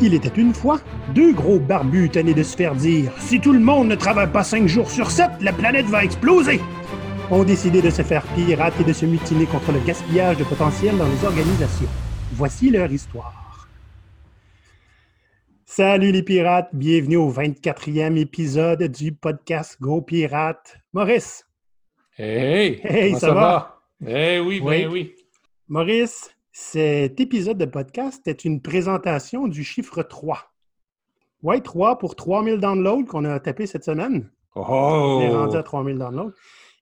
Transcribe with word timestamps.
Il 0.00 0.14
était 0.14 0.40
une 0.40 0.54
fois 0.54 0.80
deux 1.14 1.32
gros 1.32 1.58
barbus 1.58 2.08
tenés 2.10 2.34
de 2.34 2.42
se 2.42 2.56
faire 2.56 2.74
dire 2.74 3.12
Si 3.18 3.40
tout 3.40 3.52
le 3.52 3.60
monde 3.60 3.88
ne 3.88 3.94
travaille 3.94 4.30
pas 4.32 4.44
cinq 4.44 4.66
jours 4.66 4.90
sur 4.90 5.10
sept, 5.10 5.30
la 5.40 5.52
planète 5.52 5.86
va 5.86 6.04
exploser 6.04 6.60
ont 7.30 7.44
décidé 7.44 7.80
de 7.80 7.90
se 7.90 8.02
faire 8.02 8.24
pirates 8.34 8.74
et 8.80 8.84
de 8.84 8.92
se 8.92 9.06
mutiner 9.06 9.46
contre 9.46 9.72
le 9.72 9.78
gaspillage 9.80 10.36
de 10.38 10.44
potentiel 10.44 10.96
dans 10.98 11.06
les 11.06 11.24
organisations. 11.24 11.88
Voici 12.32 12.70
leur 12.70 12.90
histoire. 12.90 13.68
Salut 15.64 16.10
les 16.10 16.24
pirates, 16.24 16.70
bienvenue 16.72 17.16
au 17.16 17.32
24e 17.32 18.16
épisode 18.16 18.82
du 18.82 19.12
podcast 19.12 19.76
Go 19.80 20.02
Pirates. 20.02 20.78
Maurice. 20.92 21.46
Hey, 22.18 22.80
hey 22.82 23.14
ça, 23.14 23.32
va? 23.32 23.80
Eh 24.04 24.40
oui, 24.40 24.60
oui. 24.62 24.82
Ben 24.82 24.88
oui. 24.90 25.14
Maurice, 25.68 26.34
cet 26.52 27.20
épisode 27.20 27.58
de 27.58 27.64
podcast 27.64 28.26
est 28.26 28.44
une 28.44 28.60
présentation 28.60 29.46
du 29.46 29.62
chiffre 29.62 30.02
3. 30.02 30.52
Oui, 31.42 31.62
3 31.62 31.98
pour 31.98 32.16
3000 32.16 32.58
downloads 32.58 33.04
qu'on 33.04 33.24
a 33.24 33.38
tapé 33.38 33.66
cette 33.66 33.84
semaine. 33.84 34.30
Oh! 34.56 34.62
On 34.68 35.20
est 35.20 35.32
rendu 35.32 35.56
à 35.56 35.62
3000 35.62 35.96
downloads. 35.96 36.32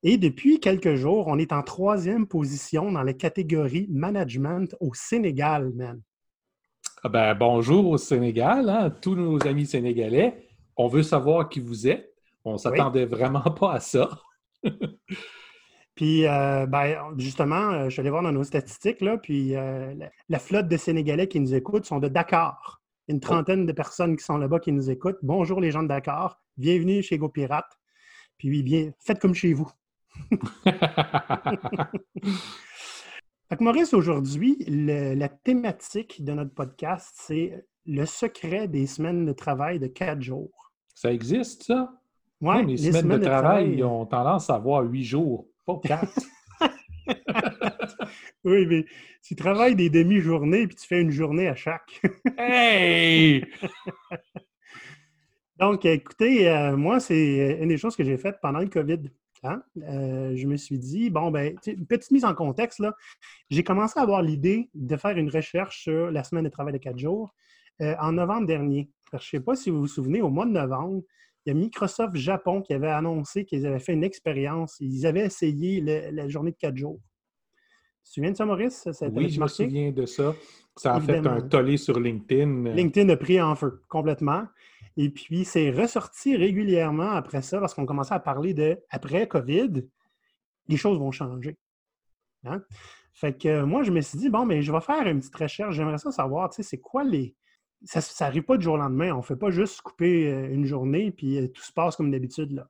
Et 0.02 0.16
depuis 0.16 0.58
quelques 0.58 0.94
jours, 0.94 1.26
on 1.26 1.38
est 1.38 1.52
en 1.52 1.62
troisième 1.62 2.26
position 2.26 2.90
dans 2.92 3.02
la 3.02 3.12
catégorie 3.12 3.88
management 3.90 4.74
au 4.80 4.94
Sénégal, 4.94 5.72
man. 5.74 6.00
Ah 7.04 7.08
ben, 7.08 7.34
bonjour 7.34 7.88
au 7.88 7.98
Sénégal, 7.98 8.68
hein, 8.70 8.90
tous 8.90 9.14
nos 9.14 9.46
amis 9.46 9.66
sénégalais. 9.66 10.48
On 10.76 10.88
veut 10.88 11.02
savoir 11.02 11.48
qui 11.48 11.60
vous 11.60 11.86
êtes. 11.86 12.14
On 12.44 12.54
ne 12.54 12.58
s'attendait 12.58 13.06
vraiment 13.06 13.42
pas 13.42 13.74
à 13.74 13.80
ça. 13.80 14.08
Puis, 15.98 16.28
euh, 16.28 16.64
ben, 16.66 16.96
justement, 17.16 17.72
euh, 17.72 17.84
je 17.86 17.90
suis 17.90 18.00
allé 18.00 18.10
voir 18.10 18.22
dans 18.22 18.30
nos 18.30 18.44
statistiques, 18.44 19.00
là, 19.00 19.18
puis 19.18 19.56
euh, 19.56 19.92
la, 20.28 20.38
flotte 20.38 20.68
de 20.68 20.76
Sénégalais 20.76 21.26
qui 21.26 21.40
nous 21.40 21.56
écoutent 21.56 21.86
sont 21.86 21.98
de 21.98 22.06
Dakar. 22.06 22.80
Une 23.08 23.18
trentaine 23.18 23.66
de 23.66 23.72
personnes 23.72 24.16
qui 24.16 24.22
sont 24.22 24.38
là-bas 24.38 24.60
qui 24.60 24.70
nous 24.70 24.90
écoutent. 24.90 25.18
Bonjour 25.22 25.60
les 25.60 25.72
gens 25.72 25.82
de 25.82 25.88
Dakar. 25.88 26.40
Bienvenue 26.56 27.02
chez 27.02 27.18
GoPirate. 27.18 27.80
Puis, 28.36 28.62
bien, 28.62 28.92
faites 29.00 29.18
comme 29.18 29.34
chez 29.34 29.52
vous. 29.52 29.68
fait 33.48 33.60
Maurice, 33.60 33.92
aujourd'hui, 33.92 34.56
la 34.68 35.28
thématique 35.28 36.24
de 36.24 36.32
notre 36.32 36.54
podcast, 36.54 37.12
c'est 37.16 37.66
le 37.86 38.06
secret 38.06 38.68
des 38.68 38.86
semaines 38.86 39.26
de 39.26 39.32
travail 39.32 39.80
de 39.80 39.88
quatre 39.88 40.22
jours. 40.22 40.70
Ça 40.94 41.12
existe, 41.12 41.64
ça? 41.64 41.92
Oui, 42.40 42.64
les, 42.66 42.92
semaines, 42.92 43.18
de, 43.18 43.24
travail, 43.24 43.82
ont 43.82 44.06
tendance 44.06 44.48
à 44.48 44.54
avoir 44.54 44.84
huit 44.84 45.02
jours. 45.02 45.48
oui, 48.44 48.66
mais 48.66 48.84
tu 49.22 49.36
travailles 49.36 49.76
des 49.76 49.90
demi-journées 49.90 50.66
puis 50.66 50.76
tu 50.76 50.86
fais 50.86 51.00
une 51.00 51.10
journée 51.10 51.48
à 51.48 51.54
chaque. 51.54 52.00
hey! 52.38 53.44
Donc, 55.58 55.84
écoutez, 55.84 56.48
euh, 56.48 56.76
moi, 56.76 57.00
c'est 57.00 57.58
une 57.60 57.68
des 57.68 57.76
choses 57.76 57.96
que 57.96 58.04
j'ai 58.04 58.16
faites 58.16 58.38
pendant 58.40 58.60
le 58.60 58.68
COVID. 58.68 59.00
Hein. 59.42 59.62
Euh, 59.82 60.34
je 60.36 60.46
me 60.46 60.56
suis 60.56 60.78
dit, 60.78 61.10
bon, 61.10 61.30
ben, 61.30 61.56
une 61.66 61.86
petite 61.86 62.12
mise 62.12 62.24
en 62.24 62.34
contexte, 62.34 62.78
là. 62.78 62.94
J'ai 63.50 63.64
commencé 63.64 63.98
à 63.98 64.02
avoir 64.02 64.22
l'idée 64.22 64.70
de 64.74 64.96
faire 64.96 65.16
une 65.16 65.30
recherche 65.30 65.82
sur 65.82 66.10
la 66.10 66.24
semaine 66.24 66.44
de 66.44 66.48
travail 66.48 66.72
de 66.72 66.78
quatre 66.78 66.98
jours 66.98 67.34
euh, 67.80 67.94
en 68.00 68.12
novembre 68.12 68.46
dernier. 68.46 68.90
je 69.12 69.16
ne 69.16 69.20
sais 69.20 69.40
pas 69.40 69.56
si 69.56 69.70
vous 69.70 69.80
vous 69.80 69.86
souvenez, 69.86 70.22
au 70.22 70.30
mois 70.30 70.46
de 70.46 70.52
novembre, 70.52 71.02
il 71.48 71.54
y 71.54 71.56
a 71.56 71.60
Microsoft 71.60 72.14
Japon 72.14 72.60
qui 72.60 72.74
avait 72.74 72.90
annoncé 72.90 73.46
qu'ils 73.46 73.64
avaient 73.64 73.78
fait 73.78 73.94
une 73.94 74.04
expérience. 74.04 74.76
Ils 74.80 75.06
avaient 75.06 75.24
essayé 75.24 75.80
la 75.80 76.28
journée 76.28 76.50
de 76.50 76.56
quatre 76.58 76.76
jours. 76.76 77.00
Tu 78.04 78.10
te 78.10 78.14
souviens 78.14 78.32
de 78.32 78.36
ça, 78.36 78.44
Maurice? 78.44 78.86
oui, 79.12 79.30
je 79.30 79.40
me 79.40 79.46
souviens 79.46 79.90
de 79.90 80.04
ça. 80.04 80.34
Ça 80.76 80.96
a 80.96 81.00
fait 81.00 81.26
un 81.26 81.40
tollé 81.40 81.78
sur 81.78 81.98
LinkedIn. 81.98 82.74
LinkedIn 82.74 83.08
a 83.08 83.16
pris 83.16 83.40
en 83.40 83.54
feu 83.54 83.82
complètement. 83.88 84.44
Et 84.98 85.08
puis, 85.08 85.46
c'est 85.46 85.70
ressorti 85.70 86.36
régulièrement 86.36 87.12
après 87.12 87.40
ça, 87.40 87.60
parce 87.60 87.72
qu'on 87.72 87.86
commençait 87.86 88.14
à 88.14 88.20
parler 88.20 88.52
de 88.52 88.78
après 88.90 89.26
COVID, 89.26 89.86
les 90.68 90.76
choses 90.76 90.98
vont 90.98 91.12
changer. 91.12 91.56
Hein? 92.44 92.62
Fait 93.14 93.32
que 93.32 93.62
moi, 93.62 93.84
je 93.84 93.90
me 93.90 94.02
suis 94.02 94.18
dit, 94.18 94.28
bon, 94.28 94.44
mais 94.44 94.60
je 94.60 94.70
vais 94.70 94.80
faire 94.82 95.06
une 95.06 95.20
petite 95.20 95.34
recherche. 95.34 95.74
J'aimerais 95.74 95.98
ça 95.98 96.10
savoir, 96.10 96.50
tu 96.50 96.56
sais, 96.56 96.62
c'est 96.62 96.78
quoi 96.78 97.04
les, 97.04 97.34
ça 97.84 98.00
n'arrive 98.20 98.42
pas 98.42 98.56
du 98.56 98.64
jour 98.64 98.74
au 98.74 98.78
lendemain. 98.78 99.12
On 99.12 99.18
ne 99.18 99.22
fait 99.22 99.36
pas 99.36 99.50
juste 99.50 99.80
couper 99.82 100.32
euh, 100.32 100.52
une 100.52 100.64
journée 100.64 101.10
puis 101.10 101.38
euh, 101.38 101.48
tout 101.48 101.62
se 101.62 101.72
passe 101.72 101.96
comme 101.96 102.10
d'habitude. 102.10 102.52
là. 102.52 102.68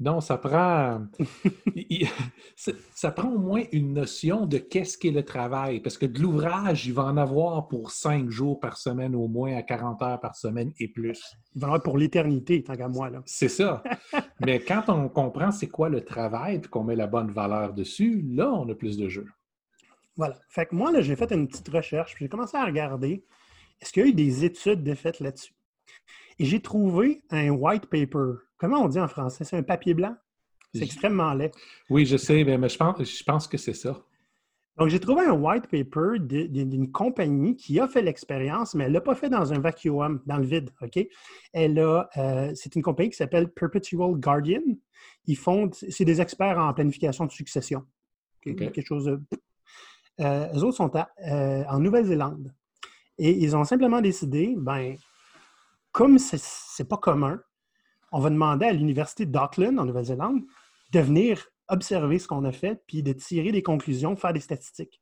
Non, 0.00 0.20
ça 0.20 0.38
prend, 0.38 1.06
ça 2.56 3.12
prend 3.12 3.30
au 3.30 3.38
moins 3.38 3.62
une 3.70 3.92
notion 3.92 4.44
de 4.44 4.58
qu'est-ce 4.58 4.98
qu'est 4.98 5.12
le 5.12 5.24
travail. 5.24 5.80
Parce 5.80 5.98
que 5.98 6.06
de 6.06 6.20
l'ouvrage, 6.20 6.86
il 6.86 6.92
va 6.92 7.04
en 7.04 7.16
avoir 7.16 7.68
pour 7.68 7.92
cinq 7.92 8.28
jours 8.28 8.58
par 8.58 8.76
semaine 8.76 9.14
au 9.14 9.28
moins, 9.28 9.56
à 9.56 9.62
40 9.62 10.02
heures 10.02 10.20
par 10.20 10.34
semaine 10.34 10.72
et 10.80 10.88
plus. 10.88 11.22
Il 11.54 11.60
va 11.60 11.68
en 11.68 11.70
avoir 11.70 11.82
pour 11.84 11.96
l'éternité, 11.96 12.64
tant 12.64 12.74
qu'à 12.74 12.88
moi. 12.88 13.08
C'est 13.24 13.48
ça. 13.48 13.84
Mais 14.40 14.58
quand 14.58 14.88
on 14.88 15.08
comprend 15.08 15.52
c'est 15.52 15.68
quoi 15.68 15.88
le 15.88 16.04
travail 16.04 16.56
et 16.56 16.60
qu'on 16.60 16.82
met 16.82 16.96
la 16.96 17.06
bonne 17.06 17.30
valeur 17.30 17.72
dessus, 17.72 18.24
là, 18.28 18.52
on 18.52 18.68
a 18.68 18.74
plus 18.74 18.96
de 18.96 19.08
jeu. 19.08 19.26
Voilà. 20.16 20.36
Fait 20.48 20.66
que 20.66 20.74
moi, 20.74 20.90
là, 20.90 21.02
j'ai 21.02 21.14
fait 21.14 21.30
une 21.32 21.46
petite 21.46 21.68
recherche, 21.68 22.14
puis 22.14 22.24
j'ai 22.24 22.28
commencé 22.28 22.56
à 22.56 22.64
regarder 22.64 23.24
est-ce 23.80 23.92
qu'il 23.92 24.02
y 24.02 24.06
a 24.06 24.08
eu 24.08 24.14
des 24.14 24.44
études 24.44 24.82
de 24.82 24.94
faites 24.94 25.20
là-dessus? 25.20 25.54
Et 26.38 26.44
j'ai 26.44 26.60
trouvé 26.60 27.22
un 27.30 27.50
white 27.50 27.86
paper. 27.86 28.34
Comment 28.56 28.82
on 28.82 28.88
dit 28.88 29.00
en 29.00 29.08
français? 29.08 29.44
C'est 29.44 29.56
un 29.56 29.62
papier 29.62 29.94
blanc? 29.94 30.16
C'est 30.74 30.82
extrêmement 30.82 31.32
laid. 31.34 31.52
Oui, 31.88 32.04
je 32.04 32.16
sais, 32.16 32.42
mais 32.42 32.68
je 32.68 32.76
pense, 32.76 33.04
je 33.04 33.22
pense 33.22 33.46
que 33.46 33.56
c'est 33.56 33.74
ça. 33.74 34.02
Donc, 34.76 34.88
j'ai 34.88 34.98
trouvé 34.98 35.24
un 35.24 35.32
white 35.32 35.68
paper 35.68 36.18
d'une 36.18 36.90
compagnie 36.90 37.54
qui 37.54 37.78
a 37.78 37.86
fait 37.86 38.02
l'expérience, 38.02 38.74
mais 38.74 38.84
elle 38.84 38.90
ne 38.90 38.94
l'a 38.94 39.00
pas 39.00 39.14
fait 39.14 39.28
dans 39.28 39.52
un 39.52 39.60
vacuum, 39.60 40.20
dans 40.26 40.38
le 40.38 40.44
vide, 40.44 40.70
OK? 40.80 40.98
Elle 41.52 41.78
a, 41.78 42.08
euh, 42.16 42.52
c'est 42.56 42.74
une 42.74 42.82
compagnie 42.82 43.10
qui 43.10 43.16
s'appelle 43.16 43.48
Perpetual 43.48 44.14
Guardian. 44.16 44.62
Ils 45.26 45.36
font, 45.36 45.70
c'est 45.72 46.04
des 46.04 46.20
experts 46.20 46.58
en 46.58 46.74
planification 46.74 47.24
de 47.24 47.30
succession. 47.30 47.84
Quelque 48.42 48.82
chose 48.82 49.04
de... 49.04 49.20
Euh, 50.20 50.48
eux 50.54 50.64
autres 50.64 50.76
sont 50.76 50.90
euh, 50.94 51.64
en 51.68 51.78
Nouvelle-Zélande. 51.78 52.52
Et 53.18 53.30
ils 53.30 53.56
ont 53.56 53.64
simplement 53.64 54.00
décidé, 54.00 54.54
ben, 54.56 54.96
comme 55.92 56.18
ce 56.18 56.36
n'est 56.36 56.88
pas 56.88 56.96
commun, 56.96 57.40
on 58.12 58.20
va 58.20 58.30
demander 58.30 58.66
à 58.66 58.72
l'Université 58.72 59.26
d'Auckland, 59.26 59.78
en 59.78 59.84
Nouvelle-Zélande, 59.84 60.42
de 60.92 61.00
venir 61.00 61.46
observer 61.68 62.18
ce 62.18 62.28
qu'on 62.28 62.44
a 62.44 62.52
fait, 62.52 62.82
puis 62.86 63.02
de 63.02 63.12
tirer 63.12 63.52
des 63.52 63.62
conclusions, 63.62 64.16
faire 64.16 64.32
des 64.32 64.40
statistiques. 64.40 65.00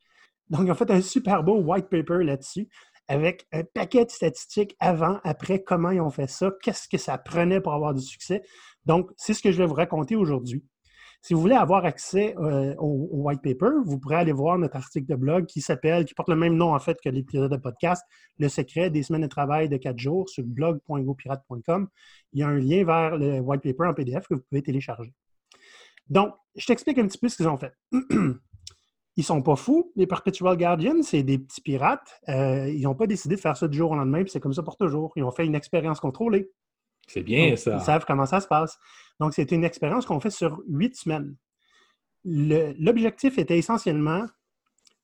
Donc, 0.48 0.62
ils 0.66 0.70
ont 0.70 0.74
fait 0.74 0.90
un 0.90 1.00
super 1.00 1.42
beau 1.42 1.56
white 1.60 1.88
paper 1.88 2.24
là-dessus, 2.24 2.68
avec 3.08 3.46
un 3.52 3.64
paquet 3.64 4.04
de 4.04 4.10
statistiques 4.10 4.76
avant, 4.78 5.20
après, 5.24 5.62
comment 5.62 5.90
ils 5.90 6.00
ont 6.00 6.10
fait 6.10 6.28
ça, 6.28 6.52
qu'est-ce 6.62 6.88
que 6.88 6.98
ça 6.98 7.18
prenait 7.18 7.60
pour 7.60 7.74
avoir 7.74 7.94
du 7.94 8.02
succès. 8.02 8.42
Donc, 8.86 9.10
c'est 9.16 9.34
ce 9.34 9.42
que 9.42 9.52
je 9.52 9.58
vais 9.58 9.66
vous 9.66 9.74
raconter 9.74 10.16
aujourd'hui. 10.16 10.64
Si 11.22 11.34
vous 11.34 11.40
voulez 11.40 11.54
avoir 11.54 11.84
accès 11.84 12.34
euh, 12.36 12.74
au, 12.78 13.08
white 13.12 13.42
paper, 13.42 13.70
vous 13.84 13.98
pourrez 13.98 14.16
aller 14.16 14.32
voir 14.32 14.58
notre 14.58 14.74
article 14.74 15.06
de 15.06 15.14
blog 15.14 15.46
qui 15.46 15.60
s'appelle, 15.60 16.04
qui 16.04 16.14
porte 16.14 16.28
le 16.28 16.34
même 16.34 16.56
nom 16.56 16.74
en 16.74 16.78
fait 16.80 16.98
que 17.00 17.08
l'épisode 17.08 17.50
de 17.50 17.56
podcast, 17.56 18.04
Le 18.38 18.48
secret 18.48 18.90
des 18.90 19.04
semaines 19.04 19.22
de 19.22 19.28
travail 19.28 19.68
de 19.68 19.76
quatre 19.76 19.98
jours 19.98 20.28
sur 20.28 20.42
blog.gopirate.com. 20.44 21.88
Il 22.32 22.40
y 22.40 22.42
a 22.42 22.48
un 22.48 22.58
lien 22.58 22.84
vers 22.84 23.16
le 23.16 23.38
white 23.38 23.62
paper 23.62 23.86
en 23.86 23.94
PDF 23.94 24.26
que 24.26 24.34
vous 24.34 24.42
pouvez 24.50 24.62
télécharger. 24.62 25.14
Donc, 26.08 26.34
je 26.56 26.66
t'explique 26.66 26.98
un 26.98 27.06
petit 27.06 27.18
peu 27.18 27.28
ce 27.28 27.36
qu'ils 27.36 27.48
ont 27.48 27.56
fait. 27.56 27.72
Ils 29.16 29.24
sont 29.24 29.42
pas 29.42 29.56
fous, 29.56 29.92
les 29.94 30.06
Perpetual 30.06 30.56
Guardians, 30.56 31.02
c'est 31.02 31.22
des 31.22 31.38
petits 31.38 31.60
pirates. 31.60 32.20
Euh, 32.30 32.70
ils 32.70 32.82
n'ont 32.82 32.94
pas 32.94 33.06
décidé 33.06 33.36
de 33.36 33.40
faire 33.40 33.58
ça 33.58 33.68
du 33.68 33.76
jour 33.76 33.90
au 33.90 33.94
lendemain, 33.94 34.22
puis 34.22 34.30
c'est 34.30 34.40
comme 34.40 34.54
ça 34.54 34.62
pour 34.62 34.78
toujours. 34.78 35.12
Ils 35.16 35.22
ont 35.22 35.30
fait 35.30 35.44
une 35.44 35.54
expérience 35.54 36.00
contrôlée. 36.00 36.50
C'est 37.06 37.22
bien 37.22 37.56
ça. 37.56 37.74
Ils 37.74 37.80
savent 37.80 38.04
comment 38.06 38.26
ça 38.26 38.40
se 38.40 38.46
passe. 38.46 38.78
Donc, 39.20 39.34
c'était 39.34 39.54
une 39.54 39.64
expérience 39.64 40.06
qu'on 40.06 40.20
fait 40.20 40.30
sur 40.30 40.62
huit 40.68 40.96
semaines. 40.96 41.36
L'objectif 42.24 43.38
était 43.38 43.58
essentiellement, 43.58 44.26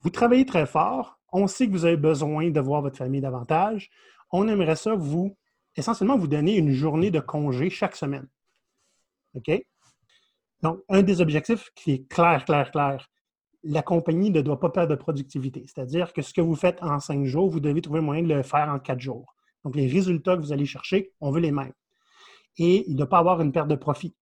vous 0.03 0.10
travaillez 0.10 0.47
très 0.47 0.66
fort, 0.66 1.19
on 1.32 1.46
sait 1.46 1.67
que 1.67 1.72
vous 1.72 1.84
avez 1.84 1.96
besoin 1.96 2.50
de 2.50 2.61
voir 2.61 2.82
votre 2.82 2.96
famille 2.96 3.20
davantage, 3.20 3.90
on 4.32 4.49
aimerait 4.49 4.76
ça 4.76 4.94
vous, 4.94 5.37
essentiellement, 5.76 6.17
vous 6.17 6.28
donner 6.28 6.56
une 6.56 6.72
journée 6.72 7.11
de 7.11 7.20
congé 7.20 7.70
chaque 7.70 7.96
semaine. 7.96 8.28
OK? 9.34 9.50
Donc, 10.62 10.81
un 10.88 11.02
des 11.02 11.20
objectifs 11.20 11.70
qui 11.75 11.93
est 11.93 12.08
clair, 12.08 12.44
clair, 12.44 12.70
clair, 12.70 13.08
la 13.64 13.82
compagnie 13.82 14.31
ne 14.31 14.40
doit 14.40 14.61
pas 14.61 14.70
perdre 14.70 14.90
de 14.90 15.00
productivité. 15.00 15.64
C'est-à-dire 15.67 16.12
que 16.12 16.22
ce 16.22 16.32
que 16.32 16.40
vous 16.40 16.55
faites 16.55 16.82
en 16.82 17.00
cinq 17.00 17.25
jours, 17.26 17.50
vous 17.50 17.61
devez 17.61 17.82
trouver 17.82 17.99
un 17.99 18.02
moyen 18.02 18.22
de 18.22 18.32
le 18.32 18.43
faire 18.43 18.69
en 18.69 18.78
quatre 18.78 19.00
jours. 19.00 19.34
Donc, 19.64 19.75
les 19.76 19.88
résultats 19.88 20.37
que 20.37 20.43
vous 20.43 20.52
allez 20.52 20.67
chercher, 20.67 21.12
on 21.20 21.31
veut 21.31 21.40
les 21.40 21.52
mêmes 21.52 21.72
et 22.58 22.84
il 22.88 22.93
ne 22.93 22.99
doit 22.99 23.08
pas 23.08 23.19
avoir 23.19 23.40
une 23.40 23.52
perte 23.52 23.69
de 23.69 23.76
profit. 23.76 24.14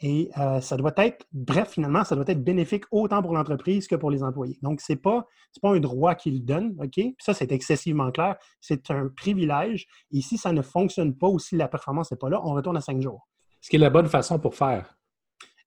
Et 0.00 0.30
euh, 0.38 0.60
ça 0.60 0.76
doit 0.76 0.92
être, 0.98 1.26
bref, 1.32 1.70
finalement, 1.70 2.04
ça 2.04 2.14
doit 2.14 2.24
être 2.28 2.42
bénéfique 2.42 2.84
autant 2.90 3.22
pour 3.22 3.32
l'entreprise 3.32 3.86
que 3.86 3.94
pour 3.94 4.10
les 4.10 4.22
employés. 4.22 4.58
Donc, 4.60 4.80
ce 4.80 4.92
n'est 4.92 4.98
pas, 4.98 5.26
pas 5.62 5.70
un 5.70 5.80
droit 5.80 6.14
qu'il 6.14 6.44
donne, 6.44 6.76
OK? 6.80 6.92
Puis 6.92 7.14
ça, 7.18 7.32
c'est 7.32 7.52
excessivement 7.52 8.10
clair. 8.10 8.36
C'est 8.60 8.90
un 8.90 9.08
privilège. 9.08 9.86
Et 10.12 10.20
si 10.20 10.36
ça 10.36 10.52
ne 10.52 10.62
fonctionne 10.62 11.16
pas 11.16 11.28
ou 11.28 11.38
si 11.38 11.56
la 11.56 11.68
performance 11.68 12.10
n'est 12.10 12.18
pas 12.18 12.28
là, 12.28 12.40
on 12.44 12.54
retourne 12.54 12.76
à 12.76 12.80
cinq 12.80 13.00
jours. 13.00 13.28
Ce 13.60 13.70
qui 13.70 13.76
est 13.76 13.78
la 13.78 13.90
bonne 13.90 14.08
façon 14.08 14.38
pour 14.38 14.54
faire. 14.56 14.98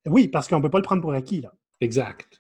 Oui, 0.06 0.28
parce 0.28 0.48
qu'on 0.48 0.58
ne 0.58 0.62
peut 0.62 0.70
pas 0.70 0.78
le 0.78 0.84
prendre 0.84 1.02
pour 1.02 1.14
acquis. 1.14 1.42
Là. 1.42 1.52
Exact. 1.82 2.40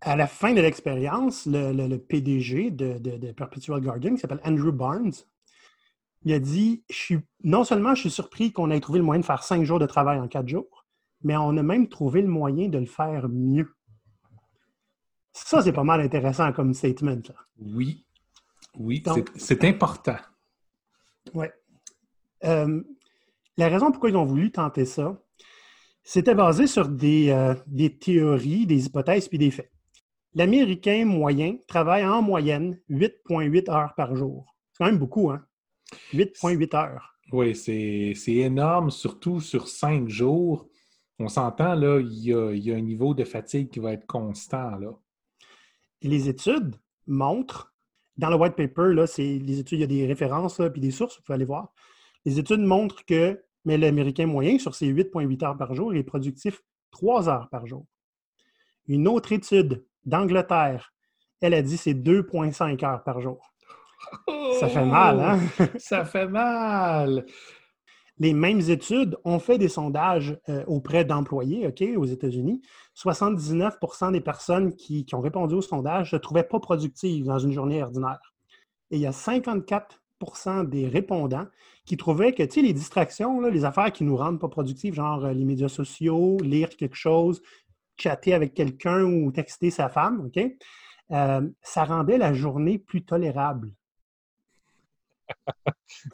À 0.00 0.14
la 0.14 0.26
fin 0.26 0.52
de 0.52 0.60
l'expérience, 0.60 1.46
le, 1.46 1.96
PDG 1.96 2.70
de, 2.70 3.32
Perpetual 3.32 3.80
Guardian, 3.80 4.14
qui 4.14 4.20
s'appelle 4.20 4.40
Andrew 4.44 4.72
Barnes, 4.72 5.12
il 6.22 6.32
a 6.32 6.38
dit 6.38 6.84
je 6.90 6.94
suis, 6.94 7.18
Non 7.44 7.64
seulement 7.64 7.94
je 7.94 8.02
suis 8.02 8.10
surpris 8.10 8.52
qu'on 8.52 8.70
ait 8.70 8.80
trouvé 8.80 8.98
le 8.98 9.04
moyen 9.04 9.20
de 9.20 9.26
faire 9.26 9.42
cinq 9.42 9.64
jours 9.64 9.78
de 9.78 9.86
travail 9.86 10.18
en 10.18 10.28
quatre 10.28 10.48
jours, 10.48 10.86
mais 11.22 11.36
on 11.36 11.56
a 11.56 11.62
même 11.62 11.88
trouvé 11.88 12.22
le 12.22 12.28
moyen 12.28 12.68
de 12.68 12.78
le 12.78 12.86
faire 12.86 13.28
mieux. 13.28 13.74
Ça, 15.32 15.62
c'est 15.62 15.72
pas 15.72 15.84
mal 15.84 16.00
intéressant 16.00 16.52
comme 16.52 16.74
statement. 16.74 17.20
Oui. 17.58 18.04
Oui, 18.78 19.02
c'est 19.36 19.64
important. 19.64 20.16
Oui. 21.34 21.46
Euh, 22.44 22.82
la 23.56 23.68
raison 23.68 23.90
pourquoi 23.90 24.10
ils 24.10 24.16
ont 24.16 24.24
voulu 24.24 24.52
tenter 24.52 24.84
ça, 24.84 25.20
c'était 26.04 26.34
basé 26.34 26.66
sur 26.66 26.88
des, 26.88 27.30
euh, 27.30 27.54
des, 27.66 27.96
théories, 27.98 28.66
des 28.66 28.86
hypothèses 28.86 29.28
puis 29.28 29.38
des 29.38 29.50
faits. 29.50 29.70
L'Américain 30.34 31.04
moyen 31.04 31.56
travaille 31.66 32.06
en 32.06 32.22
moyenne 32.22 32.78
8,8 32.88 33.70
heures 33.70 33.94
par 33.96 34.14
jour. 34.14 34.54
C'est 34.72 34.84
quand 34.84 34.90
même 34.90 34.98
beaucoup, 34.98 35.30
hein? 35.30 35.44
8,8 36.12 36.76
heures. 36.76 37.14
Oui, 37.32 37.54
c'est 37.54 38.14
énorme, 38.28 38.90
surtout 38.90 39.40
sur 39.40 39.68
cinq 39.68 40.08
jours. 40.08 40.68
On 41.18 41.28
s'entend, 41.28 41.74
là, 41.74 42.00
il 42.00 42.18
y, 42.18 42.32
a, 42.32 42.52
il 42.52 42.64
y, 42.64 42.72
a, 42.72 42.76
un 42.76 42.80
niveau 42.80 43.12
de 43.14 43.24
fatigue 43.24 43.70
qui 43.70 43.80
va 43.80 43.92
être 43.92 44.06
constant, 44.06 44.76
là. 44.76 44.92
Et 46.00 46.08
les 46.08 46.28
études 46.28 46.76
montrent, 47.06 47.74
dans 48.16 48.30
le 48.30 48.36
white 48.36 48.54
paper, 48.54 48.94
là, 48.94 49.06
c'est 49.06 49.38
les 49.38 49.58
études, 49.58 49.78
il 49.78 49.80
y 49.80 49.84
a 49.84 49.88
des 49.88 50.06
références 50.06 50.60
puis 50.72 50.80
des 50.80 50.92
sources, 50.92 51.16
vous 51.16 51.22
pouvez 51.22 51.34
aller 51.34 51.44
voir. 51.44 51.72
Les 52.24 52.38
études 52.38 52.60
montrent 52.60 53.04
que 53.04 53.42
mais 53.68 53.76
l'Américain 53.76 54.26
moyen, 54.26 54.58
sur 54.58 54.74
ses 54.74 54.86
8,8 54.86 55.44
heures 55.44 55.56
par 55.58 55.74
jour, 55.74 55.94
est 55.94 56.02
productif 56.02 56.62
3 56.90 57.28
heures 57.28 57.48
par 57.50 57.66
jour. 57.66 57.86
Une 58.86 59.06
autre 59.06 59.32
étude 59.32 59.84
d'Angleterre, 60.06 60.94
elle 61.42 61.52
a 61.52 61.60
dit 61.60 61.76
c'est 61.76 61.92
2,5 61.92 62.82
heures 62.84 63.04
par 63.04 63.20
jour. 63.20 63.52
Ça 64.58 64.68
fait 64.68 64.84
mal, 64.84 65.20
hein? 65.20 65.38
ça 65.78 66.04
fait 66.04 66.28
mal! 66.28 67.24
Les 68.20 68.32
mêmes 68.32 68.60
études 68.60 69.16
ont 69.24 69.38
fait 69.38 69.58
des 69.58 69.68
sondages 69.68 70.36
euh, 70.48 70.64
auprès 70.66 71.04
d'employés 71.04 71.66
OK, 71.68 71.84
aux 71.96 72.04
États-Unis. 72.04 72.60
79% 72.96 74.12
des 74.12 74.20
personnes 74.20 74.74
qui, 74.74 75.06
ont 75.12 75.20
répondu 75.20 75.54
au 75.54 75.62
sondage 75.62 76.10
se 76.10 76.16
trouvaient 76.16 76.42
pas 76.42 76.58
productives 76.58 77.26
dans 77.26 77.38
une 77.38 77.52
journée 77.52 77.80
ordinaire. 77.82 78.18
Et 78.90 78.96
il 78.96 79.02
y 79.02 79.06
a 79.06 79.12
54% 79.12 80.68
des 80.68 80.88
répondants 80.88 81.46
qui 81.84 81.96
trouvaient 81.96 82.32
que, 82.32 82.42
tu 82.42 82.54
sais, 82.54 82.62
les 82.62 82.72
distractions, 82.72 83.40
les 83.40 83.64
affaires 83.64 83.92
qui 83.92 84.02
nous 84.02 84.16
rendent 84.16 84.40
pas 84.40 84.48
productifs, 84.48 84.94
genre 84.94 85.24
euh, 85.24 85.32
les 85.32 85.44
médias 85.44 85.68
sociaux, 85.68 86.38
lire 86.42 86.70
quelque 86.70 86.96
chose, 86.96 87.40
chatter 87.96 88.34
avec 88.34 88.52
quelqu'un 88.52 89.04
ou 89.04 89.30
texter 89.30 89.70
sa 89.70 89.88
femme, 89.88 90.26
OK? 90.26 90.42
Euh, 91.10 91.48
ça 91.62 91.84
rendait 91.84 92.18
la 92.18 92.34
journée 92.34 92.78
plus 92.78 93.04
tolérable. 93.04 93.72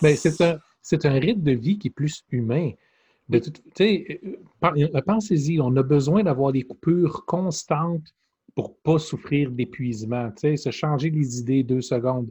Mais 0.03 0.17
c'est 0.17 0.41
un, 0.41 0.59
c'est 0.83 1.05
un 1.07 1.19
rythme 1.19 1.43
de 1.43 1.53
vie 1.53 1.79
qui 1.79 1.89
est 1.89 1.91
plus 1.91 2.25
humain. 2.31 2.73
De 3.29 3.41
euh, 3.81 5.01
pensez-y, 5.07 5.61
on 5.61 5.75
a 5.77 5.83
besoin 5.83 6.23
d'avoir 6.23 6.53
des 6.53 6.63
coupures 6.63 7.25
constantes 7.25 8.15
pour 8.55 8.71
ne 8.71 8.75
pas 8.83 8.99
souffrir 8.99 9.51
d'épuisement. 9.51 10.31
Se 10.37 10.71
changer 10.71 11.11
les 11.11 11.41
idées 11.41 11.63
deux 11.63 11.81
secondes. 11.81 12.31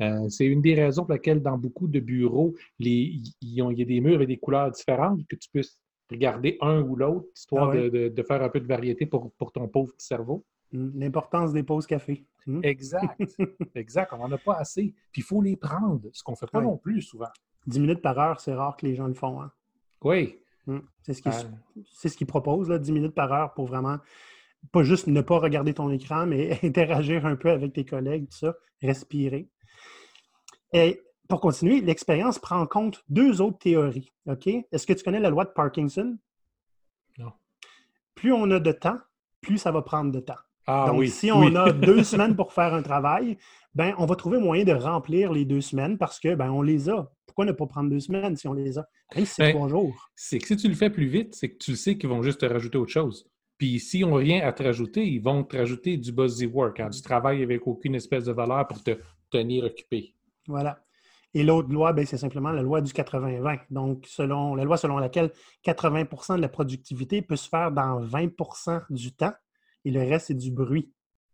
Euh, 0.00 0.28
c'est 0.28 0.46
une 0.46 0.60
des 0.60 0.74
raisons 0.74 1.04
pour 1.04 1.14
lesquelles, 1.14 1.42
dans 1.42 1.56
beaucoup 1.56 1.86
de 1.86 2.00
bureaux, 2.00 2.54
il 2.80 3.22
y 3.40 3.60
a 3.62 3.84
des 3.84 4.00
murs 4.00 4.20
et 4.20 4.26
des 4.26 4.38
couleurs 4.38 4.70
différentes, 4.72 5.26
que 5.28 5.36
tu 5.36 5.48
puisses 5.50 5.78
regarder 6.10 6.58
un 6.60 6.82
ou 6.82 6.96
l'autre, 6.96 7.26
histoire 7.34 7.70
ah 7.70 7.88
de, 7.88 8.24
faire 8.26 8.42
un 8.42 8.48
peu 8.48 8.60
de 8.60 8.66
variété 8.66 9.06
pour, 9.06 9.32
ton 9.52 9.68
pauvre 9.68 9.92
petit 9.92 10.06
cerveau. 10.06 10.44
L'importance 10.72 11.52
des 11.52 11.62
pauses 11.62 11.86
café. 11.86 12.24
Mmh. 12.46 12.60
Exact. 12.62 13.20
exact. 13.74 14.12
On 14.12 14.18
n'en 14.18 14.32
a 14.32 14.38
pas 14.38 14.54
assez. 14.54 14.94
Puis 15.12 15.20
il 15.20 15.24
faut 15.24 15.42
les 15.42 15.56
prendre, 15.56 16.08
ce 16.12 16.22
qu'on 16.22 16.32
ne 16.32 16.36
fait 16.36 16.50
pas 16.50 16.60
non 16.60 16.76
plus 16.76 17.02
souvent. 17.02 17.30
10 17.66 17.80
minutes 17.80 18.02
par 18.02 18.18
heure, 18.18 18.40
c'est 18.40 18.54
rare 18.54 18.76
que 18.76 18.86
les 18.86 18.94
gens 18.94 19.06
le 19.06 19.14
font. 19.14 19.40
Hein. 19.42 19.52
Oui. 20.02 20.38
Mmh. 20.66 20.78
C'est 21.02 21.14
ce 22.08 22.16
qu'ils 22.16 22.26
proposent, 22.26 22.70
10 22.70 22.92
minutes 22.92 23.14
par 23.14 23.32
heure 23.32 23.52
pour 23.54 23.66
vraiment 23.66 23.98
pas 24.70 24.82
juste 24.82 25.08
ne 25.08 25.20
pas 25.20 25.38
regarder 25.38 25.74
ton 25.74 25.90
écran, 25.90 26.26
mais 26.26 26.58
interagir 26.62 27.26
un 27.26 27.36
peu 27.36 27.50
avec 27.50 27.72
tes 27.72 27.84
collègues, 27.84 28.28
tout 28.28 28.38
ça, 28.38 28.54
respirer. 28.80 29.48
Et 30.72 31.02
pour 31.28 31.40
continuer, 31.40 31.80
l'expérience 31.80 32.38
prend 32.38 32.60
en 32.60 32.66
compte 32.66 33.02
deux 33.08 33.40
autres 33.40 33.58
théories. 33.58 34.12
OK? 34.26 34.46
Est-ce 34.46 34.86
que 34.86 34.92
tu 34.92 35.02
connais 35.02 35.20
la 35.20 35.30
loi 35.30 35.44
de 35.44 35.50
Parkinson? 35.50 36.16
Non. 37.18 37.32
Plus 38.14 38.32
on 38.32 38.50
a 38.50 38.60
de 38.60 38.72
temps, 38.72 38.98
plus 39.40 39.58
ça 39.58 39.72
va 39.72 39.82
prendre 39.82 40.12
de 40.12 40.20
temps. 40.20 40.38
Ah, 40.66 40.86
Donc, 40.88 41.00
oui, 41.00 41.08
si 41.08 41.30
on 41.32 41.54
a 41.56 41.72
deux 41.72 42.04
semaines 42.04 42.36
pour 42.36 42.52
faire 42.52 42.72
un 42.74 42.82
travail, 42.82 43.36
ben, 43.74 43.94
on 43.98 44.06
va 44.06 44.14
trouver 44.16 44.38
moyen 44.38 44.64
de 44.64 44.72
remplir 44.72 45.32
les 45.32 45.44
deux 45.44 45.60
semaines 45.60 45.98
parce 45.98 46.20
que 46.20 46.34
ben, 46.34 46.50
on 46.50 46.62
les 46.62 46.88
a. 46.88 47.10
Pourquoi 47.26 47.44
ne 47.46 47.52
pas 47.52 47.66
prendre 47.66 47.90
deux 47.90 48.00
semaines 48.00 48.36
si 48.36 48.46
on 48.46 48.52
les 48.52 48.78
a? 48.78 48.86
Même 49.16 49.24
si 49.24 49.34
c'est 49.34 49.42
ben, 49.42 49.54
trois 49.54 49.68
jours. 49.68 50.10
C'est 50.14 50.38
que 50.38 50.46
si 50.46 50.56
tu 50.56 50.68
le 50.68 50.74
fais 50.74 50.90
plus 50.90 51.06
vite, 51.06 51.34
c'est 51.34 51.50
que 51.50 51.58
tu 51.58 51.74
sais 51.74 51.96
qu'ils 51.96 52.08
vont 52.08 52.22
juste 52.22 52.40
te 52.40 52.46
rajouter 52.46 52.78
autre 52.78 52.92
chose. 52.92 53.26
Puis 53.58 53.80
si 53.80 54.04
on 54.04 54.14
rien 54.14 54.46
à 54.46 54.52
te 54.52 54.62
rajouter, 54.62 55.06
ils 55.06 55.22
vont 55.22 55.42
te 55.44 55.56
rajouter 55.56 55.96
du 55.96 56.12
buzzy 56.12 56.46
work, 56.46 56.80
hein, 56.80 56.90
du 56.90 57.00
travail 57.00 57.42
avec 57.42 57.66
aucune 57.66 57.94
espèce 57.94 58.24
de 58.24 58.32
valeur 58.32 58.66
pour 58.68 58.82
te 58.82 58.98
tenir 59.30 59.64
occupé. 59.64 60.14
Voilà. 60.46 60.78
Et 61.34 61.42
l'autre 61.42 61.72
loi, 61.72 61.92
ben, 61.92 62.04
c'est 62.04 62.18
simplement 62.18 62.50
la 62.50 62.62
loi 62.62 62.82
du 62.82 62.92
80-20. 62.92 63.60
Donc, 63.70 64.04
selon 64.06 64.54
la 64.54 64.64
loi 64.64 64.76
selon 64.76 64.98
laquelle 64.98 65.30
80% 65.64 66.36
de 66.36 66.42
la 66.42 66.48
productivité 66.48 67.22
peut 67.22 67.36
se 67.36 67.48
faire 67.48 67.72
dans 67.72 68.04
20% 68.04 68.82
du 68.90 69.12
temps 69.12 69.32
et 69.84 69.90
le 69.90 70.00
reste, 70.00 70.26
c'est 70.28 70.34
du 70.34 70.50
bruit. 70.50 70.92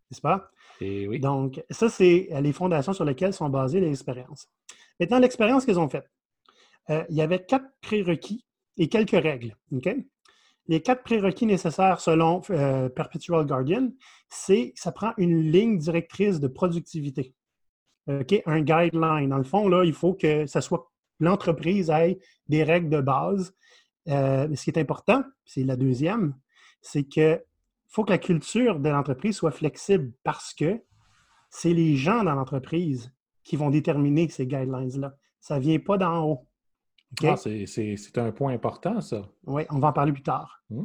N'est-ce 0.09 0.21
pas? 0.21 0.51
Et 0.81 1.07
oui. 1.07 1.19
Donc, 1.19 1.63
ça, 1.69 1.89
c'est 1.89 2.29
les 2.41 2.53
fondations 2.53 2.93
sur 2.93 3.05
lesquelles 3.05 3.33
sont 3.33 3.49
basées 3.49 3.79
les 3.79 3.89
expériences. 3.89 4.47
Maintenant, 4.99 5.19
l'expérience 5.19 5.65
qu'ils 5.65 5.79
ont 5.79 5.89
faite. 5.89 6.09
Euh, 6.89 7.03
il 7.09 7.15
y 7.15 7.21
avait 7.21 7.45
quatre 7.45 7.67
prérequis 7.81 8.45
et 8.77 8.87
quelques 8.89 9.11
règles. 9.11 9.55
Les 10.67 10.81
quatre 10.81 11.03
prérequis 11.03 11.45
nécessaires 11.45 11.99
selon 11.99 12.41
euh, 12.49 12.89
Perpetual 12.89 13.45
Guardian, 13.45 13.89
c'est 14.29 14.73
ça 14.75 14.91
prend 14.91 15.13
une 15.17 15.51
ligne 15.51 15.77
directrice 15.77 16.39
de 16.39 16.47
productivité 16.47 17.35
un 18.45 18.61
guideline. 18.61 19.29
Dans 19.29 19.37
le 19.37 19.43
fond, 19.43 19.67
là, 19.67 19.83
il 19.83 19.93
faut 19.93 20.13
que 20.13 20.45
ça 20.45 20.61
soit 20.61 20.91
l'entreprise 21.19 21.89
ait 21.89 22.19
des 22.47 22.63
règles 22.63 22.89
de 22.89 23.01
base. 23.01 23.53
Euh, 24.07 24.53
ce 24.55 24.63
qui 24.63 24.69
est 24.69 24.79
important, 24.79 25.23
c'est 25.45 25.63
la 25.63 25.75
deuxième, 25.75 26.35
c'est 26.81 27.03
que 27.03 27.43
faut 27.89 28.05
que 28.05 28.11
la 28.11 28.17
culture 28.17 28.79
de 28.79 28.89
l'entreprise 28.89 29.35
soit 29.35 29.51
flexible 29.51 30.13
parce 30.23 30.53
que 30.53 30.81
c'est 31.49 31.73
les 31.73 31.95
gens 31.95 32.23
dans 32.23 32.35
l'entreprise 32.35 33.11
qui 33.43 33.55
vont 33.55 33.69
déterminer 33.69 34.29
ces 34.29 34.45
guidelines-là. 34.45 35.15
Ça 35.39 35.55
ne 35.55 35.61
vient 35.61 35.79
pas 35.79 35.97
d'en 35.97 36.23
haut. 36.23 36.47
Ah, 37.23 37.35
c'est 37.35 38.17
un 38.17 38.31
point 38.31 38.53
important, 38.53 39.01
ça. 39.01 39.27
Oui, 39.45 39.63
on 39.71 39.79
va 39.79 39.87
en 39.87 39.93
parler 39.93 40.11
plus 40.11 40.21
tard. 40.21 40.61
Mmh. 40.69 40.83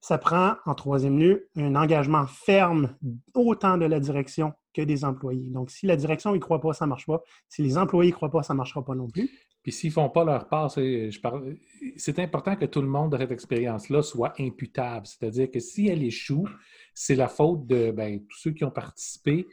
Ça 0.00 0.18
prend, 0.18 0.54
en 0.66 0.74
troisième 0.74 1.18
lieu, 1.18 1.48
un 1.56 1.74
engagement 1.74 2.26
ferme 2.26 2.94
autant 3.34 3.76
de 3.76 3.86
la 3.86 3.98
direction 3.98 4.52
que 4.74 4.82
des 4.82 5.04
employés. 5.04 5.50
Donc, 5.50 5.70
si 5.70 5.86
la 5.86 5.96
direction 5.96 6.32
n'y 6.34 6.40
croit 6.40 6.60
pas, 6.60 6.74
ça 6.74 6.84
ne 6.84 6.90
marche 6.90 7.06
pas. 7.06 7.22
Si 7.48 7.62
les 7.62 7.78
employés 7.78 8.10
ne 8.10 8.14
croient 8.14 8.30
pas, 8.30 8.42
ça 8.42 8.52
ne 8.52 8.58
marchera 8.58 8.84
pas 8.84 8.94
non 8.94 9.08
plus. 9.08 9.30
Puis 9.64 9.72
s'ils 9.72 9.88
ne 9.88 9.94
font 9.94 10.10
pas 10.10 10.24
leur 10.24 10.46
part, 10.46 10.70
c'est 10.70 12.18
important 12.18 12.54
que 12.54 12.66
tout 12.66 12.82
le 12.82 12.86
monde 12.86 13.12
de 13.12 13.18
cette 13.18 13.30
expérience-là 13.30 14.02
soit 14.02 14.34
imputable. 14.38 15.06
C'est-à-dire 15.06 15.50
que 15.50 15.58
si 15.58 15.88
elle 15.88 16.02
échoue, 16.02 16.46
c'est 16.92 17.14
la 17.14 17.28
faute 17.28 17.66
de 17.66 17.90
ben, 17.90 18.20
tous 18.28 18.38
ceux 18.38 18.50
qui 18.50 18.62
ont 18.64 18.70
participé, 18.70 19.46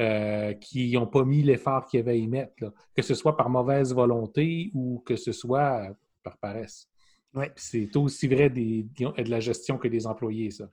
euh, 0.00 0.52
qui 0.54 0.92
n'ont 0.94 1.06
pas 1.06 1.24
mis 1.24 1.44
l'effort 1.44 1.86
qu'ils 1.86 2.00
avaient 2.00 2.10
à 2.10 2.16
y 2.16 2.26
mettre, 2.26 2.74
que 2.96 3.02
ce 3.02 3.14
soit 3.14 3.36
par 3.36 3.50
mauvaise 3.50 3.94
volonté 3.94 4.72
ou 4.74 5.00
que 5.06 5.14
ce 5.14 5.30
soit 5.30 5.96
par 6.24 6.38
paresse. 6.38 6.88
Ouais. 7.32 7.52
C'est 7.54 7.94
aussi 7.96 8.26
vrai 8.26 8.50
des, 8.50 8.82
de 8.82 9.30
la 9.30 9.38
gestion 9.38 9.78
que 9.78 9.86
des 9.86 10.08
employés, 10.08 10.50
ça. 10.50 10.68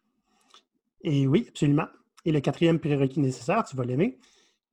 Et 1.03 1.27
oui, 1.27 1.45
absolument. 1.47 1.87
Et 2.25 2.31
le 2.31 2.39
quatrième 2.39 2.79
prérequis 2.79 3.19
nécessaire, 3.19 3.63
tu 3.65 3.75
vas 3.75 3.85
l'aimer, 3.85 4.17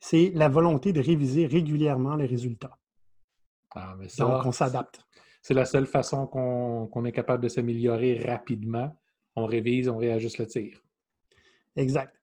c'est 0.00 0.32
la 0.34 0.48
volonté 0.48 0.94
de 0.94 1.02
réviser 1.02 1.46
régulièrement 1.46 2.16
les 2.16 2.26
résultats. 2.26 2.78
Ah, 3.76 3.94
Donc, 4.18 4.46
on 4.46 4.52
s'adapte. 4.52 5.00
C'est 5.42 5.54
la 5.54 5.64
seule 5.64 5.86
façon 5.86 6.26
qu'on 6.26 7.04
est 7.04 7.12
capable 7.12 7.42
de 7.42 7.48
s'améliorer 7.48 8.24
rapidement. 8.26 8.96
On 9.36 9.46
révise, 9.46 9.88
on 9.88 9.96
réajuste 9.96 10.38
le 10.38 10.46
tir. 10.46 10.82
Exact. 11.76 12.14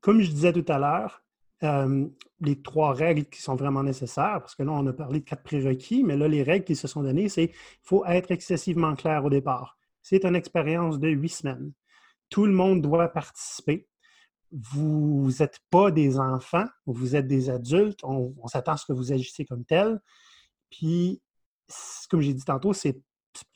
Comme 0.00 0.22
je 0.22 0.30
disais 0.30 0.52
tout 0.52 0.64
à 0.68 0.78
l'heure, 0.78 1.22
euh, 1.62 2.06
les 2.40 2.62
trois 2.62 2.94
règles 2.94 3.26
qui 3.26 3.42
sont 3.42 3.56
vraiment 3.56 3.82
nécessaires, 3.82 4.38
parce 4.40 4.54
que 4.54 4.62
là, 4.62 4.72
on 4.72 4.86
a 4.86 4.92
parlé 4.94 5.20
de 5.20 5.24
quatre 5.24 5.42
prérequis, 5.42 6.04
mais 6.04 6.16
là, 6.16 6.26
les 6.26 6.42
règles 6.42 6.64
qui 6.64 6.76
se 6.76 6.88
sont 6.88 7.02
données, 7.02 7.28
c'est 7.28 7.48
qu'il 7.48 7.56
faut 7.82 8.04
être 8.06 8.30
excessivement 8.30 8.94
clair 8.94 9.24
au 9.24 9.30
départ. 9.30 9.76
C'est 10.00 10.24
une 10.24 10.36
expérience 10.36 10.98
de 10.98 11.08
huit 11.08 11.28
semaines. 11.28 11.72
Tout 12.30 12.46
le 12.46 12.52
monde 12.52 12.80
doit 12.80 13.08
participer 13.08 13.90
vous 14.52 15.30
n'êtes 15.38 15.60
pas 15.70 15.90
des 15.90 16.18
enfants, 16.18 16.66
vous 16.86 17.14
êtes 17.14 17.26
des 17.26 17.50
adultes, 17.50 18.00
on, 18.02 18.34
s'attend 18.46 18.72
à 18.72 18.76
ce 18.76 18.86
que 18.86 18.92
vous 18.92 19.12
agissez 19.12 19.44
comme 19.44 19.64
tel. 19.64 20.00
Puis, 20.70 21.20
comme 22.08 22.20
j'ai 22.20 22.34
dit 22.34 22.44
tantôt, 22.44 22.72
c'est 22.72 23.00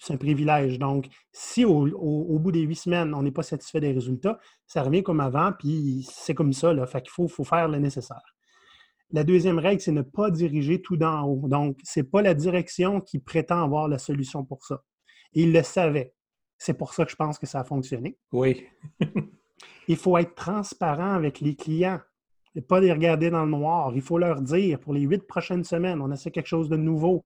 un 0.09 0.16
privilège. 0.16 0.78
Donc, 0.78 1.06
si 1.33 1.64
au, 1.64 2.38
bout 2.38 2.52
des 2.52 2.61
huit 2.61 2.76
semaines, 2.76 3.14
on 3.14 3.23
n'est 3.23 3.33
pas 3.33 3.42
satisfait 3.42 3.80
des 3.80 3.92
résultats, 3.92 4.38
ça 4.66 4.83
revient 4.83 5.02
comme 5.02 5.21
avant, 5.21 5.52
puis 5.59 6.06
c'est 6.11 6.35
comme 6.35 6.52
ça. 6.52 6.73
Là. 6.73 6.87
Fait 6.87 7.02
qu'il 7.02 7.11
faut, 7.11 7.28
faut 7.28 7.44
faire 7.44 7.68
le 7.68 7.78
nécessaire. 7.78 8.23
La 9.11 9.25
deuxième 9.25 9.59
règle, 9.59 9.80
c'est 9.80 9.92
ne 9.92 10.02
pas 10.02 10.30
diriger 10.30 10.83
tout 10.83 10.97
d'en 10.97 11.23
haut. 11.23 11.49
Donc, 11.49 11.78
ce 11.85 12.00
n'est 12.00 12.04
pas 12.04 12.23
la 12.23 12.35
direction 12.35 13.00
qui 13.00 13.18
prétend 13.18 13.62
avoir 13.62 13.88
la 13.88 13.99
solution 13.99 14.44
pour 14.44 14.64
ça. 14.64 14.83
Et 15.35 15.42
il 15.42 15.52
le 15.52 15.62
savait. 15.62 16.14
C'est 16.59 16.75
pour 16.75 16.94
ça 16.94 17.04
que 17.04 17.11
je 17.11 17.16
pense 17.16 17.38
que 17.38 17.47
ça 17.47 17.61
a 17.61 17.64
fonctionné. 17.64 18.16
Oui. 18.33 18.66
il 19.88 19.97
faut 19.97 20.16
être 20.18 20.35
transparent 20.35 21.12
avec 21.12 21.40
les 21.40 21.54
clients 21.54 22.00
et 22.54 22.61
pas 22.61 22.80
les 22.80 22.92
regarder 22.92 23.30
dans 23.30 23.44
le 23.44 23.50
noir. 23.50 23.92
Il 23.94 24.02
faut 24.02 24.18
leur 24.18 24.40
dire 24.40 24.78
pour 24.78 24.92
les 24.92 25.02
huit 25.02 25.26
prochaines 25.26 25.64
semaines, 25.64 26.00
on 26.00 26.11
essaie 26.12 26.30
quelque 26.30 26.46
chose 26.46 26.68
de 26.68 26.76
nouveau. 26.76 27.25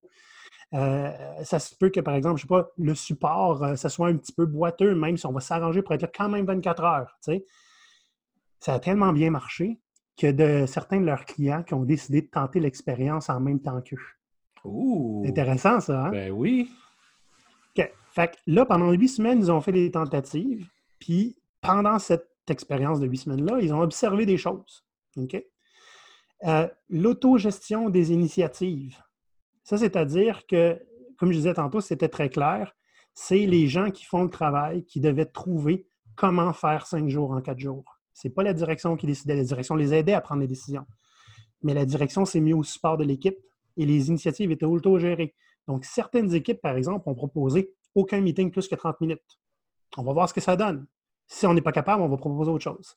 Euh, 0.75 1.11
ça 1.45 1.59
se 1.59 1.75
peut 1.75 1.89
que, 1.89 2.01
par 2.01 2.15
exemple, 2.15 2.37
je 2.37 2.43
sais 2.43 2.49
pas, 2.49 2.69
le 2.77 2.95
support, 2.95 3.63
euh, 3.63 3.77
ça 3.77 3.89
soit 3.89 4.09
un 4.09 4.17
petit 4.17 4.33
peu 4.33 4.45
boiteux, 4.47 4.95
même 4.95 5.17
si 5.17 5.27
on 5.27 5.33
va 5.33 5.41
s'arranger 5.41 5.83
pour 5.83 5.95
être 5.95 6.03
là 6.03 6.11
quand 6.15 6.29
même 6.29 6.45
24 6.45 6.85
heures. 6.85 7.19
Ça 8.61 8.75
a 8.75 8.79
tellement 8.79 9.13
bien 9.13 9.31
marché 9.31 9.79
que 10.17 10.31
de 10.31 10.67
certains 10.67 11.01
de 11.01 11.07
leurs 11.07 11.25
clients 11.25 11.63
qui 11.63 11.75
ont 11.75 11.85
décidé 11.85 12.23
de 12.23 12.27
tenter 12.27 12.61
l'expérience 12.61 13.31
en 13.31 13.41
même 13.41 13.61
temps 13.61 13.81
qu'eux. 13.81 13.97
Intéressant, 15.27 15.81
ça, 15.81 16.07
hein? 16.07 16.11
Ben 16.11 16.33
oui. 16.33 16.69
OK. 17.77 17.91
Fait 18.11 18.33
que 18.33 18.37
là, 18.47 18.67
pendant 18.67 18.91
huit 18.91 19.09
semaines, 19.09 19.39
ils 19.39 19.51
ont 19.51 19.61
fait 19.61 19.73
des 19.73 19.91
tentatives. 19.91 20.67
Puis, 20.99 21.37
pendant 21.61 21.99
cette 21.99 22.29
expérience 22.49 23.01
de 23.01 23.07
huit 23.07 23.19
semaines-là, 23.19 23.59
ils 23.61 23.73
ont 23.73 23.81
observé 23.81 24.27
des 24.27 24.37
choses. 24.37 24.85
Euh, 26.45 26.69
l'autogestion 26.89 27.91
des 27.91 28.13
initiatives. 28.13 29.03
Ça, 29.65 29.77
c'est-à-dire 29.77 30.47
que, 30.47 30.81
comme 31.19 31.33
je 31.33 31.39
disais 31.39 31.55
tantôt, 31.55 31.81
c'était 31.81 32.09
très 32.09 32.31
clair, 32.31 32.75
c'est 33.13 33.47
les 33.47 33.67
gens 33.67 33.91
qui 33.91 34.05
font 34.05 34.23
le 34.23 34.31
travail 34.31 34.85
qui 34.85 35.01
devaient 35.01 35.27
trouver 35.27 35.89
comment 36.15 36.53
faire 36.53 36.87
cinq 36.87 37.09
jours 37.09 37.33
en 37.33 37.41
quatre 37.41 37.59
jours. 37.59 37.99
Ce 38.15 38.27
n'est 38.27 38.35
pas 38.35 38.43
la 38.43 38.55
direction 38.55 38.97
qui 38.97 39.07
décidait, 39.07 39.37
la 39.37 39.45
direction 39.45 39.75
les 39.75 39.95
aidait 39.95 40.13
à 40.13 40.21
prendre 40.21 40.41
les 40.41 40.47
décisions. 40.47 40.87
Mais 41.63 41.75
la 41.75 41.85
direction 41.85 42.25
s'est 42.25 42.41
mise 42.41 42.55
au 42.55 42.63
support 42.63 42.97
de 42.97 43.05
l'équipe 43.05 43.39
et 43.77 43.87
les 43.87 44.09
initiatives 44.09 44.51
étaient 44.51 44.67
autogérées. 44.67 45.35
Donc, 45.67 45.85
certaines 45.85 46.33
équipes, 46.35 46.61
par 46.61 46.77
exemple, 46.77 47.09
ont 47.09 47.15
proposé 47.15 47.73
aucun 47.95 48.21
meeting 48.21 48.51
plus 48.51 48.69
que 48.69 48.75
30 48.75 49.01
minutes. 49.01 49.39
On 49.97 50.03
va 50.03 50.13
voir 50.13 50.29
ce 50.29 50.35
que 50.35 50.41
ça 50.41 50.57
donne. 50.57 50.87
Si 51.27 51.47
on 51.47 51.55
n'est 51.55 51.63
pas 51.63 51.73
capable, 51.73 52.03
on 52.03 52.09
va 52.09 52.17
proposer 52.17 52.51
autre 52.51 52.65
chose. 52.65 52.97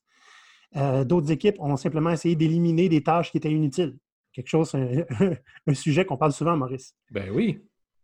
Euh, 0.76 1.04
d'autres 1.04 1.32
équipes 1.32 1.60
ont 1.60 1.76
simplement 1.78 2.12
essayé 2.12 2.36
d'éliminer 2.36 2.90
des 2.90 3.04
tâches 3.04 3.32
qui 3.32 3.38
étaient 3.38 3.52
inutiles 3.52 3.98
quelque 4.34 4.48
chose, 4.48 4.74
un, 5.68 5.74
sujet 5.74 6.06
qu'on 6.06 6.18
parle 6.18 6.32
souvent, 6.32 6.56
Maurice. 6.56 6.96
Ben 7.12 7.30
oui. 7.32 7.60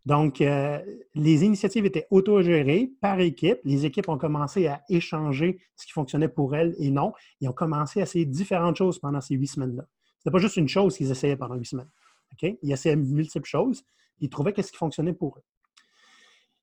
Donc, 0.05 0.39
euh, 0.39 0.79
les 1.15 1.43
initiatives 1.43 1.85
étaient 1.85 2.07
autogérées 2.11 2.91
par 3.01 3.19
équipe. 3.19 3.59
Les 3.65 3.85
équipes 3.85 4.07
ont 4.07 4.17
commencé 4.17 4.67
à 4.67 4.81
échanger 4.89 5.59
ce 5.75 5.85
qui 5.85 5.91
fonctionnait 5.91 6.29
pour 6.29 6.55
elles 6.55 6.75
et 6.79 6.91
non. 6.91 7.11
Ils 7.41 7.49
ont 7.49 7.53
commencé 7.53 7.99
à 7.99 8.03
essayer 8.03 8.25
différentes 8.25 8.77
choses 8.77 8.99
pendant 8.99 9.19
ces 9.19 9.35
huit 9.35 9.47
semaines-là. 9.47 9.83
Ce 9.83 10.29
n'était 10.29 10.31
pas 10.31 10.41
juste 10.41 10.55
une 10.55 10.69
chose 10.69 10.95
qu'ils 10.95 11.11
essayaient 11.11 11.35
pendant 11.35 11.55
huit 11.55 11.65
semaines. 11.65 11.89
Ils 12.41 12.71
essayaient 12.71 12.95
multiples 12.95 13.47
choses. 13.47 13.83
Ils 14.19 14.29
trouvaient 14.29 14.53
ce 14.55 14.71
qui 14.71 14.77
fonctionnait 14.77 15.13
pour 15.13 15.37
eux. 15.37 15.43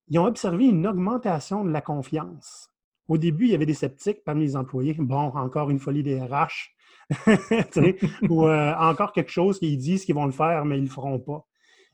Ils 0.08 0.18
ont 0.18 0.26
observé 0.26 0.66
une 0.66 0.86
augmentation 0.86 1.64
de 1.64 1.70
la 1.70 1.80
confiance. 1.80 2.70
Au 3.08 3.18
début, 3.18 3.46
il 3.46 3.50
y 3.50 3.54
avait 3.54 3.66
des 3.66 3.74
sceptiques 3.74 4.24
parmi 4.24 4.44
les 4.44 4.56
employés. 4.56 4.94
Bon, 4.94 5.32
encore 5.34 5.70
une 5.70 5.78
folie 5.78 6.02
des 6.02 6.20
RH. 6.20 6.74
ou 8.30 8.46
euh, 8.46 8.74
encore 8.76 9.12
quelque 9.12 9.30
chose 9.30 9.58
qu'ils 9.58 9.76
disent 9.78 10.04
qu'ils 10.04 10.14
vont 10.14 10.26
le 10.26 10.32
faire, 10.32 10.64
mais 10.64 10.76
ils 10.78 10.82
ne 10.82 10.86
le 10.86 10.92
feront 10.92 11.18
pas. 11.18 11.46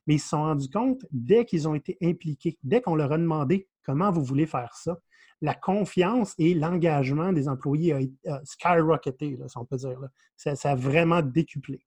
Mais 0.06 0.14
ils 0.14 0.20
se 0.20 0.28
sont 0.28 0.42
rendus 0.42 0.70
compte, 0.70 1.04
dès 1.10 1.44
qu'ils 1.44 1.68
ont 1.68 1.74
été 1.74 1.98
impliqués, 2.02 2.58
dès 2.62 2.80
qu'on 2.80 2.94
leur 2.94 3.12
a 3.12 3.18
demandé 3.18 3.68
comment 3.84 4.10
vous 4.10 4.22
voulez 4.22 4.46
faire 4.46 4.74
ça, 4.74 4.98
la 5.42 5.54
confiance 5.54 6.34
et 6.38 6.54
l'engagement 6.54 7.32
des 7.32 7.48
employés 7.48 8.10
a, 8.26 8.40
skyrocketé, 8.44 9.38
si 9.46 9.58
on 9.58 9.64
peut 9.64 9.76
dire. 9.76 9.98
Ça, 10.36 10.54
ça, 10.54 10.72
a 10.72 10.74
vraiment 10.74 11.22
décuplé. 11.22 11.84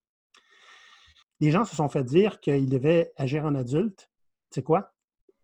Les 1.39 1.51
gens 1.51 1.65
se 1.65 1.75
sont 1.75 1.89
fait 1.89 2.03
dire 2.03 2.39
qu'ils 2.39 2.69
devaient 2.69 3.11
agir 3.15 3.45
en 3.45 3.55
adulte. 3.55 4.09
Tu 4.49 4.55
sais 4.55 4.63
quoi? 4.63 4.92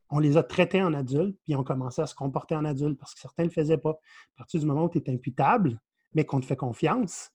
On 0.09 0.19
les 0.19 0.37
a 0.37 0.43
traités 0.43 0.81
en 0.81 0.93
adultes, 0.93 1.37
puis 1.43 1.53
ils 1.53 1.55
ont 1.55 1.63
commencé 1.63 2.01
à 2.01 2.07
se 2.07 2.15
comporter 2.15 2.55
en 2.55 2.65
adulte 2.65 2.97
parce 2.99 3.13
que 3.13 3.19
certains 3.19 3.43
ne 3.43 3.49
le 3.49 3.53
faisaient 3.53 3.77
pas. 3.77 3.91
À 3.91 4.37
partir 4.37 4.59
du 4.59 4.65
moment 4.65 4.85
où 4.85 4.89
tu 4.89 4.97
es 4.97 5.09
imputable, 5.13 5.79
mais 6.13 6.25
qu'on 6.25 6.39
te 6.39 6.45
fait 6.45 6.55
confiance, 6.55 7.31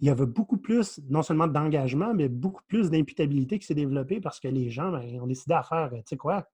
il 0.00 0.08
y 0.08 0.10
avait 0.10 0.26
beaucoup 0.26 0.58
plus, 0.58 1.00
non 1.08 1.22
seulement 1.22 1.46
d'engagement, 1.46 2.12
mais 2.12 2.28
beaucoup 2.28 2.62
plus 2.66 2.90
d'imputabilité 2.90 3.60
qui 3.60 3.66
s'est 3.66 3.74
développée 3.74 4.20
parce 4.20 4.40
que 4.40 4.48
les 4.48 4.68
gens 4.68 4.90
ben, 4.90 5.20
ont 5.20 5.28
décidé 5.28 5.54
à 5.54 5.62
faire, 5.62 5.90
tu 5.92 6.02
sais 6.06 6.16
quoi, 6.16 6.48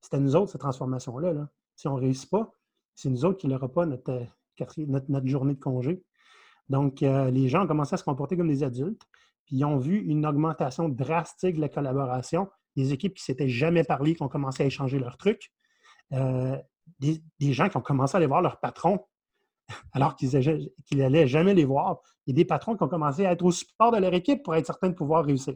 c'était 0.00 0.18
nous 0.18 0.34
autres, 0.34 0.52
cette 0.52 0.60
transformation-là. 0.60 1.48
Si 1.76 1.86
on 1.86 1.96
ne 1.96 2.00
réussit 2.00 2.28
pas, 2.28 2.50
c'est 2.94 3.08
nous 3.08 3.24
autres 3.24 3.38
qui 3.38 3.46
n'aurons 3.46 3.68
pas 3.68 3.86
notre, 3.86 4.26
notre, 4.78 5.26
journée 5.28 5.54
de 5.54 5.60
congé. 5.60 6.02
Donc, 6.68 7.02
euh, 7.02 7.30
les 7.30 7.48
gens 7.48 7.64
ont 7.64 7.66
commencé 7.66 7.94
à 7.94 7.96
se 7.96 8.04
comporter 8.04 8.36
comme 8.36 8.48
des 8.48 8.64
adultes, 8.64 9.02
puis 9.46 9.56
ils 9.56 9.64
ont 9.64 9.78
vu 9.78 9.98
une 9.98 10.26
augmentation 10.26 10.88
drastique 10.88 11.56
de 11.56 11.60
la 11.60 11.68
collaboration. 11.68 12.48
Des 12.78 12.92
équipes 12.92 13.14
qui 13.14 13.24
s'étaient 13.24 13.48
jamais 13.48 13.82
parlé, 13.82 14.14
qui 14.14 14.22
ont 14.22 14.28
commencé 14.28 14.62
à 14.62 14.66
échanger 14.66 14.98
leurs 15.00 15.16
trucs. 15.16 15.50
Euh, 16.12 16.56
des, 17.00 17.52
gens 17.52 17.68
qui 17.68 17.76
ont 17.76 17.82
commencé 17.82 18.14
à 18.14 18.18
aller 18.18 18.26
voir 18.26 18.40
leur 18.40 18.60
patron 18.60 19.04
alors 19.92 20.16
qu'ils 20.16 20.70
n'allaient 20.92 21.26
jamais 21.26 21.54
les 21.54 21.64
voir. 21.64 22.00
A 22.28 22.32
des 22.32 22.44
patrons 22.44 22.76
qui 22.76 22.82
ont 22.82 22.88
commencé 22.88 23.26
à 23.26 23.32
être 23.32 23.44
au 23.44 23.50
support 23.50 23.90
de 23.90 23.98
leur 23.98 24.14
équipe 24.14 24.42
pour 24.42 24.54
être 24.54 24.66
certains 24.66 24.90
de 24.90 24.94
pouvoir 24.94 25.24
réussir. 25.24 25.54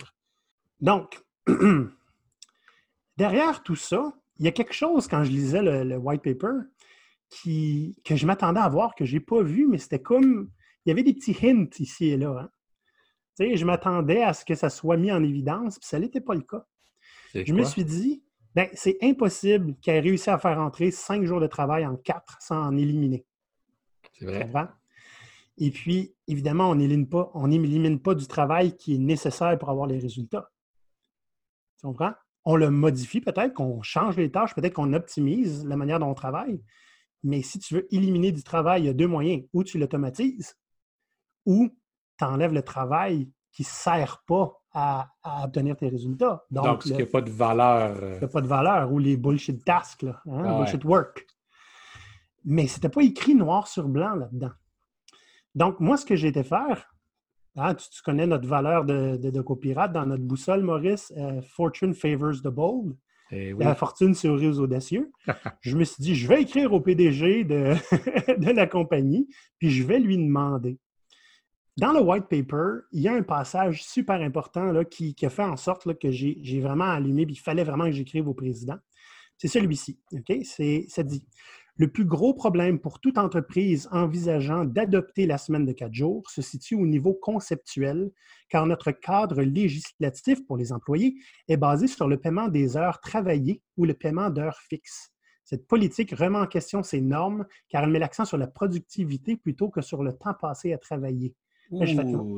Donc, 0.80 1.22
derrière 3.16 3.62
tout 3.62 3.76
ça, 3.76 4.12
il 4.38 4.44
y 4.44 4.48
a 4.48 4.52
quelque 4.52 4.72
chose, 4.72 5.06
quand 5.06 5.22
je 5.22 5.30
lisais 5.30 5.62
le, 5.62 5.96
white 5.96 6.22
paper, 6.22 6.64
qui, 7.30 7.96
que 8.04 8.16
je 8.16 8.26
m'attendais 8.26 8.60
à 8.60 8.68
voir, 8.68 8.94
que 8.94 9.04
je 9.04 9.14
n'ai 9.14 9.20
pas 9.20 9.42
vu, 9.42 9.66
mais 9.68 9.78
c'était 9.78 10.02
comme. 10.02 10.50
Il 10.84 10.88
y 10.88 10.92
avait 10.92 11.04
des 11.04 11.14
petits 11.14 11.36
hints 11.46 11.68
ici 11.78 12.06
et 12.06 12.16
là. 12.16 12.50
Hein. 13.40 13.52
je 13.54 13.64
m'attendais 13.64 14.22
à 14.22 14.32
ce 14.32 14.44
que 14.44 14.56
ça 14.56 14.68
soit 14.68 14.96
mis 14.96 15.12
en 15.12 15.22
évidence, 15.22 15.78
puis 15.78 15.86
ça 15.86 16.00
n'était 16.00 16.20
pas 16.20 16.34
le 16.34 16.40
cas. 16.40 16.66
Je 17.34 17.52
me 17.52 17.64
suis 17.64 17.84
dit, 17.84 18.22
ben, 18.54 18.68
c'est 18.74 18.98
impossible 19.02 19.74
qu'elle 19.80 19.96
ait 19.96 20.08
réussi 20.08 20.30
à 20.30 20.38
faire 20.38 20.58
entrer 20.58 20.90
cinq 20.90 21.24
jours 21.24 21.40
de 21.40 21.46
travail 21.46 21.86
en 21.86 21.96
quatre 21.96 22.36
sans 22.40 22.62
en 22.62 22.76
éliminer. 22.76 23.24
C'est 24.18 24.26
vrai. 24.26 24.68
Et 25.58 25.70
puis, 25.70 26.14
évidemment, 26.28 26.70
on 26.70 26.74
n'élimine 26.74 27.08
pas, 27.08 27.30
on 27.34 27.48
pas 27.98 28.14
du 28.14 28.26
travail 28.26 28.76
qui 28.76 28.94
est 28.94 28.98
nécessaire 28.98 29.58
pour 29.58 29.70
avoir 29.70 29.86
les 29.86 29.98
résultats. 29.98 30.50
Tu 31.78 31.86
comprends? 31.86 32.12
On 32.44 32.56
le 32.56 32.70
modifie 32.70 33.20
peut-être, 33.20 33.54
qu'on 33.54 33.82
change 33.82 34.16
les 34.16 34.30
tâches, 34.30 34.54
peut-être 34.54 34.74
qu'on 34.74 34.92
optimise 34.92 35.64
la 35.64 35.76
manière 35.76 35.98
dont 35.98 36.08
on 36.08 36.14
travaille. 36.14 36.62
Mais 37.22 37.42
si 37.42 37.58
tu 37.58 37.74
veux 37.74 37.94
éliminer 37.94 38.32
du 38.32 38.42
travail, 38.42 38.82
il 38.82 38.86
y 38.86 38.88
a 38.88 38.94
deux 38.94 39.06
moyens. 39.06 39.44
Ou 39.52 39.62
tu 39.62 39.78
l'automatises, 39.78 40.56
ou 41.46 41.70
tu 42.18 42.24
enlèves 42.24 42.52
le 42.52 42.62
travail 42.62 43.30
qui 43.52 43.62
ne 43.62 43.66
sert 43.66 44.24
pas 44.26 44.61
à, 44.74 45.10
obtenir 45.44 45.76
tes 45.76 45.88
résultats. 45.88 46.44
Donc, 46.50 46.86
il 46.86 46.96
n'y 46.96 47.02
a 47.02 47.06
pas 47.06 47.20
de 47.20 47.30
valeur. 47.30 47.96
Il 48.00 48.18
n'y 48.18 48.24
a 48.24 48.28
pas 48.28 48.40
de 48.40 48.46
valeur, 48.46 48.92
ou 48.92 48.98
les 48.98 49.16
bullshit 49.16 49.64
tasks, 49.64 50.02
là, 50.02 50.20
hein, 50.26 50.44
ah 50.46 50.58
bullshit 50.58 50.84
work. 50.84 51.26
Mais 52.44 52.66
ce 52.66 52.76
n'était 52.76 52.88
pas 52.88 53.02
écrit 53.02 53.34
noir 53.34 53.68
sur 53.68 53.88
blanc 53.88 54.14
là-dedans. 54.14 54.52
Donc, 55.54 55.80
moi, 55.80 55.96
ce 55.96 56.06
que 56.06 56.16
j'ai 56.16 56.28
été 56.28 56.42
faire, 56.42 56.92
hein, 57.56 57.74
tu, 57.74 58.02
connais 58.02 58.26
notre 58.26 58.48
valeur 58.48 58.84
de, 58.84 59.16
de, 59.16 59.30
dans 59.30 60.06
notre 60.06 60.24
boussole, 60.24 60.62
Maurice, 60.62 61.12
euh, 61.16 61.40
Fortune 61.42 61.94
favors 61.94 62.40
the 62.42 62.48
bold. 62.48 62.96
Eh 63.34 63.54
la 63.54 63.74
fortune 63.74 64.14
sourit 64.14 64.48
aux 64.48 64.60
audacieux. 64.60 65.10
je 65.62 65.74
me 65.76 65.84
suis 65.84 66.02
dit, 66.02 66.14
je 66.14 66.28
vais 66.28 66.42
écrire 66.42 66.72
au 66.74 66.80
PDG 66.80 67.44
de, 67.44 67.74
de, 68.38 68.50
la 68.50 68.66
compagnie, 68.66 69.26
puis 69.58 69.70
je 69.70 69.84
vais 69.84 69.98
lui 69.98 70.18
demander. 70.18 70.78
Dans 71.78 71.92
le 71.92 72.00
white 72.00 72.28
paper, 72.28 72.80
il 72.92 73.00
y 73.00 73.08
a 73.08 73.14
un 73.14 73.22
passage 73.22 73.82
super 73.82 74.20
important 74.20 74.84
qui, 74.84 75.16
a 75.22 75.30
fait 75.30 75.42
en 75.42 75.56
sorte 75.56 75.98
que 75.98 76.10
j'ai 76.10 76.60
vraiment 76.60 76.90
allumé, 76.90 77.24
puis 77.24 77.34
il 77.36 77.40
fallait 77.40 77.64
vraiment 77.64 77.86
que 77.86 77.92
j'écrive 77.92 78.28
au 78.28 78.34
président. 78.34 78.76
C'est 79.38 79.48
celui-ci. 79.48 79.98
Ça 80.86 81.02
dit 81.02 81.24
le 81.76 81.88
plus 81.88 82.04
gros 82.04 82.34
problème 82.34 82.78
pour 82.78 83.00
toute 83.00 83.16
entreprise 83.16 83.88
envisageant 83.90 84.66
d'adopter 84.66 85.26
la 85.26 85.38
semaine 85.38 85.64
de 85.64 85.72
quatre 85.72 85.94
jours 85.94 86.28
se 86.28 86.42
situe 86.42 86.74
au 86.74 86.86
niveau 86.86 87.14
conceptuel, 87.14 88.10
car 88.50 88.66
notre 88.66 88.92
cadre 88.92 89.40
législatif 89.40 90.46
pour 90.46 90.58
les 90.58 90.72
employés 90.72 91.14
est 91.48 91.56
basé 91.56 91.86
sur 91.86 92.08
le 92.08 92.20
paiement 92.20 92.48
des 92.48 92.76
heures 92.76 93.00
travaillées 93.00 93.62
ou 93.78 93.86
le 93.86 93.94
paiement 93.94 94.28
d'heures 94.28 94.60
fixes. 94.68 95.12
Cette 95.44 95.66
politique 95.66 96.14
remet 96.14 96.38
en 96.38 96.46
question 96.46 96.82
ces 96.82 97.00
normes 97.00 97.46
car 97.70 97.84
elle 97.84 97.90
met 97.90 97.98
l'accent 97.98 98.26
sur 98.26 98.36
la 98.36 98.46
productivité 98.46 99.38
plutôt 99.38 99.70
que 99.70 99.80
sur 99.80 100.02
le 100.02 100.12
temps 100.12 100.34
passé 100.34 100.74
à 100.74 100.78
travailler. 100.78 101.34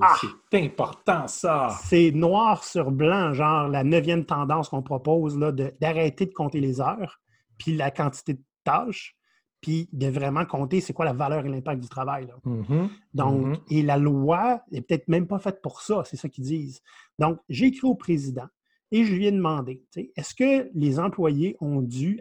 Ah! 0.00 0.16
c'est 0.50 0.64
important 0.64 1.26
ça! 1.26 1.76
C'est 1.84 2.10
noir 2.12 2.64
sur 2.64 2.90
blanc, 2.90 3.32
genre 3.32 3.68
la 3.68 3.84
neuvième 3.84 4.24
tendance 4.24 4.68
qu'on 4.68 4.82
propose 4.82 5.38
d'arrêter 5.80 6.26
de, 6.26 6.30
de 6.30 6.34
compter 6.34 6.60
les 6.60 6.80
heures, 6.80 7.20
puis 7.58 7.76
la 7.76 7.90
quantité 7.90 8.34
de 8.34 8.42
tâches, 8.64 9.16
puis 9.64 9.88
de 9.92 10.08
vraiment 10.08 10.44
compter 10.44 10.82
c'est 10.82 10.92
quoi 10.92 11.06
la 11.06 11.14
valeur 11.14 11.46
et 11.46 11.48
l'impact 11.48 11.80
du 11.80 11.88
travail. 11.88 12.28
Mm-hmm. 12.44 12.88
Donc, 13.14 13.46
mm-hmm. 13.46 13.60
et 13.70 13.82
la 13.82 13.96
loi 13.96 14.62
n'est 14.70 14.82
peut-être 14.82 15.08
même 15.08 15.26
pas 15.26 15.38
faite 15.38 15.62
pour 15.62 15.80
ça, 15.80 16.02
c'est 16.04 16.18
ça 16.18 16.28
qu'ils 16.28 16.44
disent. 16.44 16.82
Donc, 17.18 17.38
j'ai 17.48 17.66
écrit 17.66 17.86
au 17.86 17.94
président, 17.94 18.46
Et 18.92 19.04
je 19.04 19.14
lui 19.14 19.26
ai 19.26 19.32
demandé, 19.32 19.82
est-ce 20.16 20.34
que 20.34 20.70
les 20.74 21.00
employés 21.00 21.56
ont 21.60 21.80
dû, 21.80 22.20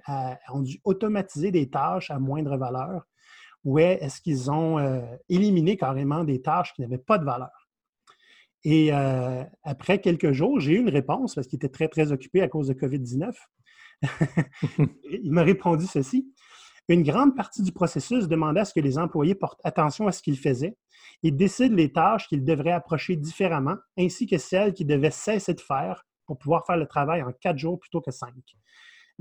ont 0.53 0.61
dû 0.61 0.79
automatiser 0.85 1.51
des 1.51 1.69
tâches 1.69 2.11
à 2.11 2.17
moindre 2.17 2.55
valeur 2.55 3.03
ou 3.63 3.79
est-ce 3.79 4.21
qu'ils 4.21 4.51
ont 4.51 4.77
euh, 4.77 5.01
éliminé 5.29 5.77
carrément 5.77 6.23
des 6.23 6.41
tâches 6.41 6.73
qui 6.73 6.81
n'avaient 6.81 6.97
pas 6.97 7.17
de 7.17 7.25
valeur? 7.25 7.69
Et 8.65 8.93
euh, 8.93 9.43
après 9.63 9.99
quelques 9.99 10.31
jours, 10.31 10.59
j'ai 10.59 10.73
eu 10.73 10.79
une 10.79 10.89
réponse 10.89 11.35
parce 11.35 11.47
qu'il 11.47 11.57
était 11.57 11.69
très, 11.69 11.87
très 11.87 12.11
occupé 12.11 12.41
à 12.41 12.47
cause 12.47 12.67
de 12.67 12.73
COVID-19. 12.73 13.33
Il 15.11 15.31
m'a 15.31 15.43
répondu 15.43 15.85
ceci. 15.85 16.33
Une 16.89 17.03
grande 17.03 17.35
partie 17.35 17.61
du 17.61 17.71
processus 17.71 18.27
demandait 18.27 18.61
à 18.61 18.65
ce 18.65 18.73
que 18.73 18.81
les 18.81 18.97
employés 18.97 19.35
portent 19.35 19.61
attention 19.63 20.07
à 20.07 20.11
ce 20.11 20.21
qu'ils 20.21 20.37
faisaient 20.37 20.75
et 21.23 21.31
décident 21.31 21.75
les 21.75 21.91
tâches 21.91 22.27
qu'ils 22.27 22.43
devraient 22.43 22.71
approcher 22.71 23.15
différemment, 23.15 23.77
ainsi 23.97 24.27
que 24.27 24.37
celles 24.37 24.73
qu'ils 24.73 24.87
devaient 24.87 25.11
cesser 25.11 25.53
de 25.53 25.61
faire 25.61 26.05
pour 26.25 26.37
pouvoir 26.37 26.65
faire 26.65 26.77
le 26.77 26.85
travail 26.85 27.23
en 27.23 27.31
quatre 27.31 27.57
jours 27.57 27.79
plutôt 27.79 28.01
que 28.01 28.11
cinq. 28.11 28.33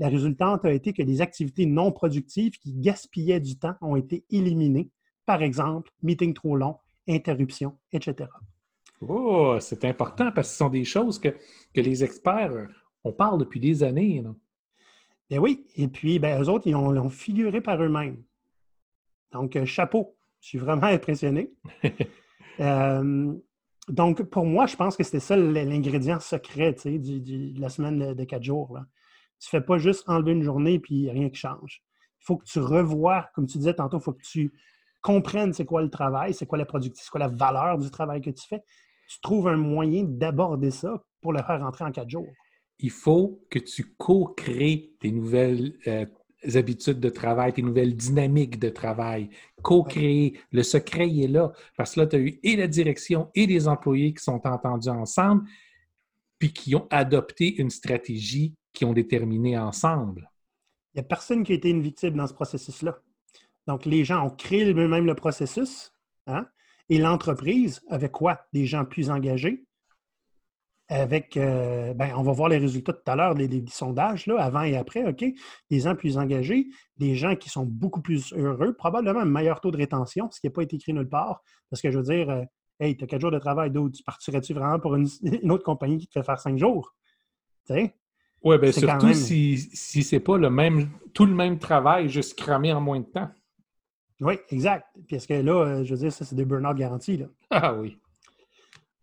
La 0.03 0.09
résultante 0.09 0.65
a 0.65 0.73
été 0.73 0.91
que 0.91 1.01
les 1.01 1.21
activités 1.21 1.65
non 1.65 1.93
productives 1.93 2.59
qui 2.59 2.73
gaspillaient 2.73 3.39
du 3.39 3.57
temps 3.57 3.75
ont 3.79 3.95
été 3.95 4.25
éliminées, 4.29 4.89
par 5.25 5.41
exemple, 5.41 5.93
meeting 6.01 6.33
trop 6.33 6.57
long, 6.57 6.75
interruption, 7.07 7.77
etc. 7.93 8.29
Oh, 8.99 9.55
c'est 9.61 9.85
important 9.85 10.33
parce 10.33 10.49
que 10.49 10.51
ce 10.51 10.57
sont 10.57 10.69
des 10.69 10.83
choses 10.83 11.19
que, 11.19 11.29
les 11.73 12.03
experts, 12.03 12.51
euh, 12.51 12.65
on 13.05 13.13
parle 13.13 13.39
depuis 13.39 13.61
des 13.61 13.81
années. 13.81 14.21
Non? 14.21 14.35
Bien 15.29 15.39
oui, 15.39 15.65
et 15.77 15.87
puis 15.87 16.19
ben, 16.19 16.43
eux 16.43 16.49
autres, 16.49 16.67
ils 16.67 16.73
l'ont 16.73 17.09
figuré 17.09 17.61
par 17.61 17.81
eux-mêmes. 17.81 18.21
Donc, 19.31 19.55
euh, 19.55 19.63
chapeau, 19.63 20.17
je 20.41 20.47
suis 20.49 20.57
vraiment 20.57 20.83
impressionné. 20.97 21.53
Euh, 22.59 23.33
donc, 23.87 24.21
pour 24.21 24.45
moi, 24.45 24.67
je 24.67 24.75
pense 24.75 24.95
que 24.95 25.03
c'était 25.03 25.19
ça 25.19 25.35
l'ingrédient 25.35 26.19
secret 26.19 26.73
de 26.85 27.59
la 27.59 27.69
semaine 27.69 28.13
de, 28.13 28.23
quatre 28.25 28.43
jours. 28.43 28.77
Tu 29.43 29.55
ne 29.55 29.59
fais 29.59 29.65
pas 29.65 29.77
juste 29.77 30.07
enlever 30.07 30.31
une 30.31 30.43
journée 30.43 30.81
et 30.89 31.11
rien 31.11 31.29
qui 31.29 31.39
change. 31.39 31.83
Il 32.21 32.25
faut 32.25 32.37
que 32.37 32.45
tu 32.45 32.59
revoies, 32.59 33.27
comme 33.35 33.45
tu 33.45 33.57
disais 33.57 33.73
tantôt, 33.73 33.97
il 33.97 34.03
faut 34.03 34.13
que 34.13 34.23
tu 34.23 34.53
comprennes 35.01 35.51
c'est 35.51 35.65
quoi 35.65 35.81
le 35.81 35.89
travail, 35.89 36.33
c'est 36.33 36.45
quoi 36.45 36.57
la 36.57 36.65
productivité, 36.65 37.01
c'est 37.03 37.11
quoi 37.11 37.19
la 37.19 37.27
valeur 37.27 37.77
du 37.77 37.91
travail 37.91 38.21
que 38.21 38.29
tu 38.29 38.47
fais 38.47 38.63
tu 39.07 39.19
trouves 39.21 39.47
un 39.47 39.57
moyen 39.57 40.03
d'aborder 40.03 40.71
ça 40.71 41.03
pour 41.21 41.33
le 41.33 41.43
faire 41.43 41.59
rentrer 41.59 41.85
en 41.85 41.91
quatre 41.91 42.09
jours. 42.09 42.31
Il 42.79 42.91
faut 42.91 43.45
que 43.49 43.59
tu 43.59 43.95
co-crées 43.97 44.95
tes 44.99 45.11
nouvelles 45.11 45.77
euh, 45.87 46.05
habitudes 46.55 46.99
de 46.99 47.09
travail, 47.09 47.53
tes 47.53 47.61
nouvelles 47.61 47.95
dynamiques 47.95 48.59
de 48.59 48.69
travail. 48.69 49.29
Co-créer. 49.61 50.39
Le 50.51 50.63
secret, 50.63 51.07
est 51.07 51.27
là. 51.27 51.51
Parce 51.77 51.95
que 51.95 52.01
là, 52.01 52.07
tu 52.07 52.15
as 52.15 52.19
eu 52.19 52.39
et 52.43 52.55
la 52.55 52.67
direction 52.67 53.29
et 53.35 53.45
les 53.45 53.67
employés 53.67 54.13
qui 54.13 54.23
sont 54.23 54.41
entendus 54.45 54.89
ensemble, 54.89 55.43
puis 56.39 56.51
qui 56.51 56.75
ont 56.75 56.87
adopté 56.89 57.55
une 57.61 57.69
stratégie 57.69 58.55
qui 58.73 58.85
ont 58.85 58.93
déterminé 58.93 59.57
ensemble. 59.57 60.31
Il 60.93 60.99
n'y 60.99 61.05
a 61.05 61.07
personne 61.07 61.43
qui 61.43 61.53
a 61.53 61.55
été 61.55 61.69
une 61.69 61.81
victime 61.81 62.15
dans 62.15 62.27
ce 62.27 62.33
processus-là. 62.33 62.99
Donc, 63.67 63.85
les 63.85 64.03
gens 64.03 64.25
ont 64.25 64.29
créé 64.29 64.65
eux-mêmes 64.65 65.05
le 65.05 65.15
processus. 65.15 65.93
Hein? 66.27 66.45
Et 66.89 66.97
l'entreprise, 66.97 67.81
avec 67.89 68.11
quoi? 68.11 68.45
Des 68.51 68.65
gens 68.65 68.85
plus 68.85 69.09
engagés, 69.09 69.65
avec, 70.89 71.37
euh, 71.37 71.93
ben, 71.93 72.13
on 72.15 72.23
va 72.23 72.33
voir 72.33 72.49
les 72.49 72.57
résultats 72.57 72.93
tout 72.93 73.09
à 73.09 73.15
l'heure, 73.15 73.35
des 73.35 73.63
sondages, 73.67 74.27
là, 74.27 74.43
avant 74.43 74.63
et 74.63 74.75
après, 74.75 75.07
OK? 75.07 75.23
Des 75.69 75.79
gens 75.79 75.95
plus 75.95 76.17
engagés, 76.17 76.67
des 76.97 77.15
gens 77.15 77.35
qui 77.35 77.49
sont 77.49 77.65
beaucoup 77.65 78.01
plus 78.01 78.33
heureux, 78.33 78.73
probablement 78.73 79.21
un 79.21 79.25
meilleur 79.25 79.61
taux 79.61 79.71
de 79.71 79.77
rétention, 79.77 80.29
ce 80.29 80.39
qui 80.39 80.47
n'a 80.47 80.51
pas 80.51 80.61
été 80.61 80.75
écrit 80.75 80.93
nulle 80.93 81.09
part. 81.09 81.41
Parce 81.69 81.81
que 81.81 81.89
je 81.89 81.97
veux 81.97 82.03
dire, 82.03 82.29
euh, 82.29 82.43
hey, 82.79 82.97
tu 82.97 83.05
as 83.05 83.07
quatre 83.07 83.21
jours 83.21 83.31
de 83.31 83.39
travail, 83.39 83.71
d'autres, 83.71 83.95
tu 83.95 84.03
partirais-tu 84.03 84.53
vraiment 84.53 84.79
pour 84.79 84.95
une, 84.95 85.07
autre 85.51 85.63
compagnie 85.63 85.97
qui 85.97 86.07
te 86.07 86.13
fait 86.13 86.23
faire 86.23 86.39
cinq 86.39 86.57
jours? 86.57 86.93
Oui, 88.43 88.57
bien 88.57 88.71
surtout 88.71 89.13
si, 89.13 89.57
si 89.57 90.03
c'est 90.03 90.19
pas 90.19 90.37
le 90.37 90.49
même, 90.49 90.89
tout 91.13 91.25
le 91.25 91.33
même 91.33 91.57
travail, 91.59 92.09
juste 92.09 92.37
cramé 92.37 92.73
en 92.73 92.81
moins 92.81 92.99
de 92.99 93.05
temps. 93.05 93.29
Oui, 94.19 94.35
exact. 94.49 94.87
Puis 95.07 95.15
est-ce 95.15 95.27
que 95.27 95.33
là, 95.33 95.53
euh, 95.53 95.83
je 95.83 95.93
veux 95.93 95.99
dire, 95.99 96.13
ça, 96.13 96.25
c'est 96.25 96.35
des 96.35 96.45
burn-out 96.45 96.75
garantis. 96.75 97.17
Là. 97.17 97.27
Ah 97.49 97.73
oui. 97.73 97.97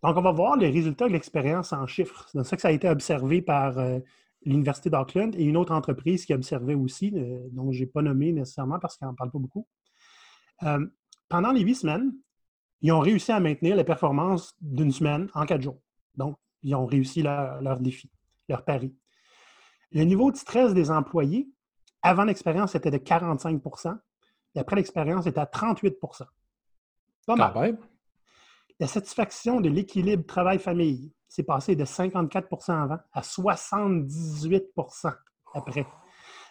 Donc, 0.02 0.16
on 0.16 0.22
va 0.22 0.32
voir 0.32 0.56
les 0.56 0.70
résultats 0.70 1.06
de 1.06 1.12
l'expérience 1.12 1.72
en 1.72 1.86
chiffres. 1.86 2.26
C'est 2.32 2.42
ça 2.42 2.56
que 2.56 2.62
ça 2.62 2.68
a 2.68 2.72
été 2.72 2.88
observé 2.88 3.42
par 3.42 3.78
euh, 3.78 3.98
l'Université 4.44 4.88
d'Auckland 4.88 5.34
et 5.36 5.44
une 5.44 5.58
autre 5.58 5.72
entreprise 5.72 6.24
qui 6.24 6.32
a 6.32 6.36
observé 6.36 6.74
aussi, 6.74 7.12
euh, 7.14 7.46
dont 7.52 7.70
je 7.70 7.80
n'ai 7.80 7.86
pas 7.86 8.00
nommé 8.00 8.32
nécessairement 8.32 8.78
parce 8.78 8.96
qu'elle 8.96 9.08
n'en 9.08 9.14
parle 9.14 9.30
pas 9.30 9.38
beaucoup. 9.38 9.66
pendant 11.28 11.52
les 11.52 11.60
huit 11.60 11.74
semaines, 11.74 12.12
ils 12.80 12.92
ont 12.92 13.00
réussi 13.00 13.30
à 13.30 13.40
maintenir 13.40 13.76
les 13.76 13.84
performances 13.84 14.54
d'une 14.60 14.90
semaine 14.90 15.28
en 15.34 15.44
quatre 15.44 15.62
jours. 15.62 15.82
Donc, 16.16 16.38
ils 16.62 16.74
ont 16.74 16.86
réussi 16.86 17.22
leur, 17.22 17.60
leur 17.60 17.78
défi, 17.78 18.10
leur 18.48 18.64
pari. 18.64 18.94
Le 19.92 20.04
niveau 20.04 20.30
de 20.30 20.36
stress 20.36 20.72
des 20.72 20.90
employés, 20.90 21.48
avant 22.02 22.24
l'expérience, 22.24 22.74
était 22.74 22.90
de 22.90 22.98
45 22.98 23.60
et 24.54 24.60
après 24.60 24.76
l'expérience, 24.76 25.26
est 25.26 25.38
à 25.38 25.44
38% 25.44 26.24
Pas 27.26 27.36
mal. 27.36 27.78
La 28.78 28.86
satisfaction 28.86 29.60
de 29.60 29.68
l'équilibre 29.68 30.24
travail-famille 30.24 31.12
s'est 31.28 31.42
passée 31.42 31.76
de 31.76 31.84
54% 31.84 32.72
avant 32.72 32.98
à 33.12 33.20
78% 33.20 35.14
après. 35.54 35.86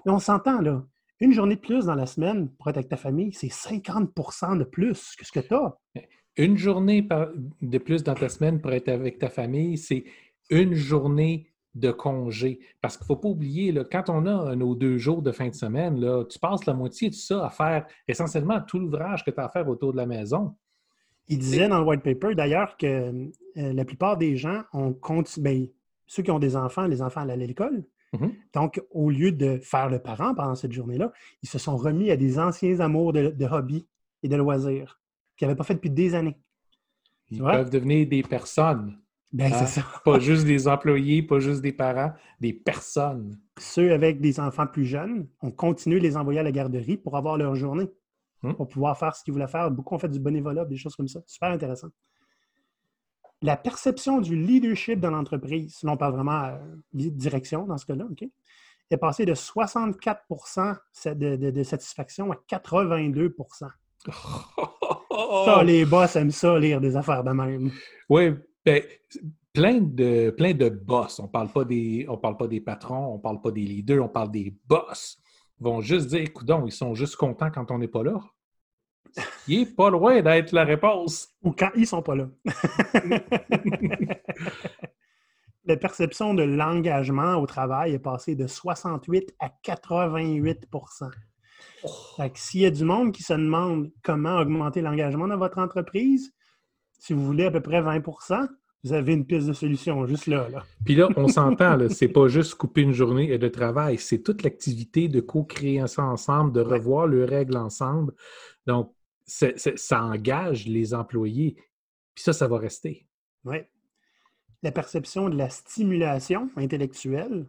Mais 0.06 0.12
on 0.12 0.20
s'entend, 0.20 0.62
là. 0.62 0.84
Une 1.22 1.34
journée 1.34 1.56
de 1.56 1.60
plus 1.60 1.86
dans 1.86 1.96
la 1.96 2.06
semaine 2.06 2.50
pour 2.50 2.70
être 2.70 2.78
avec 2.78 2.88
ta 2.88 2.96
famille, 2.96 3.34
c'est 3.34 3.48
50% 3.48 4.58
de 4.58 4.64
plus 4.64 5.16
que 5.18 5.26
ce 5.26 5.32
que 5.34 5.42
tu 5.42 5.54
as. 5.54 5.78
Une 6.38 6.56
journée 6.58 7.06
de 7.62 7.78
plus 7.78 8.04
dans 8.04 8.14
ta 8.14 8.30
semaine 8.30 8.62
pour 8.62 8.72
être 8.72 8.88
avec 8.88 9.20
ta 9.20 9.30
famille, 9.30 9.78
c'est 9.78 10.06
une 10.50 10.76
journée 10.76 11.52
de 11.80 11.92
congé. 11.92 12.60
Parce 12.82 12.98
qu'il 12.98 13.06
ne 13.06 13.08
faut 13.08 13.16
pas 13.16 13.30
oublier, 13.30 13.72
là, 13.72 13.84
quand 13.84 14.10
on 14.10 14.26
a 14.26 14.56
nos 14.56 14.76
deux 14.76 14.98
jours 14.98 15.22
de 15.22 15.32
fin 15.32 15.48
de 15.48 15.56
semaine, 15.56 16.00
là, 16.00 16.24
tu 16.26 16.40
passes 16.40 16.66
la 16.66 16.74
moitié 16.74 17.10
de 17.10 17.16
ça 17.16 17.46
à 17.46 17.50
faire 17.50 17.86
essentiellement 18.08 18.60
tout 18.62 18.80
l'ouvrage 18.80 19.24
que 19.24 19.32
tu 19.32 19.40
as 19.40 19.46
à 19.46 19.50
faire 19.50 19.68
autour 19.68 19.92
de 19.92 19.98
la 19.98 20.06
maison. 20.06 20.56
Il 21.28 21.40
disait 21.40 21.68
dans 21.68 21.80
le 21.80 21.86
white 21.86 22.02
paper 22.02 22.34
d'ailleurs 22.34 22.76
que 22.78 22.86
euh, 22.86 23.74
la 23.74 23.86
plupart 23.86 24.18
des 24.18 24.36
gens 24.36 24.64
ont 24.74 24.94
continué, 24.94 25.44
ben, 25.44 25.68
ceux 26.08 26.24
qui 26.24 26.32
ont 26.32 26.40
des 26.40 26.56
enfants, 26.56 26.88
les 26.88 27.02
enfants 27.02 27.22
allaient 27.22 27.34
à 27.34 27.38
l'école. 27.38 27.84
Mm-hmm. 28.14 28.32
Donc, 28.56 28.84
au 28.90 29.12
lieu 29.12 29.32
de 29.32 29.60
faire 29.62 29.90
le 29.90 30.00
parent 30.00 30.34
pendant 30.34 30.56
cette 30.56 30.72
journée-là, 30.72 31.12
ils 31.44 31.50
se 31.50 31.60
sont 31.60 31.78
remis 31.78 32.10
à 32.10 32.18
des 32.18 32.40
anciens 32.40 32.80
amours 32.80 33.14
de, 33.14 33.30
de 33.30 33.46
hobby 33.46 33.88
et 34.24 34.28
de 34.28 34.36
loisirs 34.36 35.00
qu'ils 35.38 35.48
n'avaient 35.48 35.58
pas 35.58 35.64
fait 35.64 35.76
depuis 35.76 35.92
des 35.92 36.16
années. 36.16 36.38
Ils 37.30 37.40
peuvent 37.40 37.70
devenir 37.70 38.08
des 38.08 38.24
personnes. 38.24 39.00
Ben, 39.32 39.50
c'est 39.50 39.62
hein? 39.62 39.66
ça. 39.68 39.86
pas 40.04 40.20
juste 40.20 40.46
des 40.46 40.68
employés, 40.68 41.22
pas 41.22 41.40
juste 41.40 41.62
des 41.62 41.72
parents, 41.72 42.14
des 42.40 42.54
personnes. 42.54 43.40
Ceux 43.60 43.94
avec 43.94 44.22
des 44.22 44.40
enfants 44.40 44.66
plus 44.66 44.86
jeunes, 44.86 45.28
on 45.42 45.52
continue 45.52 46.00
de 46.00 46.04
les 46.04 46.18
envoyer 46.18 46.40
à 46.40 46.44
la 46.44 46.52
garderie 46.52 46.98
pour 46.98 47.16
avoir 47.16 47.38
leur 47.38 47.56
journée, 47.56 47.92
hum. 48.44 48.56
pour 48.56 48.68
pouvoir 48.68 48.98
faire 48.98 49.16
ce 49.16 49.24
qu'ils 49.24 49.34
voulaient 49.34 49.48
faire. 49.48 49.70
Beaucoup 49.70 49.96
ont 49.96 50.00
fait 50.00 50.10
du 50.10 50.20
bénévolat, 50.20 50.66
des 50.66 50.78
choses 50.78 50.96
comme 50.96 51.08
ça. 51.08 51.20
Super 51.28 51.52
intéressant. 51.52 51.90
La 53.42 53.56
perception 53.56 54.20
du 54.20 54.36
leadership 54.36 55.00
dans 55.00 55.12
l'entreprise, 55.12 55.80
là 55.84 55.92
on 55.94 55.98
parle 55.98 56.14
vraiment 56.14 56.58
de 56.94 57.10
direction 57.10 57.66
dans 57.66 57.78
ce 57.78 57.86
cas-là, 57.86 58.06
OK, 58.10 58.26
est 58.90 58.98
passée 58.98 59.26
de 59.26 59.36
64 59.36 60.26
de, 61.16 61.36
de, 61.36 61.64
satisfaction 61.64 62.32
à 62.32 62.36
82% 62.50 63.70
Ça, 65.46 65.64
les 65.64 65.86
boss 65.86 66.16
aiment 66.16 66.32
ça, 66.32 66.58
lire 66.58 66.82
des 66.82 66.96
affaires 66.96 67.24
de 67.24 67.32
même. 67.32 67.72
Oui, 68.10 68.34
ben, 68.66 68.84
plein 69.54 69.80
de, 69.82 70.30
plein 70.32 70.54
de 70.54 70.70
boss. 70.70 71.20
On 71.20 71.24
ne 71.24 71.28
parle, 71.28 71.50
pas 71.50 71.66
des, 71.66 72.08
parle 72.22 72.38
pas 72.38 72.48
des 72.48 72.62
patrons, 72.62 73.14
on 73.14 73.18
ne 73.18 73.22
parle 73.22 73.42
pas 73.42 73.52
des 73.52 73.62
leaders, 73.64 74.04
on 74.04 74.10
parle 74.10 74.32
des 74.32 74.56
boss. 74.68 75.18
Ils 75.60 75.64
vont 75.64 75.82
juste 75.82 76.08
dire, 76.08 76.22
écoute, 76.22 76.50
ils 76.66 76.72
sont 76.72 76.96
juste 76.96 77.16
contents 77.16 77.52
quand 77.52 77.70
on 77.72 77.80
n'est 77.80 77.88
pas 77.88 78.04
là. 78.04 78.20
Il 79.48 79.60
n'est 79.60 79.66
pas 79.66 79.90
loin 79.90 80.22
d'être 80.22 80.52
la 80.52 80.64
réponse. 80.64 81.30
Ou 81.42 81.52
quand 81.52 81.72
ils 81.76 81.82
ne 81.82 81.86
sont 81.86 82.02
pas 82.02 82.16
là. 82.16 82.30
la 85.66 85.78
perception 85.78 86.34
de 86.34 86.44
l'engagement 86.44 87.36
au 87.36 87.46
travail 87.46 87.94
est 87.94 88.00
passée 88.00 88.36
de 88.36 88.48
68 88.48 89.36
à 89.40 89.50
88% 89.64 91.12
S'il 92.36 92.62
y 92.62 92.66
a 92.66 92.72
du 92.72 92.84
monde 92.84 93.12
qui 93.12 93.24
se 93.24 93.34
demande 93.34 93.92
comment 94.04 94.38
augmenter 94.38 94.82
l'engagement 94.82 95.28
dans 95.28 95.38
votre 95.38 95.60
entreprise, 95.60 96.34
si 97.00 97.14
vous 97.14 97.26
voulez 97.26 97.46
à 97.46 97.52
peu 97.52 97.62
près 97.62 97.82
20% 97.82 98.48
vous 98.84 98.94
avez 98.94 99.14
une 99.14 99.26
piste 99.26 99.48
de 99.48 99.54
solution 99.54 100.06
juste 100.06 100.28
là. 100.28 100.48
là. 100.50 100.64
Puis 100.86 100.96
là, 100.96 101.10
on 101.18 101.28
s'entend, 101.28 101.78
c'est 101.90 102.08
pas 102.08 102.28
juste 102.28 102.56
couper 102.56 102.82
une 102.82 102.94
journée 102.94 103.38
de 103.38 103.48
travail, 103.50 103.98
c'est 103.98 104.24
toute 104.24 104.44
l'activité 104.44 105.10
de 105.10 105.20
co-créer 105.20 105.86
ça 105.88 106.04
ensemble, 106.04 106.54
de 106.54 106.62
revoir 106.62 107.08
les 107.08 107.26
règles 107.26 107.58
ensemble. 107.58 108.14
Donc, 108.66 108.94
ça 109.26 110.04
engage 110.04 110.66
les 110.66 110.94
employés. 110.94 111.56
Puis 112.16 112.24
ça, 112.24 112.34
ça 112.34 112.48
va 112.48 112.58
rester. 112.58 113.06
Oui. 113.44 113.58
La 114.64 114.72
perception 114.72 115.30
de 115.30 115.38
la 115.38 115.50
stimulation 115.50 116.50
intellectuelle 116.56 117.48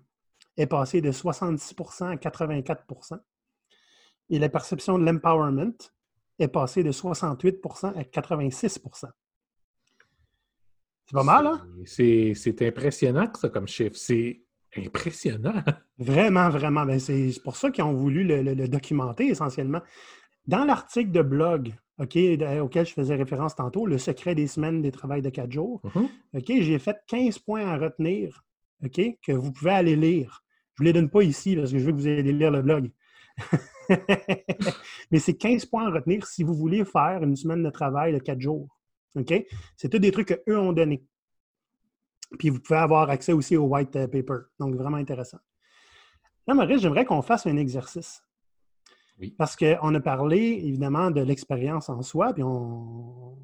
est 0.57 0.67
passée 0.67 1.01
de 1.01 1.11
70% 1.11 2.05
à 2.05 2.17
84% 2.17 3.19
Et 4.31 4.39
la 4.39 4.49
perception 4.49 4.99
de 4.99 5.05
l'empowerment 5.05 5.79
est 6.39 6.49
passée 6.49 6.83
de 6.83 6.93
68% 6.93 7.97
à 7.97 8.05
86 8.05 8.79
C'est 11.11 11.17
pas 11.17 11.25
mal, 11.25 11.45
hein? 11.45 11.61
C'est 11.87 12.63
impressionnant, 12.63 13.29
ça, 13.35 13.49
comme 13.49 13.67
chiffre. 13.67 13.97
C'est 13.97 14.43
impressionnant. 14.77 15.61
Vraiment, 15.99 16.49
vraiment. 16.51 16.87
Ben, 16.87 17.01
c'est 17.01 17.33
pour 17.43 17.57
ça 17.57 17.73
qu'ils 17.73 17.83
ont 17.83 17.95
voulu 17.95 18.23
le, 18.23 18.69
documenter 18.69 19.27
essentiellement. 19.27 19.81
Dans 20.47 20.65
l'article 20.65 21.11
de 21.11 21.23
blog 21.23 21.75
auquel 21.99 22.87
je 22.87 22.93
faisais 22.93 23.17
référence 23.17 23.57
tantôt, 23.57 23.87
le 23.87 23.99
secret 23.99 24.37
des 24.37 24.47
semaines 24.47 24.83
des 24.83 24.93
travails 24.93 25.21
de 25.21 25.31
quatre 25.31 25.51
jours. 25.51 25.83
OK, 26.33 26.47
j'ai 26.47 26.79
fait 26.79 26.97
15 27.09 27.41
points 27.41 27.67
à 27.67 27.77
retenir 27.77 28.45
OK, 28.85 29.01
que 29.21 29.33
vous 29.33 29.51
pouvez 29.51 29.73
aller 29.73 29.97
lire. 29.97 30.45
Je 30.75 30.85
ne 30.85 30.85
vous 30.85 30.85
les 30.85 30.93
donne 30.93 31.11
pas 31.11 31.23
ici 31.23 31.57
parce 31.57 31.73
que 31.73 31.79
je 31.81 31.85
veux 31.85 31.91
que 31.91 31.97
vous 31.97 32.09
ayez 32.09 32.23
lire 32.23 32.53
le 32.53 32.63
blog. 32.63 32.93
Mais 35.11 35.19
c'est 35.19 35.37
15 35.37 35.67
points 35.67 35.89
à 35.89 35.91
retenir 35.91 36.25
si 36.25 36.45
vous 36.45 36.55
voulez 36.55 36.85
faire 36.85 37.25
une 37.25 37.35
semaine 37.35 37.65
de 37.65 37.71
travail 37.71 38.13
de 38.13 38.21
quatre 38.21 38.41
jours. 38.41 38.80
OK? 39.17 39.47
C'est 39.77 39.89
tous 39.89 39.99
des 39.99 40.13
trucs 40.13 40.29
qu'eux 40.29 40.59
ont 40.59 40.73
donnés. 40.73 41.05
Puis 42.39 42.49
vous 42.49 42.61
pouvez 42.61 42.79
avoir 42.79 43.11
accès 43.11 43.33
aussi 43.33 43.57
au 43.57 43.65
white 43.65 43.97
euh, 43.97 44.07
paper. 44.07 44.47
Donc, 44.59 44.75
vraiment 44.75 44.99
intéressant. 44.99 45.39
Là, 46.47 46.55
Maurice, 46.55 46.81
j'aimerais 46.81 47.05
qu'on 47.05 47.23
fasse 47.23 47.47
un 47.47 47.57
exercice. 47.57 48.23
Oui. 49.19 49.35
Parce 49.37 49.57
qu'on 49.57 49.95
a 49.95 50.01
parlé, 50.01 50.61
évidemment, 50.65 51.11
de 51.11 51.21
l'expérience 51.21 51.89
en 51.89 52.03
soi, 52.03 52.33
puis 52.33 52.43
on... 52.43 53.37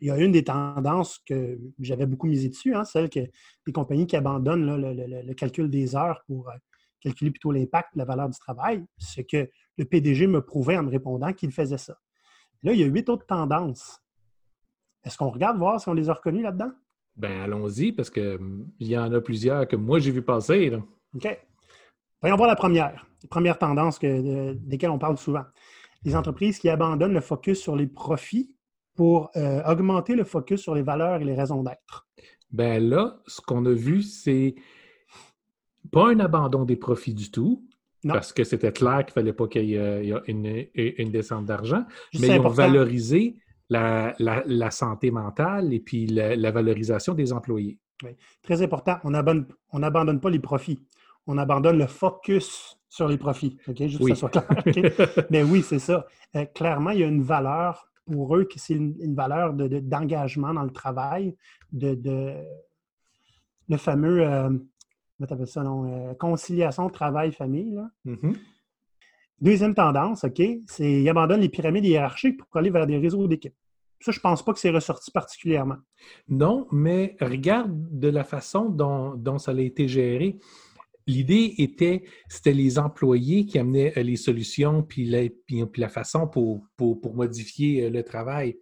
il 0.00 0.08
y 0.08 0.10
a 0.10 0.18
une 0.18 0.32
des 0.32 0.44
tendances 0.44 1.18
que 1.26 1.58
j'avais 1.80 2.06
beaucoup 2.06 2.26
misé 2.26 2.48
dessus, 2.48 2.74
hein, 2.74 2.84
celle 2.84 3.08
que 3.08 3.20
les 3.66 3.72
compagnies 3.72 4.06
qui 4.06 4.16
abandonnent 4.16 4.76
le, 4.76 5.34
calcul 5.34 5.70
des 5.70 5.96
heures 5.96 6.22
pour 6.26 6.50
euh, 6.50 6.54
calculer 7.00 7.30
plutôt 7.30 7.52
l'impact, 7.52 7.90
la 7.94 8.04
valeur 8.04 8.28
du 8.28 8.38
travail, 8.38 8.84
c'est 8.98 9.24
que 9.24 9.48
le 9.78 9.84
PDG 9.84 10.26
me 10.26 10.42
prouvait 10.42 10.76
en 10.76 10.82
me 10.82 10.90
répondant 10.90 11.32
qu'il 11.32 11.52
faisait 11.52 11.78
ça. 11.78 11.96
Là, 12.62 12.72
il 12.72 12.80
y 12.80 12.82
a 12.82 12.86
huit 12.86 13.08
autres 13.08 13.26
tendances. 13.26 14.00
Est-ce 15.08 15.16
qu'on 15.16 15.30
regarde 15.30 15.56
voir 15.56 15.80
si 15.80 15.88
on 15.88 15.94
les 15.94 16.10
a 16.10 16.12
reconnues 16.12 16.42
là-dedans? 16.42 16.70
Ben, 17.16 17.40
allons-y, 17.40 17.92
parce 17.92 18.10
qu'il 18.10 18.22
hum, 18.22 18.68
y 18.78 18.96
en 18.96 19.10
a 19.10 19.22
plusieurs 19.22 19.66
que 19.66 19.74
moi, 19.74 19.98
j'ai 20.00 20.10
vu 20.10 20.20
passer. 20.20 20.70
OK. 21.14 21.38
Voyons 22.20 22.36
voir 22.36 22.46
la 22.46 22.56
première. 22.56 23.06
La 23.22 23.28
première 23.30 23.58
tendance 23.58 23.98
que, 23.98 24.52
desquelles 24.52 24.90
on 24.90 24.98
parle 24.98 25.16
souvent. 25.16 25.44
Les 26.04 26.14
entreprises 26.14 26.58
qui 26.58 26.68
abandonnent 26.68 27.14
le 27.14 27.22
focus 27.22 27.58
sur 27.58 27.74
les 27.74 27.86
profits 27.86 28.54
pour 28.94 29.30
euh, 29.36 29.62
augmenter 29.64 30.14
le 30.14 30.24
focus 30.24 30.60
sur 30.60 30.74
les 30.74 30.82
valeurs 30.82 31.22
et 31.22 31.24
les 31.24 31.34
raisons 31.34 31.62
d'être. 31.62 32.06
Ben 32.50 32.86
là, 32.86 33.18
ce 33.26 33.40
qu'on 33.40 33.64
a 33.64 33.72
vu, 33.72 34.02
c'est 34.02 34.56
pas 35.90 36.10
un 36.10 36.20
abandon 36.20 36.66
des 36.66 36.76
profits 36.76 37.14
du 37.14 37.30
tout, 37.30 37.66
parce 38.06 38.34
que 38.34 38.44
c'était 38.44 38.72
clair 38.72 39.06
qu'il 39.06 39.12
ne 39.12 39.12
fallait 39.12 39.32
pas 39.32 39.48
qu'il 39.48 39.64
y 39.64 39.74
ait 39.74 40.22
une, 40.26 41.10
descente 41.10 41.46
d'argent, 41.46 41.84
mais 42.20 42.28
ils 42.28 42.40
ont 42.40 42.48
valorisé 42.50 43.36
la, 43.68 44.70
santé 44.70 45.10
mentale 45.10 45.72
et 45.72 45.80
puis 45.80 46.06
la, 46.06 46.50
valorisation 46.50 47.14
des 47.14 47.32
employés. 47.32 47.78
Oui. 48.04 48.10
Très 48.42 48.62
important. 48.62 48.98
On 49.04 49.10
n'abandonne 49.10 50.20
pas 50.20 50.30
les 50.30 50.38
profits. 50.38 50.80
On 51.26 51.36
abandonne 51.36 51.78
le 51.78 51.86
focus 51.86 52.78
sur 52.88 53.08
les 53.08 53.18
profits. 53.18 53.58
OK? 53.68 53.76
Juste 53.86 53.98
que 53.98 54.08
ça 54.08 54.14
soit 54.14 54.30
clair. 54.30 55.26
Mais 55.30 55.42
oui, 55.42 55.62
c'est 55.62 55.78
ça. 55.78 56.06
Euh, 56.36 56.44
clairement, 56.46 56.90
il 56.90 57.00
y 57.00 57.04
a 57.04 57.06
une 57.06 57.22
valeur 57.22 57.88
pour 58.06 58.36
eux 58.36 58.44
qui 58.44 58.58
c'est 58.58 58.74
une, 58.74 59.14
valeur 59.14 59.52
d'engagement 59.52 60.54
dans 60.54 60.62
le 60.62 60.70
travail, 60.70 61.36
de, 61.72 62.34
le 63.68 63.76
fameux, 63.76 64.22
euh, 64.22 64.50
comment 65.28 65.46
ça, 65.46 65.62
non, 65.62 65.84
euh, 65.92 66.14
conciliation 66.14 66.88
travail-famille. 66.88 67.78
Mm-hmm. 68.06 68.36
Deuxième 69.40 69.74
tendance, 69.74 70.24
OK, 70.24 70.42
c'est 70.66 70.82
qu'ils 70.82 71.08
abandonnent 71.08 71.40
les 71.40 71.48
pyramides 71.48 71.84
hiérarchiques 71.84 72.38
pour 72.38 72.56
aller 72.56 72.70
vers 72.70 72.86
des 72.86 72.98
réseaux 72.98 73.26
d'équipes. 73.28 73.54
Ça, 74.00 74.12
je 74.12 74.18
ne 74.18 74.22
pense 74.22 74.44
pas 74.44 74.52
que 74.52 74.60
c'est 74.60 74.70
ressorti 74.70 75.10
particulièrement. 75.10 75.76
Non, 76.28 76.66
mais 76.70 77.16
regarde 77.20 77.72
de 77.90 78.08
la 78.08 78.24
façon 78.24 78.68
dont, 78.68 79.38
ça 79.38 79.52
a 79.52 79.60
été 79.60 79.88
géré. 79.88 80.38
L'idée 81.06 81.54
était, 81.58 82.04
c'était 82.28 82.52
les 82.52 82.78
employés 82.78 83.46
qui 83.46 83.58
amenaient 83.58 83.96
euh, 83.96 84.02
les 84.02 84.16
solutions 84.16 84.82
puis 84.82 85.06
la, 85.06 85.22
puis, 85.46 85.64
la 85.78 85.88
façon 85.88 86.28
pour, 86.28 86.66
pour, 86.76 87.14
modifier 87.14 87.84
euh, 87.84 87.90
le 87.90 88.02
travail. 88.02 88.58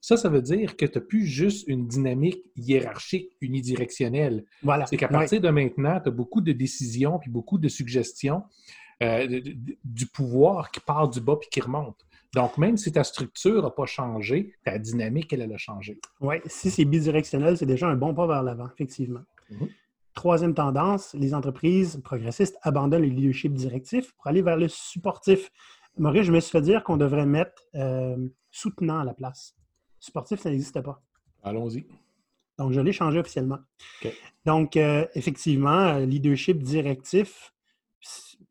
Ça, 0.00 0.16
ça 0.16 0.28
veut 0.28 0.40
dire 0.40 0.76
que 0.76 0.86
tu 0.86 0.96
n'as 0.96 1.04
plus 1.04 1.26
juste 1.26 1.66
une 1.66 1.88
dynamique 1.88 2.44
hiérarchique 2.54 3.36
unidirectionnelle. 3.40 4.44
Voilà. 4.62 4.86
C'est 4.86 4.96
qu'à 4.96 5.08
partir 5.08 5.40
de 5.40 5.48
maintenant, 5.48 5.98
tu 6.00 6.08
as 6.08 6.12
beaucoup 6.12 6.40
de 6.40 6.52
décisions 6.52 7.18
puis 7.18 7.30
beaucoup 7.30 7.58
de 7.58 7.68
suggestions 7.68 8.44
euh, 9.02 9.40
du 9.84 10.06
pouvoir 10.06 10.70
qui 10.70 10.80
part 10.80 11.08
du 11.08 11.20
bas 11.20 11.36
puis 11.36 11.48
qui 11.50 11.60
remonte. 11.60 12.04
Donc, 12.34 12.58
même 12.58 12.76
si 12.76 12.92
ta 12.92 13.04
structure 13.04 13.62
n'a 13.62 13.70
pas 13.70 13.86
changé, 13.86 14.54
ta 14.64 14.78
dynamique, 14.78 15.32
elle, 15.32 15.50
a 15.50 15.56
changé. 15.56 15.98
Oui, 16.20 16.36
si 16.46 16.70
c'est 16.70 16.84
bidirectionnel, 16.84 17.56
c'est 17.56 17.66
déjà 17.66 17.88
un 17.88 17.96
bon 17.96 18.14
pas 18.14 18.26
vers 18.26 18.42
l'avant, 18.42 18.68
effectivement. 18.74 19.22
Mhm. 19.50 19.68
Troisième 20.14 20.52
tendance, 20.52 21.14
les 21.14 21.32
entreprises 21.32 22.00
progressistes 22.02 22.58
abandonnent 22.62 23.02
le 23.02 23.08
leadership 23.08 23.52
directif 23.54 24.12
pour 24.14 24.26
aller 24.26 24.42
vers 24.42 24.56
le 24.56 24.68
supportif. 24.68 25.50
Maurice, 25.96 26.24
je 26.24 26.32
me 26.32 26.40
suis 26.40 26.50
fait 26.50 26.60
dire 26.60 26.82
qu'on 26.82 26.96
devrait 26.96 27.24
mettre 27.24 27.62
euh, 27.76 28.28
soutenant 28.50 28.98
à 28.98 29.04
la 29.04 29.14
place. 29.14 29.54
Supportif, 30.00 30.40
ça 30.40 30.50
n'existe 30.50 30.80
pas. 30.80 31.00
Allons-y. 31.42 31.86
Donc, 32.58 32.72
je 32.72 32.80
l'ai 32.80 32.92
changé 32.92 33.20
officiellement. 33.20 33.58
Donc, 34.44 34.76
euh, 34.76 35.06
effectivement, 35.14 35.98
leadership 35.98 36.62
directif, 36.62 37.54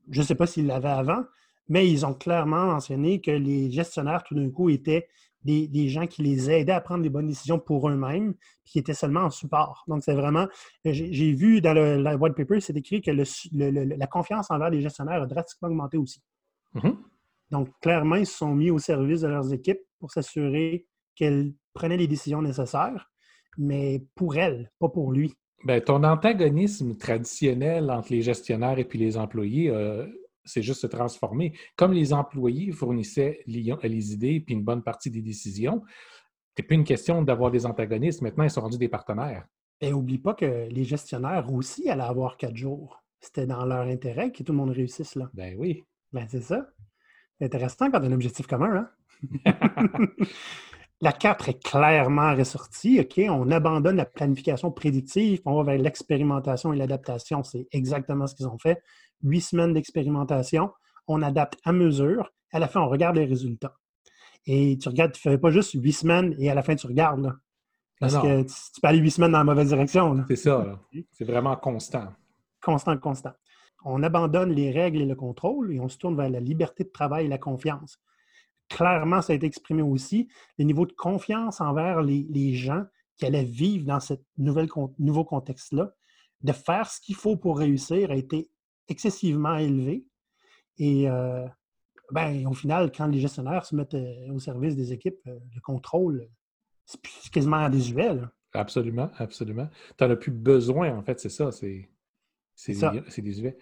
je 0.10 0.22
ne 0.22 0.26
sais 0.26 0.36
pas 0.36 0.48
s'ils 0.48 0.68
l'avaient 0.68 0.88
avant, 0.88 1.24
mais 1.70 1.90
ils 1.90 2.06
ont 2.06 2.14
clairement 2.14 2.68
mentionné 2.68 3.22
que 3.22 3.32
les 3.32 3.72
gestionnaires, 3.72 4.24
tout 4.24 4.36
d'un 4.36 4.50
coup, 4.50 4.70
étaient 4.70 5.08
des, 5.44 5.88
gens 5.88 6.08
qui 6.08 6.24
les 6.24 6.52
aidaient 6.52 6.74
à 6.74 6.82
prendre 6.82 7.04
des 7.04 7.10
bonnes 7.10 7.28
décisions 7.28 7.60
pour 7.60 7.90
eux-mêmes, 7.90 8.34
puis 8.64 8.74
qui 8.74 8.80
étaient 8.80 8.94
seulement 8.94 9.22
en 9.22 9.30
support. 9.30 9.84
Donc, 9.88 10.04
c'est 10.04 10.14
vraiment, 10.14 10.48
j'ai 10.84 11.34
vu 11.34 11.62
dans 11.62 11.74
le, 11.74 12.16
white 12.16 12.36
paper, 12.36 12.60
c'est 12.60 12.76
écrit 12.76 13.02
que 13.02 13.12
la 13.12 14.08
confiance 14.08 14.52
envers 14.52 14.70
les 14.70 14.82
gestionnaires 14.82 15.22
a 15.22 15.26
drastiquement 15.26 15.70
augmenté 15.70 15.98
aussi. 15.98 16.22
Mm-hmm. 16.76 16.96
Donc, 17.52 17.70
clairement, 17.82 18.16
ils 18.16 18.28
se 18.28 18.38
sont 18.38 18.54
mis 18.54 18.72
au 18.72 18.80
service 18.80 19.22
de 19.22 19.28
leurs 19.28 19.54
équipes 19.54 19.80
pour 20.00 20.12
s'assurer 20.12 20.86
qu'elles 21.16 21.54
prenaient 21.74 21.98
les 21.98 22.08
décisions 22.08 22.42
nécessaires, 22.42 23.10
mais 23.58 24.06
pour 24.16 24.36
elles, 24.36 24.72
pas 24.80 24.90
pour 24.90 25.12
lui. 25.12 25.34
Bien, 25.64 25.82
ton 25.82 26.04
antagonisme 26.04 26.96
traditionnel 26.96 27.90
entre 27.90 28.12
les 28.12 28.22
gestionnaires 28.22 28.78
et 28.78 28.86
puis 28.86 29.00
les 29.00 29.18
employés, 29.18 29.70
euh, 29.70 30.06
c'est 30.46 30.62
juste 30.62 30.82
se 30.82 30.88
transformer. 30.88 31.54
Comme 31.76 31.94
les 31.94 32.14
employés 32.14 32.72
fournissaient 32.72 33.42
les, 33.48 34.14
idées 34.14 34.40
puis 34.40 34.56
une 34.56 34.64
bonne 34.64 34.84
partie 34.84 35.10
des 35.10 35.22
décisions, 35.22 35.82
c'est 36.56 36.64
plus 36.64 36.76
une 36.76 36.84
question 36.84 37.22
d'avoir 37.22 37.52
des 37.52 37.66
antagonistes. 37.66 38.22
Maintenant, 38.22 38.44
ils 38.44 38.50
sont 38.50 38.62
rendus 38.62 38.78
des 38.78 38.88
partenaires. 38.88 39.46
Et 39.82 39.94
oublie 39.94 40.18
pas 40.18 40.34
que 40.34 40.68
les 40.70 40.84
gestionnaires 40.84 41.52
aussi 41.52 41.90
allaient 41.90 42.04
avoir 42.04 42.38
quatre 42.38 42.56
jours. 42.56 43.04
C'était 43.20 43.48
dans 43.48 43.66
leur 43.66 43.88
intérêt 43.88 44.32
que 44.32 44.44
tout 44.44 44.52
le 44.52 44.58
monde 44.58 44.72
réussisse 44.72 45.16
là. 45.16 45.30
Ben 45.34 45.56
oui. 45.58 45.84
Ben 46.14 46.26
c'est 46.30 46.42
ça. 46.42 46.68
C'est 47.38 47.46
intéressant 47.46 47.92
quand 47.92 48.00
on 48.00 48.04
a 48.04 48.08
un 48.08 48.12
objectif 48.12 48.48
commun, 48.48 48.76
hein? 48.76 48.90
La 51.00 51.12
4 51.12 51.50
est 51.50 51.64
clairement 51.64 52.36
ressortie. 52.36 53.00
OK, 53.00 53.22
on 53.30 53.52
abandonne 53.52 53.98
la 53.98 54.06
planification 54.06 54.72
prédictive, 54.72 55.42
on 55.46 55.56
va 55.58 55.72
vers 55.72 55.82
l'expérimentation 55.82 56.74
et 56.74 56.78
l'adaptation. 56.78 57.44
C'est 57.44 57.68
exactement 57.72 58.26
ce 58.26 58.34
qu'ils 58.34 58.48
ont 58.48 58.58
fait. 58.58 58.82
Huit 59.22 59.42
semaines 59.42 59.74
d'expérimentation, 59.74 60.72
on 61.08 61.22
adapte 61.22 61.60
à 61.64 61.72
mesure. 61.72 62.32
À 62.52 62.60
la 62.60 62.68
fin, 62.68 62.82
on 62.82 62.90
regarde 62.90 63.16
les 63.18 63.26
résultats. 63.26 63.76
Et 64.48 64.78
tu 64.78 64.90
regardes, 64.90 65.12
tu 65.12 65.28
ne 65.28 65.34
fais 65.34 65.38
pas 65.38 65.52
juste 65.52 65.74
huit 65.74 65.94
semaines 65.94 66.36
et 66.40 66.50
à 66.50 66.56
la 66.56 66.64
fin, 66.64 66.76
tu 66.76 66.88
regardes. 66.88 67.32
Parce 68.00 68.16
que 68.16 68.44
tu, 68.44 68.82
peux 68.82 68.88
aller 68.88 69.00
huit 69.00 69.12
semaines 69.12 69.32
dans 69.32 69.40
la 69.40 69.44
mauvaise 69.44 69.70
direction. 69.70 70.24
C'est 70.28 70.36
ça. 70.36 70.80
C'est 71.12 71.26
vraiment 71.26 71.56
constant. 71.56 72.14
Constant, 72.62 72.98
constant. 72.98 73.34
On 73.86 74.02
abandonne 74.04 74.52
les 74.52 74.72
règles 74.72 75.02
et 75.02 75.06
le 75.06 75.16
contrôle 75.16 75.74
et 75.74 75.80
on 75.80 75.90
se 75.90 75.98
tourne 75.98 76.16
vers 76.16 76.30
la 76.30 76.40
liberté 76.40 76.84
de 76.84 76.90
travail 76.90 77.26
et 77.26 77.30
la 77.30 77.38
confiance 77.38 78.00
clairement, 78.70 79.22
ça 79.22 79.34
a 79.34 79.36
été 79.36 79.46
exprimé 79.46 79.82
aussi, 79.82 80.28
le 80.58 80.66
niveau 80.66 80.86
de 80.86 80.94
confiance 80.94 81.62
envers 81.62 82.02
les, 82.02 82.54
gens 82.54 82.84
qui 83.18 83.26
allaient 83.26 83.44
vivre 83.44 83.86
dans 83.86 84.00
ce 84.00 84.14
nouveau 84.38 85.26
contexte-là, 85.26 85.94
de 86.42 86.52
faire 86.52 86.90
ce 86.90 87.02
qu'il 87.02 87.16
faut 87.16 87.36
pour 87.36 87.58
réussir 87.58 88.12
a 88.12 88.16
été 88.16 88.50
excessivement 88.88 89.56
élevé. 89.58 90.06
Et 90.78 91.10
euh, 91.10 91.48
ben, 92.12 92.46
au 92.48 92.54
final, 92.54 92.92
quand 92.92 93.08
les 93.08 93.20
gestionnaires 93.20 93.66
se 93.66 93.76
mettent 93.76 93.96
euh, 93.96 94.32
au 94.32 94.40
service 94.40 94.76
des 94.76 94.94
équipes, 94.94 95.20
euh, 95.28 95.40
le 95.56 95.62
contrôle, 95.62 96.30
c'est 96.86 97.00
quasiment 97.32 97.68
désuet. 97.70 98.12
Absolument, 98.54 99.10
absolument. 99.18 99.68
Tu 99.98 100.04
n'en 100.04 100.12
as 100.12 100.16
plus 100.16 100.32
besoin, 100.32 100.96
en 100.96 101.04
fait, 101.04 101.20
c'est 101.20 101.30
ça. 101.30 101.52
C'est 101.52 103.22
désuet. 103.22 103.58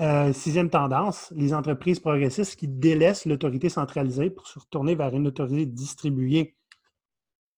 Euh, 0.00 0.32
sixième 0.34 0.68
tendance, 0.68 1.32
les 1.34 1.54
entreprises 1.54 2.00
progressistes 2.00 2.56
qui 2.56 2.68
délaissent 2.68 3.24
l'autorité 3.24 3.68
centralisée 3.70 4.28
pour 4.28 4.46
se 4.46 4.58
retourner 4.58 4.94
vers 4.94 5.14
une 5.14 5.26
autorité 5.26 5.64
distribuée. 5.64 6.54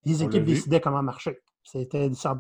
Les 0.05 0.23
équipes 0.23 0.45
décidaient 0.45 0.81
comment 0.81 1.03
marcher. 1.03 1.41
C'était 1.65 2.09
du 2.09 2.15
100 2.15 2.37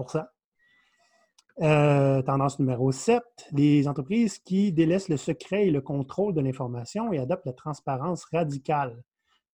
euh, 1.60 2.22
Tendance 2.22 2.60
numéro 2.60 2.92
7, 2.92 3.22
les 3.50 3.88
entreprises 3.88 4.38
qui 4.38 4.72
délaissent 4.72 5.08
le 5.08 5.16
secret 5.16 5.66
et 5.66 5.70
le 5.72 5.80
contrôle 5.80 6.32
de 6.32 6.40
l'information 6.40 7.12
et 7.12 7.18
adoptent 7.18 7.46
la 7.46 7.52
transparence 7.52 8.24
radicale. 8.26 9.02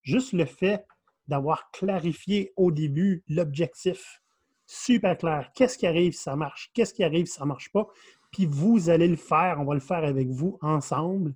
Juste 0.02 0.34
le 0.34 0.44
fait 0.44 0.86
d'avoir 1.26 1.70
clarifié 1.70 2.52
au 2.56 2.70
début 2.70 3.24
l'objectif 3.28 4.20
super 4.66 5.16
clair. 5.16 5.50
Qu'est-ce 5.54 5.78
qui 5.78 5.86
arrive 5.86 6.12
si 6.12 6.22
ça 6.22 6.36
marche? 6.36 6.70
Qu'est-ce 6.74 6.94
qui 6.94 7.04
arrive 7.04 7.26
si 7.26 7.32
ça 7.32 7.44
ne 7.44 7.48
marche 7.48 7.70
pas? 7.72 7.86
Puis 8.34 8.46
vous 8.46 8.90
allez 8.90 9.06
le 9.06 9.14
faire, 9.14 9.58
on 9.60 9.64
va 9.64 9.74
le 9.74 9.80
faire 9.80 10.02
avec 10.02 10.28
vous 10.28 10.58
ensemble. 10.60 11.34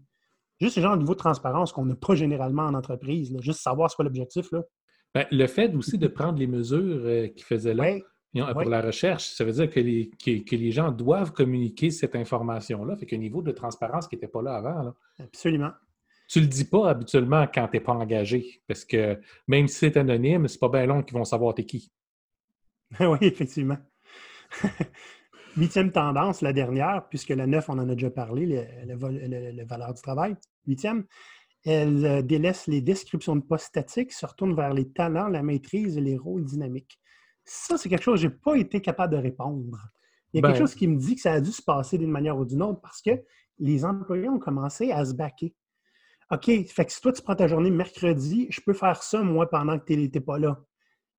Juste 0.60 0.74
ce 0.74 0.80
genre 0.80 0.96
de 0.96 1.02
niveau 1.02 1.14
de 1.14 1.18
transparence 1.18 1.72
qu'on 1.72 1.84
n'a 1.84 1.94
pas 1.94 2.16
généralement 2.16 2.64
en 2.64 2.74
entreprise. 2.74 3.34
Juste 3.40 3.60
savoir 3.60 3.88
ce 3.88 3.96
qu'est 3.96 4.02
l'objectif. 4.02 4.50
Ben, 5.14 5.24
le 5.30 5.46
fait 5.46 5.72
aussi 5.76 5.96
de 5.96 6.08
prendre 6.08 6.40
les 6.40 6.48
mesures 6.48 7.02
euh, 7.04 7.28
qu'ils 7.28 7.44
faisaient 7.44 7.74
là 7.74 8.00
pour 8.52 8.68
la 8.68 8.82
recherche, 8.82 9.28
ça 9.28 9.44
veut 9.44 9.52
dire 9.52 9.70
que 9.70 9.78
les, 9.78 10.10
que, 10.10 10.56
les 10.56 10.72
gens 10.72 10.90
doivent 10.90 11.32
communiquer 11.32 11.90
cette 11.90 12.16
information-là. 12.16 12.96
Fait 12.96 13.06
qu'un 13.06 13.18
niveau 13.18 13.42
de 13.42 13.52
transparence 13.52 14.08
qui 14.08 14.16
n'était 14.16 14.26
pas 14.26 14.42
là 14.42 14.56
avant. 14.56 14.92
Absolument. 15.20 15.70
Tu 16.28 16.40
le 16.40 16.46
dis 16.46 16.64
pas 16.64 16.90
habituellement 16.90 17.46
quand 17.46 17.68
tu 17.68 17.76
n'es 17.76 17.80
pas 17.80 17.92
engagé, 17.92 18.60
parce 18.66 18.84
que 18.84 19.20
même 19.46 19.68
si 19.68 19.76
c'est 19.76 19.96
anonyme, 19.96 20.48
c'est 20.48 20.58
pas 20.58 20.68
bien 20.68 20.84
long 20.84 21.04
qu'ils 21.04 21.16
vont 21.16 21.24
savoir 21.24 21.54
t'es 21.54 21.64
qui. 21.64 21.92
oui, 23.00 23.18
effectivement. 23.20 23.78
Huitième 25.58 25.90
tendance, 25.90 26.40
la 26.40 26.52
dernière, 26.52 27.08
puisque 27.08 27.30
la 27.30 27.48
neuf, 27.48 27.68
on 27.68 27.78
en 27.80 27.88
a 27.88 27.94
déjà 27.94 28.10
parlé, 28.10 28.46
le, 28.86 29.64
valeur 29.64 29.92
du 29.92 30.00
travail. 30.00 30.36
Huitième, 30.68 31.04
elle 31.64 32.06
euh, 32.06 32.22
délaisse 32.22 32.68
les 32.68 32.80
descriptions 32.80 33.34
de 33.34 33.42
postes 33.42 33.66
statiques, 33.66 34.12
se 34.12 34.24
retourne 34.24 34.54
vers 34.54 34.72
les 34.72 34.88
talents, 34.88 35.26
la 35.26 35.42
maîtrise 35.42 35.98
et 35.98 36.00
les 36.00 36.16
rôles 36.16 36.44
dynamiques. 36.44 37.00
Ça, 37.44 37.76
c'est 37.76 37.88
quelque 37.88 38.04
chose 38.04 38.20
que 38.20 38.28
je 38.28 38.32
n'ai 38.32 38.34
pas 38.34 38.54
été 38.54 38.80
capable 38.80 39.14
de 39.16 39.20
répondre. 39.20 39.78
Il 40.32 40.36
y 40.36 40.38
a 40.38 40.42
quelque 40.46 40.60
ben 40.60 40.66
chose 40.66 40.76
qui 40.76 40.86
me 40.86 40.96
dit 40.96 41.16
que 41.16 41.22
ça 41.22 41.32
a 41.32 41.40
dû 41.40 41.50
se 41.50 41.62
passer 41.62 41.98
d'une 41.98 42.10
manière 42.10 42.38
ou 42.38 42.44
d'une 42.44 42.62
autre 42.62 42.80
parce 42.80 43.02
que 43.02 43.10
les 43.58 43.84
employés 43.84 44.28
ont 44.28 44.38
commencé 44.38 44.92
à 44.92 45.04
se 45.04 45.14
baquer. 45.14 45.56
OK, 46.30 46.44
fait 46.44 46.84
que 46.84 46.92
si 46.92 47.00
toi, 47.00 47.12
tu 47.12 47.22
prends 47.22 47.34
ta 47.34 47.48
journée 47.48 47.70
mercredi, 47.70 48.46
je 48.50 48.60
peux 48.60 48.74
faire 48.74 49.02
ça, 49.02 49.22
moi, 49.22 49.48
pendant 49.48 49.78
que 49.78 49.86
tu 49.86 49.96
n'étais 49.96 50.20
pas 50.20 50.38
là. 50.38 50.62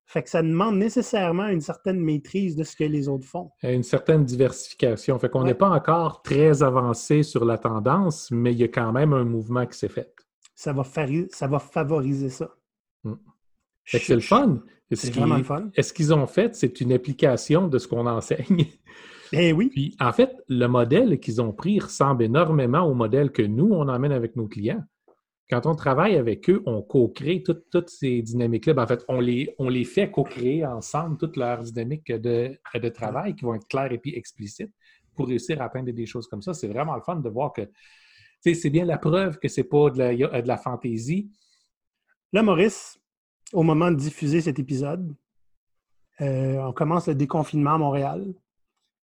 Fait 0.09 0.23
que 0.23 0.29
ça 0.31 0.41
demande 0.41 0.77
nécessairement 0.77 1.49
une 1.49 1.61
certaine 1.61 1.99
maîtrise 1.99 2.55
de 2.55 2.63
ce 2.63 2.75
que 2.75 2.83
les 2.83 3.07
autres 3.07 3.27
font. 3.27 3.51
Une 3.61 3.83
certaine 3.83 4.25
diversification. 4.25 5.19
Fait 5.19 5.29
qu'on 5.29 5.43
n'est 5.43 5.53
pas 5.53 5.69
encore 5.69 6.23
très 6.23 6.63
avancé 6.63 7.21
sur 7.21 7.45
la 7.45 7.59
tendance, 7.59 8.31
mais 8.31 8.51
il 8.51 8.57
y 8.57 8.63
a 8.63 8.69
quand 8.69 8.91
même 8.91 9.13
un 9.13 9.23
mouvement 9.23 9.67
qui 9.67 9.77
s'est 9.77 9.87
fait. 9.87 10.11
Ça 10.55 10.73
va, 10.73 10.83
faire, 10.83 11.07
ça 11.29 11.45
va 11.45 11.59
favoriser 11.59 12.29
ça. 12.29 12.49
Hmm. 13.03 13.17
C'est 13.85 14.09
le 14.09 14.19
fun. 14.19 14.63
C'est 14.91 15.13
vraiment 15.13 15.37
le 15.37 15.43
fun. 15.43 15.69
Est-ce 15.75 15.93
qu'ils 15.93 16.11
ont 16.11 16.25
fait, 16.25 16.55
c'est 16.55 16.81
une 16.81 16.91
application 16.91 17.67
de 17.67 17.77
ce 17.77 17.87
qu'on 17.87 18.07
enseigne? 18.07 18.65
Eh 19.31 19.53
oui. 19.53 19.69
Puis, 19.69 19.95
en 19.99 20.11
fait, 20.11 20.35
le 20.47 20.65
modèle 20.65 21.19
qu'ils 21.19 21.39
ont 21.39 21.51
pris 21.51 21.79
ressemble 21.79 22.23
énormément 22.23 22.81
au 22.81 22.95
modèle 22.95 23.31
que 23.31 23.43
nous, 23.43 23.69
on 23.71 23.87
emmène 23.87 24.11
avec 24.11 24.35
nos 24.35 24.47
clients 24.47 24.83
quand 25.49 25.65
on 25.65 25.75
travaille 25.75 26.15
avec 26.15 26.49
eux, 26.49 26.61
on 26.65 26.81
co-crée 26.81 27.41
toutes, 27.43 27.89
ces 27.89 28.21
dynamiques-là. 28.21 28.73
Ben, 28.75 28.83
en 28.83 28.87
fait, 28.87 29.03
on 29.07 29.19
les, 29.19 29.55
on 29.57 29.67
les 29.67 29.83
fait 29.83 30.11
co-créer 30.11 30.65
ensemble, 30.65 31.17
toutes 31.17 31.37
leurs 31.37 31.63
dynamiques 31.63 32.11
de, 32.11 32.55
de 32.75 32.89
travail 32.89 33.35
qui 33.35 33.45
vont 33.45 33.55
être 33.55 33.67
claires 33.67 33.91
et 33.91 33.97
puis 33.97 34.15
explicites 34.15 34.71
pour 35.15 35.27
réussir 35.27 35.61
à 35.61 35.65
atteindre 35.65 35.91
des 35.91 36.05
choses 36.05 36.27
comme 36.27 36.41
ça. 36.41 36.53
C'est 36.53 36.67
vraiment 36.67 36.95
le 36.95 37.01
fun 37.01 37.15
de 37.15 37.29
voir 37.29 37.51
que 37.51 37.63
c'est 38.41 38.69
bien 38.69 38.85
la 38.85 38.97
preuve 38.97 39.39
que 39.39 39.47
c'est 39.47 39.63
pas 39.63 39.89
de 39.89 39.97
la, 39.97 40.41
de 40.41 40.47
la 40.47 40.57
fantaisie. 40.57 41.31
Là, 42.31 42.43
Maurice, 42.43 42.99
au 43.51 43.63
moment 43.63 43.89
de 43.89 43.95
diffuser 43.95 44.41
cet 44.41 44.59
épisode, 44.59 45.15
euh, 46.21 46.57
on 46.59 46.73
commence 46.73 47.07
le 47.07 47.15
déconfinement 47.15 47.73
à 47.73 47.77
Montréal 47.79 48.33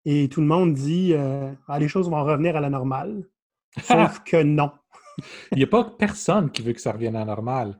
et 0.04 0.28
tout 0.28 0.40
le 0.40 0.46
monde 0.46 0.74
dit 0.74 1.12
euh, 1.12 1.52
ah, 1.66 1.78
les 1.78 1.88
choses 1.88 2.08
vont 2.08 2.22
revenir 2.22 2.56
à 2.56 2.60
la 2.60 2.70
normale. 2.70 3.28
Sauf 3.82 4.20
que 4.20 4.42
non. 4.42 4.70
Il 5.52 5.58
n'y 5.58 5.64
a 5.64 5.68
pas 5.68 5.84
personne 5.84 6.50
qui 6.50 6.62
veut 6.62 6.72
que 6.72 6.80
ça 6.80 6.92
revienne 6.92 7.16
à 7.16 7.20
la 7.20 7.26
normale. 7.26 7.78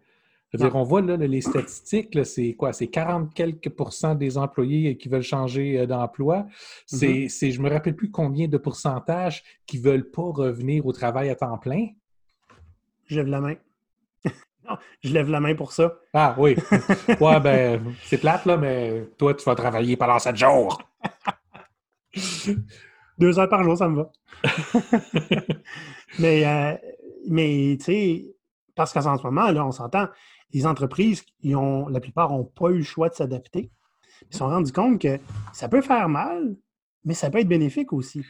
C'est-à-dire, 0.50 0.76
on 0.76 0.84
voit 0.84 1.02
là, 1.02 1.16
les 1.16 1.40
statistiques, 1.40 2.16
c'est 2.24 2.54
quoi? 2.54 2.72
C'est 2.72 2.86
40 2.86 3.34
quelques 3.34 3.68
pourcents 3.70 4.14
des 4.14 4.38
employés 4.38 4.96
qui 4.96 5.08
veulent 5.08 5.22
changer 5.22 5.80
euh, 5.80 5.86
d'emploi. 5.86 6.46
Mm-hmm. 6.88 7.28
C'est, 7.28 7.50
je 7.50 7.60
ne 7.60 7.64
me 7.64 7.70
rappelle 7.70 7.96
plus 7.96 8.10
combien 8.10 8.46
de 8.46 8.56
pourcentage 8.56 9.42
qui 9.66 9.78
ne 9.78 9.82
veulent 9.82 10.10
pas 10.10 10.22
revenir 10.22 10.86
au 10.86 10.92
travail 10.92 11.30
à 11.30 11.34
temps 11.34 11.58
plein. 11.58 11.88
Je 13.06 13.16
lève 13.16 13.26
la 13.26 13.40
main. 13.40 13.54
non, 14.24 14.76
je 15.02 15.12
lève 15.12 15.30
la 15.30 15.40
main 15.40 15.54
pour 15.54 15.72
ça. 15.72 15.94
Ah 16.14 16.36
oui. 16.38 16.56
Ouais, 17.20 17.40
ben, 17.40 17.82
c'est 18.04 18.18
plate, 18.18 18.46
là, 18.46 18.56
mais 18.56 19.08
toi, 19.18 19.34
tu 19.34 19.44
vas 19.44 19.56
travailler 19.56 19.96
pendant 19.96 20.18
sept 20.18 20.36
jours. 20.36 20.80
Deux 23.18 23.38
heures 23.38 23.48
par 23.48 23.64
jour, 23.64 23.76
ça 23.76 23.88
me 23.88 23.96
va. 23.96 24.10
mais 26.18 26.46
euh, 26.46 26.76
mais, 27.28 27.76
tu 27.78 27.84
sais, 27.84 28.36
parce 28.74 28.92
qu'en 28.92 29.16
ce 29.16 29.22
moment, 29.22 29.50
là, 29.50 29.66
on 29.66 29.72
s'entend, 29.72 30.08
les 30.52 30.66
entreprises, 30.66 31.24
ils 31.40 31.56
ont, 31.56 31.88
la 31.88 32.00
plupart 32.00 32.30
n'ont 32.30 32.44
pas 32.44 32.70
eu 32.70 32.78
le 32.78 32.84
choix 32.84 33.08
de 33.08 33.14
s'adapter. 33.14 33.70
Ils 34.22 34.32
se 34.32 34.38
sont 34.38 34.48
rendus 34.48 34.72
compte 34.72 35.00
que 35.00 35.18
ça 35.52 35.68
peut 35.68 35.82
faire 35.82 36.08
mal, 36.08 36.56
mais 37.04 37.14
ça 37.14 37.30
peut 37.30 37.38
être 37.38 37.48
bénéfique 37.48 37.92
aussi. 37.92 38.22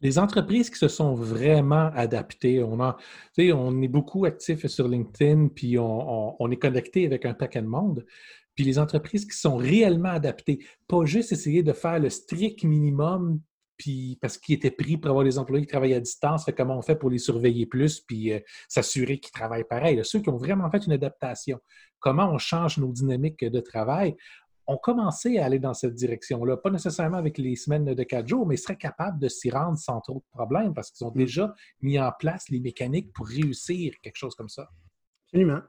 Les 0.00 0.18
entreprises 0.18 0.70
qui 0.70 0.78
se 0.78 0.88
sont 0.88 1.14
vraiment 1.14 1.90
adaptées, 1.94 2.62
on, 2.62 2.80
a, 2.80 2.96
on 3.38 3.82
est 3.82 3.88
beaucoup 3.88 4.24
actifs 4.24 4.66
sur 4.66 4.88
LinkedIn, 4.88 5.48
puis 5.48 5.78
on, 5.78 6.42
on 6.42 6.50
est 6.50 6.56
connecté 6.56 7.04
avec 7.04 7.26
un 7.26 7.34
paquet 7.34 7.60
de 7.60 7.66
monde. 7.66 8.06
Puis 8.54 8.64
les 8.64 8.78
entreprises 8.78 9.26
qui 9.26 9.36
sont 9.36 9.56
réellement 9.56 10.08
adaptées, 10.08 10.64
pas 10.88 11.04
juste 11.04 11.32
essayer 11.32 11.62
de 11.62 11.72
faire 11.72 11.98
le 11.98 12.08
strict 12.08 12.64
minimum 12.64 13.40
puis 13.80 14.18
parce 14.20 14.36
qu'ils 14.36 14.56
étaient 14.56 14.70
pris 14.70 14.98
pour 14.98 15.08
avoir 15.08 15.24
des 15.24 15.38
employés 15.38 15.64
qui 15.64 15.70
travaillent 15.70 15.94
à 15.94 16.00
distance, 16.00 16.44
fait 16.44 16.52
comment 16.52 16.76
on 16.76 16.82
fait 16.82 16.96
pour 16.96 17.08
les 17.08 17.16
surveiller 17.16 17.64
plus, 17.64 17.98
puis 18.00 18.30
euh, 18.30 18.38
s'assurer 18.68 19.18
qu'ils 19.18 19.32
travaillent 19.32 19.64
pareil. 19.64 19.98
ceux 20.04 20.20
qui 20.20 20.28
ont 20.28 20.36
vraiment 20.36 20.70
fait 20.70 20.84
une 20.84 20.92
adaptation, 20.92 21.58
comment 21.98 22.30
on 22.30 22.36
change 22.36 22.76
nos 22.76 22.92
dynamiques 22.92 23.42
de 23.42 23.60
travail, 23.60 24.16
ont 24.66 24.76
commencé 24.76 25.38
à 25.38 25.46
aller 25.46 25.58
dans 25.58 25.72
cette 25.72 25.94
direction-là. 25.94 26.58
Pas 26.58 26.68
nécessairement 26.68 27.16
avec 27.16 27.38
les 27.38 27.56
semaines 27.56 27.86
de 27.86 28.02
quatre 28.02 28.28
jours, 28.28 28.46
mais 28.46 28.56
ils 28.56 28.58
seraient 28.58 28.76
capables 28.76 29.18
de 29.18 29.28
s'y 29.28 29.50
rendre 29.50 29.78
sans 29.78 29.98
trop 30.02 30.16
de 30.18 30.30
problèmes 30.30 30.74
parce 30.74 30.90
qu'ils 30.90 31.06
ont 31.06 31.10
mm. 31.10 31.18
déjà 31.18 31.54
mis 31.80 31.98
en 31.98 32.12
place 32.18 32.50
les 32.50 32.60
mécaniques 32.60 33.14
pour 33.14 33.28
réussir 33.28 33.94
quelque 34.02 34.16
chose 34.16 34.34
comme 34.34 34.50
ça. 34.50 34.68
Absolument. 35.28 35.60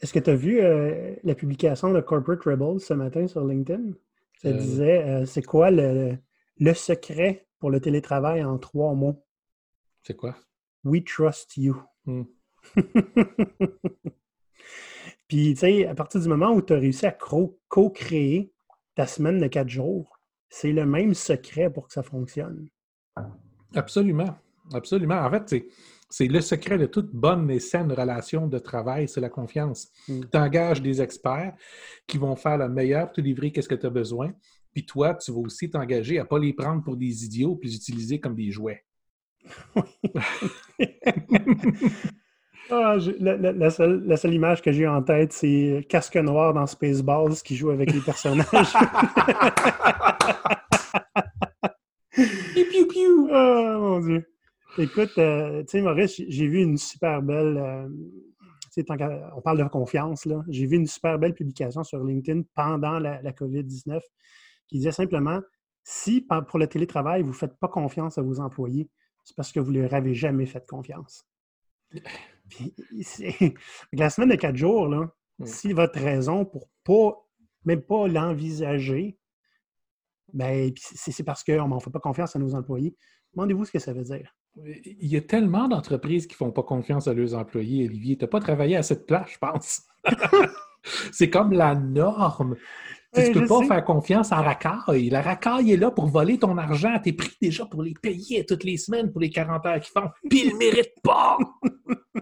Est-ce 0.00 0.12
que 0.12 0.20
tu 0.20 0.30
as 0.30 0.36
vu 0.36 0.60
euh, 0.60 1.16
la 1.24 1.34
publication 1.34 1.92
de 1.92 2.00
Corporate 2.00 2.44
Rebels 2.44 2.78
ce 2.78 2.94
matin 2.94 3.26
sur 3.26 3.44
LinkedIn? 3.44 3.94
Ça 4.42 4.48
euh. 4.48 4.52
disait, 4.52 5.26
c'est 5.26 5.42
quoi 5.42 5.72
le, 5.72 6.16
le 6.58 6.74
secret 6.74 7.46
pour 7.58 7.70
le 7.70 7.80
télétravail 7.80 8.44
en 8.44 8.58
trois 8.58 8.94
mots. 8.94 9.24
C'est 10.02 10.16
quoi? 10.16 10.36
We 10.84 11.02
trust 11.04 11.56
you. 11.56 11.82
Hmm. 12.04 12.24
Puis, 15.28 15.54
tu 15.54 15.56
sais, 15.56 15.86
à 15.86 15.94
partir 15.94 16.20
du 16.20 16.28
moment 16.28 16.52
où 16.52 16.62
tu 16.62 16.72
as 16.72 16.78
réussi 16.78 17.06
à 17.06 17.12
co-créer 17.68 18.52
ta 18.94 19.06
semaine 19.06 19.40
de 19.40 19.48
quatre 19.48 19.68
jours, 19.68 20.20
c'est 20.48 20.72
le 20.72 20.86
même 20.86 21.14
secret 21.14 21.70
pour 21.70 21.88
que 21.88 21.92
ça 21.92 22.02
fonctionne. 22.02 22.68
Absolument. 23.74 24.36
Absolument. 24.72 25.16
En 25.16 25.30
fait, 25.30 25.66
c'est 26.08 26.26
le 26.26 26.40
secret 26.40 26.78
de 26.78 26.86
toute 26.86 27.10
bonne 27.12 27.50
et 27.50 27.60
saine 27.60 27.92
relation 27.92 28.46
de 28.46 28.58
travail, 28.58 29.08
c'est 29.08 29.20
la 29.20 29.28
confiance. 29.28 29.88
Hmm. 30.08 30.20
Tu 30.30 30.38
engages 30.38 30.82
des 30.82 31.02
experts 31.02 31.54
qui 32.06 32.18
vont 32.18 32.36
faire 32.36 32.58
le 32.58 32.68
meilleur 32.68 33.06
pour 33.06 33.14
te 33.14 33.20
livrer 33.20 33.50
qu'est-ce 33.50 33.68
que 33.68 33.74
tu 33.74 33.86
as 33.86 33.90
besoin. 33.90 34.32
Puis 34.76 34.84
toi, 34.84 35.14
tu 35.14 35.32
vas 35.32 35.38
aussi 35.38 35.70
t'engager 35.70 36.18
à 36.18 36.24
ne 36.24 36.28
pas 36.28 36.38
les 36.38 36.52
prendre 36.52 36.84
pour 36.84 36.98
des 36.98 37.24
idiots 37.24 37.56
puis 37.56 37.70
les 37.70 37.76
utiliser 37.76 38.20
comme 38.20 38.34
des 38.34 38.50
jouets. 38.50 38.84
Ah, 42.68 42.96
la, 43.20 43.70
seule, 43.70 44.34
image 44.34 44.60
que 44.60 44.72
j'ai 44.72 44.88
en 44.88 45.00
tête, 45.00 45.32
c'est 45.32 45.86
Casque 45.88 46.16
Noir 46.16 46.52
dans 46.52 46.66
Spaceballs 46.66 47.36
qui 47.44 47.54
joue 47.54 47.70
avec 47.70 47.92
les 47.92 48.00
personnages. 48.00 48.72
piou, 52.10 52.64
piou, 52.68 52.86
piou. 52.88 53.28
Oh 53.30 53.76
mon 53.78 54.00
Dieu. 54.00 54.28
Écoute, 54.78 55.16
euh, 55.18 55.62
tu 55.62 55.68
sais, 55.68 55.80
Maurice, 55.80 56.20
j'ai 56.28 56.48
vu 56.48 56.58
une 56.58 56.76
super 56.76 57.22
belle. 57.22 57.56
Euh, 57.56 57.88
on 59.36 59.40
parle 59.42 59.58
de 59.58 59.68
confiance, 59.68 60.24
là. 60.24 60.42
J'ai 60.48 60.66
vu 60.66 60.74
une 60.74 60.88
super 60.88 61.20
belle 61.20 61.34
publication 61.34 61.84
sur 61.84 62.02
LinkedIn 62.02 62.42
pendant 62.52 62.98
la, 62.98 63.22
la 63.22 63.30
COVID-19 63.30 64.00
qui 64.68 64.78
disait 64.78 64.92
simplement 64.92 65.40
si 65.82 66.26
pour 66.48 66.58
le 66.58 66.66
télétravail, 66.66 67.22
vous 67.22 67.28
ne 67.28 67.34
faites 67.34 67.56
pas 67.58 67.68
confiance 67.68 68.18
à 68.18 68.22
vos 68.22 68.40
employés, 68.40 68.90
c'est 69.24 69.36
parce 69.36 69.52
que 69.52 69.60
vous 69.60 69.72
ne 69.72 69.82
leur 69.82 69.94
avez 69.94 70.14
jamais 70.14 70.46
fait 70.46 70.66
confiance. 70.66 71.24
la 73.92 74.10
semaine 74.10 74.30
de 74.30 74.34
quatre 74.34 74.56
jours, 74.56 74.88
là, 74.88 75.08
si 75.44 75.72
votre 75.72 76.00
raison 76.00 76.44
pour 76.44 76.68
pas, 76.84 77.24
même 77.64 77.82
pas 77.82 78.08
l'envisager, 78.08 79.18
ben, 80.32 80.72
c'est 80.76 81.22
parce 81.22 81.44
qu'on 81.44 81.68
ne 81.68 81.80
fait 81.80 81.90
pas 81.90 82.00
confiance 82.00 82.34
à 82.34 82.38
nos 82.38 82.54
employés. 82.54 82.96
Demandez-vous 83.34 83.64
ce 83.66 83.72
que 83.72 83.78
ça 83.78 83.92
veut 83.92 84.04
dire. 84.04 84.34
Il 84.64 85.06
y 85.06 85.16
a 85.16 85.20
tellement 85.20 85.68
d'entreprises 85.68 86.26
qui 86.26 86.34
ne 86.34 86.38
font 86.38 86.52
pas 86.52 86.62
confiance 86.62 87.08
à 87.08 87.14
leurs 87.14 87.34
employés, 87.34 87.86
Olivier. 87.86 88.16
Tu 88.16 88.24
n'as 88.24 88.28
pas 88.28 88.40
travaillé 88.40 88.76
à 88.76 88.82
cette 88.82 89.06
place, 89.06 89.30
je 89.30 89.38
pense. 89.38 89.82
c'est 91.12 91.30
comme 91.30 91.52
la 91.52 91.74
norme. 91.74 92.56
Tu 93.16 93.30
ne 93.30 93.40
peux 93.40 93.46
pas 93.46 93.64
faire 93.64 93.84
confiance 93.84 94.32
à 94.32 94.42
racaille. 94.42 95.08
La 95.10 95.22
racaille 95.22 95.72
est 95.72 95.76
là 95.76 95.90
pour 95.90 96.06
voler 96.06 96.38
ton 96.38 96.56
argent. 96.58 96.98
Tu 97.02 97.10
es 97.10 97.12
pris 97.12 97.36
déjà 97.40 97.64
pour 97.66 97.82
les 97.82 97.94
payer 97.94 98.44
toutes 98.44 98.64
les 98.64 98.76
semaines 98.76 99.10
pour 99.10 99.20
les 99.20 99.30
40 99.30 99.64
heures 99.66 99.80
qu'ils 99.80 99.92
font. 99.92 100.08
Puis 100.28 100.42
ils 100.46 100.52
ne 100.52 100.58
méritent 100.58 101.00
pas! 101.02 101.38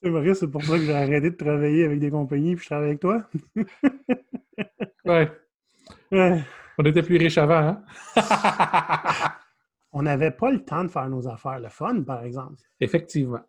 C'est 0.00 0.10
vrai, 0.10 0.32
c'est 0.32 0.46
pour 0.46 0.62
ça 0.62 0.76
que 0.78 0.84
j'ai 0.84 0.94
arrêté 0.94 1.30
de 1.30 1.36
travailler 1.36 1.84
avec 1.84 1.98
des 1.98 2.08
compagnies 2.08 2.54
puis 2.54 2.62
je 2.62 2.68
travaille 2.68 2.90
avec 2.90 3.00
toi. 3.00 3.24
ouais. 5.04 5.32
On 6.78 6.84
était 6.84 7.02
plus 7.02 7.16
riches 7.16 7.38
avant, 7.38 7.76
hein? 7.76 7.82
On 9.92 10.02
n'avait 10.02 10.30
pas 10.30 10.52
le 10.52 10.64
temps 10.64 10.84
de 10.84 10.88
faire 10.88 11.08
nos 11.08 11.26
affaires. 11.26 11.58
Le 11.58 11.68
fun, 11.68 12.02
par 12.02 12.22
exemple. 12.22 12.62
Effectivement. 12.78 13.40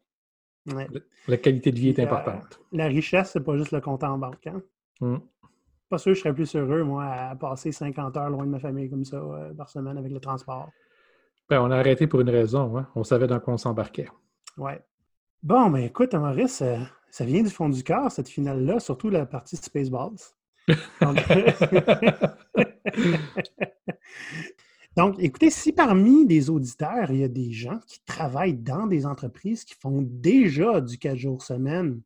La 1.28 1.38
qualité 1.38 1.72
de 1.72 1.78
vie 1.78 1.89
est 1.89 2.00
importante. 2.00 2.60
la 2.72 2.88
richesse, 2.88 3.32
c'est 3.34 3.44
pas 3.44 3.56
juste 3.56 3.72
le 3.72 3.82
compte 3.82 4.04
en 4.04 4.18
banque. 4.18 4.48
Hein? 4.48 4.62
Mm. 5.02 5.18
Pas 5.89 5.97
sûr 5.97 6.12
que 6.12 6.15
je 6.17 6.21
serais 6.21 6.34
plus 6.34 6.56
heureux, 6.56 6.84
moi, 6.84 7.06
à 7.06 7.36
passer 7.36 7.71
50 7.71 8.15
heures 8.17 8.30
loin 8.30 8.45
de 8.45 8.52
ma 8.52 8.60
famille 8.60 8.89
comme 8.89 9.06
ça 9.06 9.17
euh, 9.17 9.54
par 9.54 9.69
semaine 9.69 9.97
avec 9.97 10.12
le 10.12 10.19
transport. 10.19 10.69
Ben, 11.49 11.62
on 11.62 11.71
a 11.71 11.78
arrêté 11.78 12.06
pour 12.06 12.21
une 12.21 12.30
raison. 12.30 12.78
Hein? 12.78 12.88
On 12.95 13.04
savait 13.04 13.25
dans 13.25 13.39
quoi 13.39 13.56
on 13.56 13.58
s'embarquait. 13.58 14.08
Ouais. 14.58 14.80
Bon, 15.41 15.69
ben 15.71 15.80
écoute, 15.80 16.13
Maurice, 16.13 16.62
euh, 16.62 16.78
ça 17.10 17.25
vient 17.25 17.41
du 17.41 17.49
fond 17.49 17.69
du 17.69 17.84
cœur, 17.84 18.12
cette 18.12 18.30
finale-là, 18.30 18.80
surtout 18.80 19.10
la 19.10 19.25
partie 19.25 19.58
Spaceballs. 19.58 20.19
Donc, 24.97 25.15
écoutez, 25.19 25.49
si 25.49 25.71
parmi 25.71 26.28
les 26.28 26.49
auditeurs, 26.49 27.10
il 27.10 27.19
y 27.19 27.23
a 27.23 27.30
des 27.30 27.52
gens 27.52 27.80
qui 27.88 27.99
travaillent 28.06 28.58
dans 28.58 28.86
des 28.86 29.06
entreprises 29.06 29.63
qui 29.63 29.73
font 29.73 30.02
déjà 30.04 30.82
du 30.82 30.97
4 30.99 31.15
jours 31.15 31.41
semaine, 31.41 32.02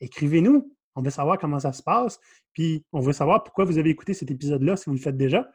écrivez-nous. 0.00 0.75
On 0.96 1.02
veut 1.02 1.10
savoir 1.10 1.38
comment 1.38 1.60
ça 1.60 1.72
se 1.72 1.82
passe. 1.82 2.18
Puis, 2.54 2.84
on 2.92 3.00
veut 3.00 3.12
savoir 3.12 3.44
pourquoi 3.44 3.66
vous 3.66 3.78
avez 3.78 3.90
écouté 3.90 4.14
cet 4.14 4.30
épisode-là 4.30 4.76
si 4.76 4.86
vous 4.86 4.96
le 4.96 5.00
faites 5.00 5.16
déjà. 5.16 5.48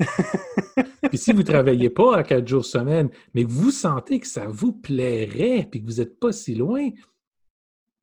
puis, 1.08 1.18
si 1.18 1.32
vous 1.32 1.38
ne 1.38 1.44
travaillez 1.44 1.88
pas 1.88 2.16
à 2.16 2.22
4 2.24 2.46
jours 2.46 2.64
semaine, 2.64 3.08
mais 3.32 3.44
que 3.44 3.50
vous 3.50 3.70
sentez 3.70 4.18
que 4.18 4.26
ça 4.26 4.46
vous 4.48 4.72
plairait, 4.72 5.68
puis 5.70 5.80
que 5.80 5.86
vous 5.86 5.98
n'êtes 5.98 6.18
pas 6.18 6.32
si 6.32 6.56
loin, 6.56 6.90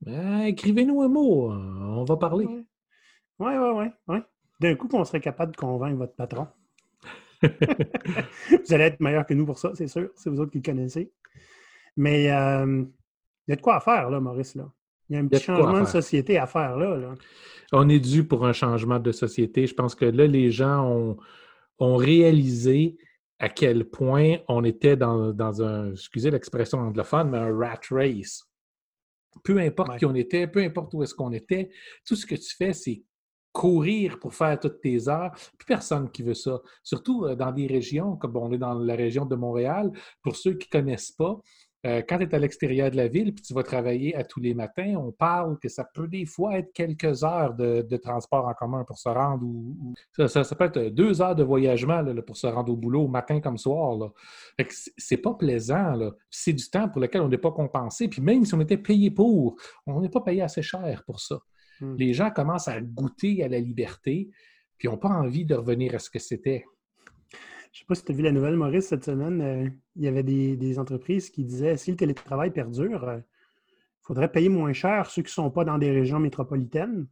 ben, 0.02 0.42
écrivez-nous 0.44 1.02
un 1.02 1.10
mot. 1.10 1.52
On 1.52 2.06
va 2.06 2.16
parler. 2.16 2.46
Oui, 2.48 2.64
oui, 3.40 3.70
oui. 3.76 3.86
Ouais. 4.08 4.24
D'un 4.62 4.76
coup, 4.76 4.88
on 4.94 5.04
serait 5.04 5.20
capable 5.20 5.52
de 5.52 5.58
convaincre 5.58 5.98
votre 5.98 6.16
patron. 6.16 6.48
vous 7.44 8.74
allez 8.74 8.86
être 8.86 9.02
meilleur 9.02 9.26
que 9.26 9.34
nous 9.34 9.46
pour 9.46 9.60
ça, 9.60 9.72
c'est 9.76 9.88
sûr. 9.88 10.10
C'est 10.16 10.30
vous 10.30 10.40
autres 10.40 10.52
qui 10.52 10.60
le 10.60 10.64
connaissez. 10.64 11.12
Mais 11.98 12.32
euh, 12.32 12.86
il 13.48 13.52
y 13.52 13.54
a 13.54 13.56
de 13.56 13.62
quoi 13.62 13.76
à 13.76 13.80
faire, 13.80 14.10
là, 14.10 14.20
Maurice. 14.20 14.56
Là. 14.56 14.72
Il 15.10 15.16
y 15.16 15.18
a 15.18 15.22
un 15.22 15.28
petit 15.28 15.44
changement 15.44 15.82
de 15.82 15.88
société 15.88 16.38
à 16.38 16.48
faire, 16.48 16.78
là, 16.78 17.14
On 17.72 17.90
est 17.90 18.00
dû 18.00 18.26
pour 18.26 18.46
un 18.46 18.54
changement 18.54 19.00
de 19.00 19.12
société. 19.12 19.68
Je 19.68 19.74
pense 19.74 19.96
que 19.96 20.06
là, 20.06 20.28
les 20.28 20.52
gens 20.52 21.18
ont, 21.80 21.96
réalisé 21.98 22.98
à 23.40 23.50
quel 23.50 23.86
point 23.86 24.38
on 24.48 24.64
était 24.64 24.96
dans, 24.96 25.62
un, 25.62 25.92
excusez 25.92 26.32
l'expression 26.32 26.80
anglophone, 26.80 27.30
mais 27.30 27.38
un 27.38 27.56
rat 27.56 27.82
race. 27.92 28.44
Peu 29.44 29.60
importe 29.60 29.98
qui 29.98 30.06
on 30.06 30.16
était, 30.16 30.48
peu 30.48 30.62
importe 30.62 30.94
où 30.94 31.04
est-ce 31.04 31.14
qu'on 31.14 31.34
était, 31.34 31.70
tout 32.08 32.16
ce 32.16 32.26
que 32.26 32.36
tu 32.36 32.56
fais, 32.56 32.72
c'est 32.72 33.04
courir 33.56 34.20
pour 34.20 34.34
faire 34.34 34.60
toutes 34.60 34.82
tes 34.82 35.08
heures. 35.08 35.32
Plus 35.58 35.66
personne 35.66 36.12
qui 36.12 36.24
veut 36.24 36.34
ça. 36.34 36.62
Surtout 36.84 37.26
euh, 37.26 37.36
dans 37.36 37.54
des 37.54 37.68
régions, 37.68 38.18
comme 38.18 38.36
on 38.36 38.52
est 38.52 38.58
dans 38.58 38.74
la 38.74 38.96
région 38.96 39.26
de 39.26 39.36
Montréal, 39.36 39.92
pour 40.22 40.36
ceux 40.36 40.56
qui 40.56 40.68
ne 40.68 40.82
connaissent 40.82 41.14
pas, 41.14 41.40
euh, 41.86 42.02
quand 42.08 42.18
tu 42.18 42.24
es 42.24 42.34
à 42.34 42.40
l'extérieur 42.40 42.90
de 42.90 42.96
la 42.96 43.08
ville 43.08 43.34
puis 43.34 43.44
tu 43.44 43.54
vas 43.54 43.62
travailler 43.62 44.16
à 44.16 44.24
tous 44.24 44.40
les 44.40 44.56
matins, 44.56 44.96
on 44.98 45.12
parle 45.12 45.60
que 45.60 45.70
ça 45.70 45.84
peut 45.84 46.08
des 46.08 46.26
fois 46.26 46.58
être 46.58 46.74
quelques 46.74 47.24
heures 47.24 47.54
de, 47.54 47.98
transport 47.98 48.48
en 48.48 48.54
commun 48.54 48.84
pour 48.86 48.98
se 48.98 49.10
rendre 49.10 49.46
ou, 49.46 49.94
ça, 50.28 50.44
peut 50.56 50.66
être 50.66 50.90
deux 50.90 51.22
heures 51.22 51.36
de 51.36 51.44
voyagement 51.44 52.04
pour 52.26 52.38
se 52.38 52.48
rendre 52.48 52.74
au 52.74 52.76
boulot 52.76 53.08
matin 53.08 53.40
comme 53.40 53.58
soir. 53.58 54.12
C'est 54.98 55.18
pas 55.18 55.34
plaisant. 55.34 55.94
C'est 56.30 56.54
du 56.54 56.68
temps 56.70 56.90
pour 56.90 57.02
lequel 57.02 57.22
on 57.22 57.30
n'est 57.30 57.38
pas 57.38 57.52
compensé. 57.52 58.08
Puis 58.08 58.22
même 58.22 58.46
si 58.46 58.54
on 58.56 58.62
était 58.62 58.78
payé 58.78 59.12
pour, 59.12 59.56
on 59.86 60.02
n'est 60.02 60.10
pas 60.10 60.22
payé 60.22 60.42
assez 60.42 60.62
cher 60.62 61.04
pour 61.06 61.20
ça. 61.20 61.40
Hmm. 61.80 61.96
Les 61.98 62.14
gens 62.14 62.32
commencent 62.32 62.68
à 62.68 62.82
goûter 62.82 63.44
à 63.44 63.48
la 63.48 63.60
liberté, 63.60 64.30
puis 64.78 64.88
n'ont 64.88 64.98
pas 64.98 65.10
envie 65.10 65.46
de 65.46 65.56
revenir 65.56 65.96
à 65.96 66.00
ce 66.00 66.10
que 66.10 66.20
c'était. 66.20 66.66
Je 67.76 67.82
ne 67.82 67.84
sais 67.84 67.88
pas 67.88 67.96
si 67.96 68.06
tu 68.06 68.14
as 68.14 68.16
vu 68.16 68.24
la 68.24 68.32
nouvelle, 68.32 68.56
Maurice, 68.56 68.88
cette 68.88 69.04
semaine. 69.04 69.42
Euh, 69.42 69.70
il 69.98 70.04
y 70.04 70.08
avait 70.08 70.24
des, 70.24 70.80
entreprises 70.80 71.30
qui 71.30 71.44
disaient 71.44 71.76
si 71.76 71.92
le 71.92 71.98
télétravail 71.98 72.52
perdure, 72.52 73.04
il 73.04 73.10
euh, 73.10 73.20
faudrait 74.02 74.32
payer 74.32 74.48
moins 74.48 74.72
cher 74.72 75.12
ceux 75.12 75.24
qui 75.24 75.28
ne 75.28 75.34
sont 75.34 75.52
pas 75.52 75.66
dans 75.66 75.78
des 75.78 75.92
régions 75.92 76.20
métropolitaines. 76.20 77.06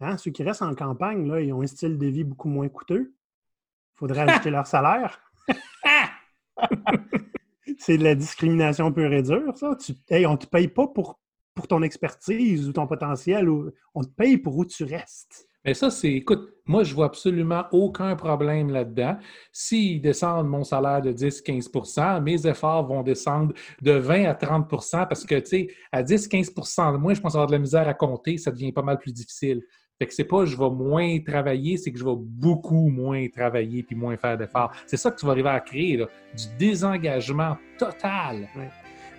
Hein? 0.00 0.16
Ceux 0.16 0.30
qui 0.30 0.42
restent 0.42 0.62
en 0.62 0.74
campagne, 0.74 1.28
là, 1.28 1.42
ils 1.42 1.52
ont 1.52 1.60
un 1.60 1.66
style 1.66 1.98
de 1.98 2.06
vie 2.06 2.24
beaucoup 2.24 2.48
moins 2.48 2.70
coûteux. 2.70 3.12
Il 3.12 3.98
faudrait 3.98 4.22
ajouter 4.22 4.48
leur 4.48 4.66
salaire. 4.66 5.20
C'est 7.78 7.98
de 7.98 8.04
la 8.04 8.14
discrimination 8.14 8.90
pure 8.90 9.12
et 9.12 9.22
dure, 9.22 9.54
ça. 9.54 9.76
Tu, 9.76 9.92
on 10.26 10.32
ne 10.32 10.36
te 10.36 10.46
paye 10.46 10.68
pas 10.68 10.86
pour 10.86 11.20
pour 11.54 11.66
ton 11.66 11.82
expertise 11.82 12.68
ou 12.68 12.72
ton 12.72 12.86
potentiel, 12.86 13.48
ou, 13.48 13.72
on 13.92 14.04
te 14.04 14.10
paye 14.10 14.38
pour 14.38 14.56
où 14.56 14.64
tu 14.64 14.84
restes. 14.84 15.47
Mais 15.68 15.74
ça, 15.74 15.90
c'est, 15.90 16.14
écoute, 16.14 16.54
moi, 16.64 16.82
je 16.82 16.94
vois 16.94 17.04
absolument 17.04 17.64
aucun 17.72 18.16
problème 18.16 18.70
là-dedans. 18.70 19.18
S'ils 19.52 20.00
descendent 20.00 20.48
mon 20.48 20.64
salaire 20.64 21.02
de 21.02 21.12
10-15% 21.12 22.22
mes 22.22 22.46
efforts 22.46 22.86
vont 22.86 23.02
descendre 23.02 23.52
de 23.82 23.92
20 23.92 24.24
à 24.24 24.32
30% 24.32 25.06
parce 25.06 25.26
que, 25.26 25.34
tu 25.34 25.46
sais, 25.46 25.68
à 25.92 26.02
10-15% 26.02 26.94
de 26.94 26.96
moins, 26.96 27.12
je 27.12 27.20
pense 27.20 27.34
avoir 27.34 27.48
de 27.48 27.52
la 27.52 27.58
misère 27.58 27.86
à 27.86 27.92
compter, 27.92 28.38
ça 28.38 28.50
devient 28.50 28.72
pas 28.72 28.80
mal 28.80 28.98
plus 28.98 29.12
difficile. 29.12 29.60
Fait 29.98 30.06
que 30.06 30.14
c'est 30.14 30.24
pas 30.24 30.46
je 30.46 30.56
vais 30.56 30.70
moins 30.70 31.18
travailler, 31.20 31.76
c'est 31.76 31.92
que 31.92 31.98
je 31.98 32.04
vais 32.06 32.16
beaucoup 32.16 32.88
moins 32.88 33.28
travailler 33.28 33.82
puis 33.82 33.94
moins 33.94 34.16
faire 34.16 34.38
d'efforts. 34.38 34.72
C'est 34.86 34.96
ça 34.96 35.10
que 35.10 35.20
tu 35.20 35.26
vas 35.26 35.32
arriver 35.32 35.50
à 35.50 35.60
créer, 35.60 35.98
du 35.98 36.44
désengagement 36.58 37.58
total. 37.78 38.48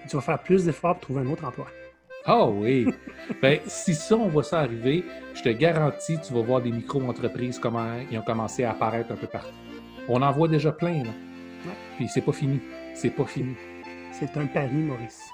Tu 0.10 0.16
vas 0.16 0.22
faire 0.24 0.42
plus 0.42 0.66
d'efforts 0.66 0.96
pour 0.96 1.02
trouver 1.02 1.22
un 1.22 1.32
autre 1.32 1.46
emploi. 1.46 1.68
Ah 2.26 2.46
oui! 2.46 2.88
ben, 3.42 3.60
si 3.66 3.96
ça, 3.96 4.16
on 4.16 4.28
voit 4.28 4.44
ça 4.44 4.60
arriver, 4.60 5.04
je 5.34 5.42
te 5.42 5.50
garantis, 5.50 6.18
tu 6.20 6.34
vas 6.34 6.42
voir 6.42 6.62
des 6.62 6.72
micro-entreprises 6.72 7.60
comment 7.60 7.94
ils 8.12 8.18
ont 8.18 8.24
commencé 8.24 8.64
à 8.64 8.72
apparaître 8.72 9.12
un 9.12 9.16
peu 9.16 9.28
partout. 9.28 9.54
On 10.08 10.22
en 10.22 10.32
voit 10.32 10.48
déjà 10.48 10.72
plein, 10.72 11.04
là. 11.04 11.12
Puis 11.98 12.08
c'est 12.08 12.22
pas 12.22 12.32
fini. 12.32 12.60
C'est 12.94 13.10
pas 13.10 13.26
fini. 13.26 13.56
C'est 14.12 14.36
un 14.38 14.48
pari, 14.48 14.74
Maurice. 14.74 15.30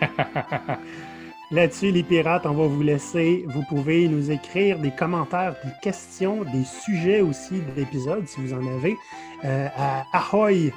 Là-dessus, 1.50 1.90
les 1.90 2.02
pirates, 2.02 2.46
on 2.46 2.54
va 2.54 2.66
vous 2.66 2.82
laisser. 2.82 3.44
Vous 3.48 3.62
pouvez 3.68 4.08
nous 4.08 4.30
écrire 4.30 4.78
des 4.78 4.90
commentaires, 4.90 5.54
des 5.62 5.72
questions, 5.82 6.42
des 6.42 6.64
sujets 6.64 7.20
aussi 7.20 7.60
d'épisodes, 7.76 8.26
si 8.26 8.40
vous 8.40 8.54
en 8.54 8.66
avez, 8.76 8.96
euh, 9.44 9.68
à 9.76 10.04
ahoy, 10.12 10.72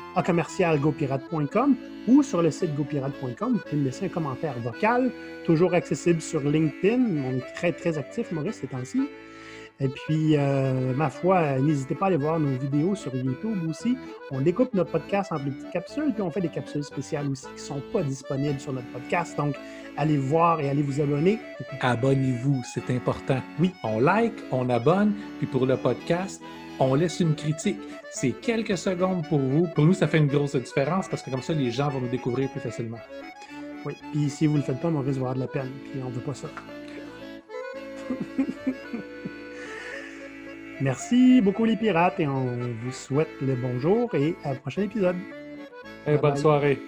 ou 2.08 2.22
sur 2.24 2.42
le 2.42 2.52
site 2.52 2.76
gopirate.com. 2.76 3.54
Vous 3.54 3.60
pouvez 3.60 3.78
me 3.78 3.86
laisser 3.86 4.06
un 4.06 4.10
commentaire 4.10 4.60
vocal, 4.60 5.12
toujours 5.46 5.74
accessible 5.74 6.22
sur 6.22 6.42
LinkedIn. 6.42 7.02
On 7.26 7.38
est 7.38 7.54
très, 7.56 7.72
très 7.72 7.98
actif, 7.98 8.32
Maurice, 8.34 8.60
ces 8.60 8.68
temps-ci. 8.68 9.08
Et 9.80 9.90
puis, 9.90 10.36
euh, 10.36 10.94
ma 10.96 11.10
foi, 11.10 11.60
n'hésitez 11.60 11.94
pas 11.94 12.06
à 12.06 12.08
aller 12.08 12.18
voir 12.18 12.40
nos 12.40 12.58
vidéos 12.58 12.96
sur 12.96 13.14
YouTube 13.16 13.60
aussi. 13.70 13.96
On 14.32 14.42
découpe 14.42 14.74
notre 14.74 14.92
podcast 14.92 15.32
en 15.32 15.38
petites 15.38 15.70
capsules, 15.72 16.12
puis 16.14 16.24
on 16.24 16.32
fait 16.32 16.42
des 16.42 16.50
capsules 16.50 16.84
spéciales 16.84 17.28
aussi 17.30 17.46
qui 17.46 17.54
ne 17.54 17.60
sont 17.60 17.82
pas 17.94 18.02
disponibles 18.02 18.60
sur 18.60 18.74
notre 18.74 18.88
podcast. 18.88 19.38
Donc, 19.38 19.56
allez 19.96 20.18
voir 20.18 20.60
et 20.62 20.70
allez 20.70 20.82
vous 20.82 21.00
abonner. 21.00 21.40
Abonnez-vous, 21.82 22.64
c'est 22.74 22.90
important. 22.90 23.40
Oui, 23.60 23.72
on 23.84 24.00
like, 24.00 24.34
on 24.52 24.68
abonne, 24.70 25.14
puis 25.38 25.46
pour 25.46 25.68
le 25.68 25.78
podcast, 25.78 26.42
on 26.80 26.96
laisse 26.96 27.20
une 27.20 27.36
critique. 27.36 27.78
C'est 28.10 28.32
quelques 28.32 28.80
secondes 28.80 29.28
pour 29.28 29.40
vous. 29.40 29.68
Pour 29.76 29.86
nous, 29.86 29.94
ça 29.94 30.08
fait 30.08 30.18
une 30.18 30.28
grosse 30.28 30.56
différence 30.56 31.08
parce 31.08 31.22
que 31.22 31.30
comme 31.30 31.44
ça, 31.44 31.54
les 31.54 31.70
gens 31.70 31.90
vont 31.90 32.02
nous 32.02 32.10
découvrir 32.10 32.50
plus 32.50 32.62
facilement. 32.62 32.98
Oui, 33.86 33.94
puis 34.12 34.28
si 34.32 34.48
vous 34.48 34.54
ne 34.54 34.60
le 34.60 34.64
faites 34.64 34.82
pas, 34.82 34.88
on 34.88 35.00
risque 35.02 35.20
d'avoir 35.20 35.36
de 35.36 35.40
la 35.40 35.48
peine, 35.48 35.70
puis 35.92 36.02
on 36.04 36.10
ne 36.10 36.16
veut 36.16 36.22
pas 36.22 36.34
ça. 36.34 36.48
Merci 40.80 41.42
beaucoup 41.42 41.66
les 41.66 41.76
pirates 41.76 42.20
et 42.20 42.28
on 42.28 42.46
vous 42.84 42.92
souhaite 42.92 43.30
le 43.42 43.56
bonjour 43.56 44.14
et 44.14 44.36
à 44.44 44.52
un 44.52 44.56
prochain 44.56 44.84
épisode. 44.84 45.16
Et 46.06 46.18
bonne 46.18 46.38
soirée. 46.38 46.80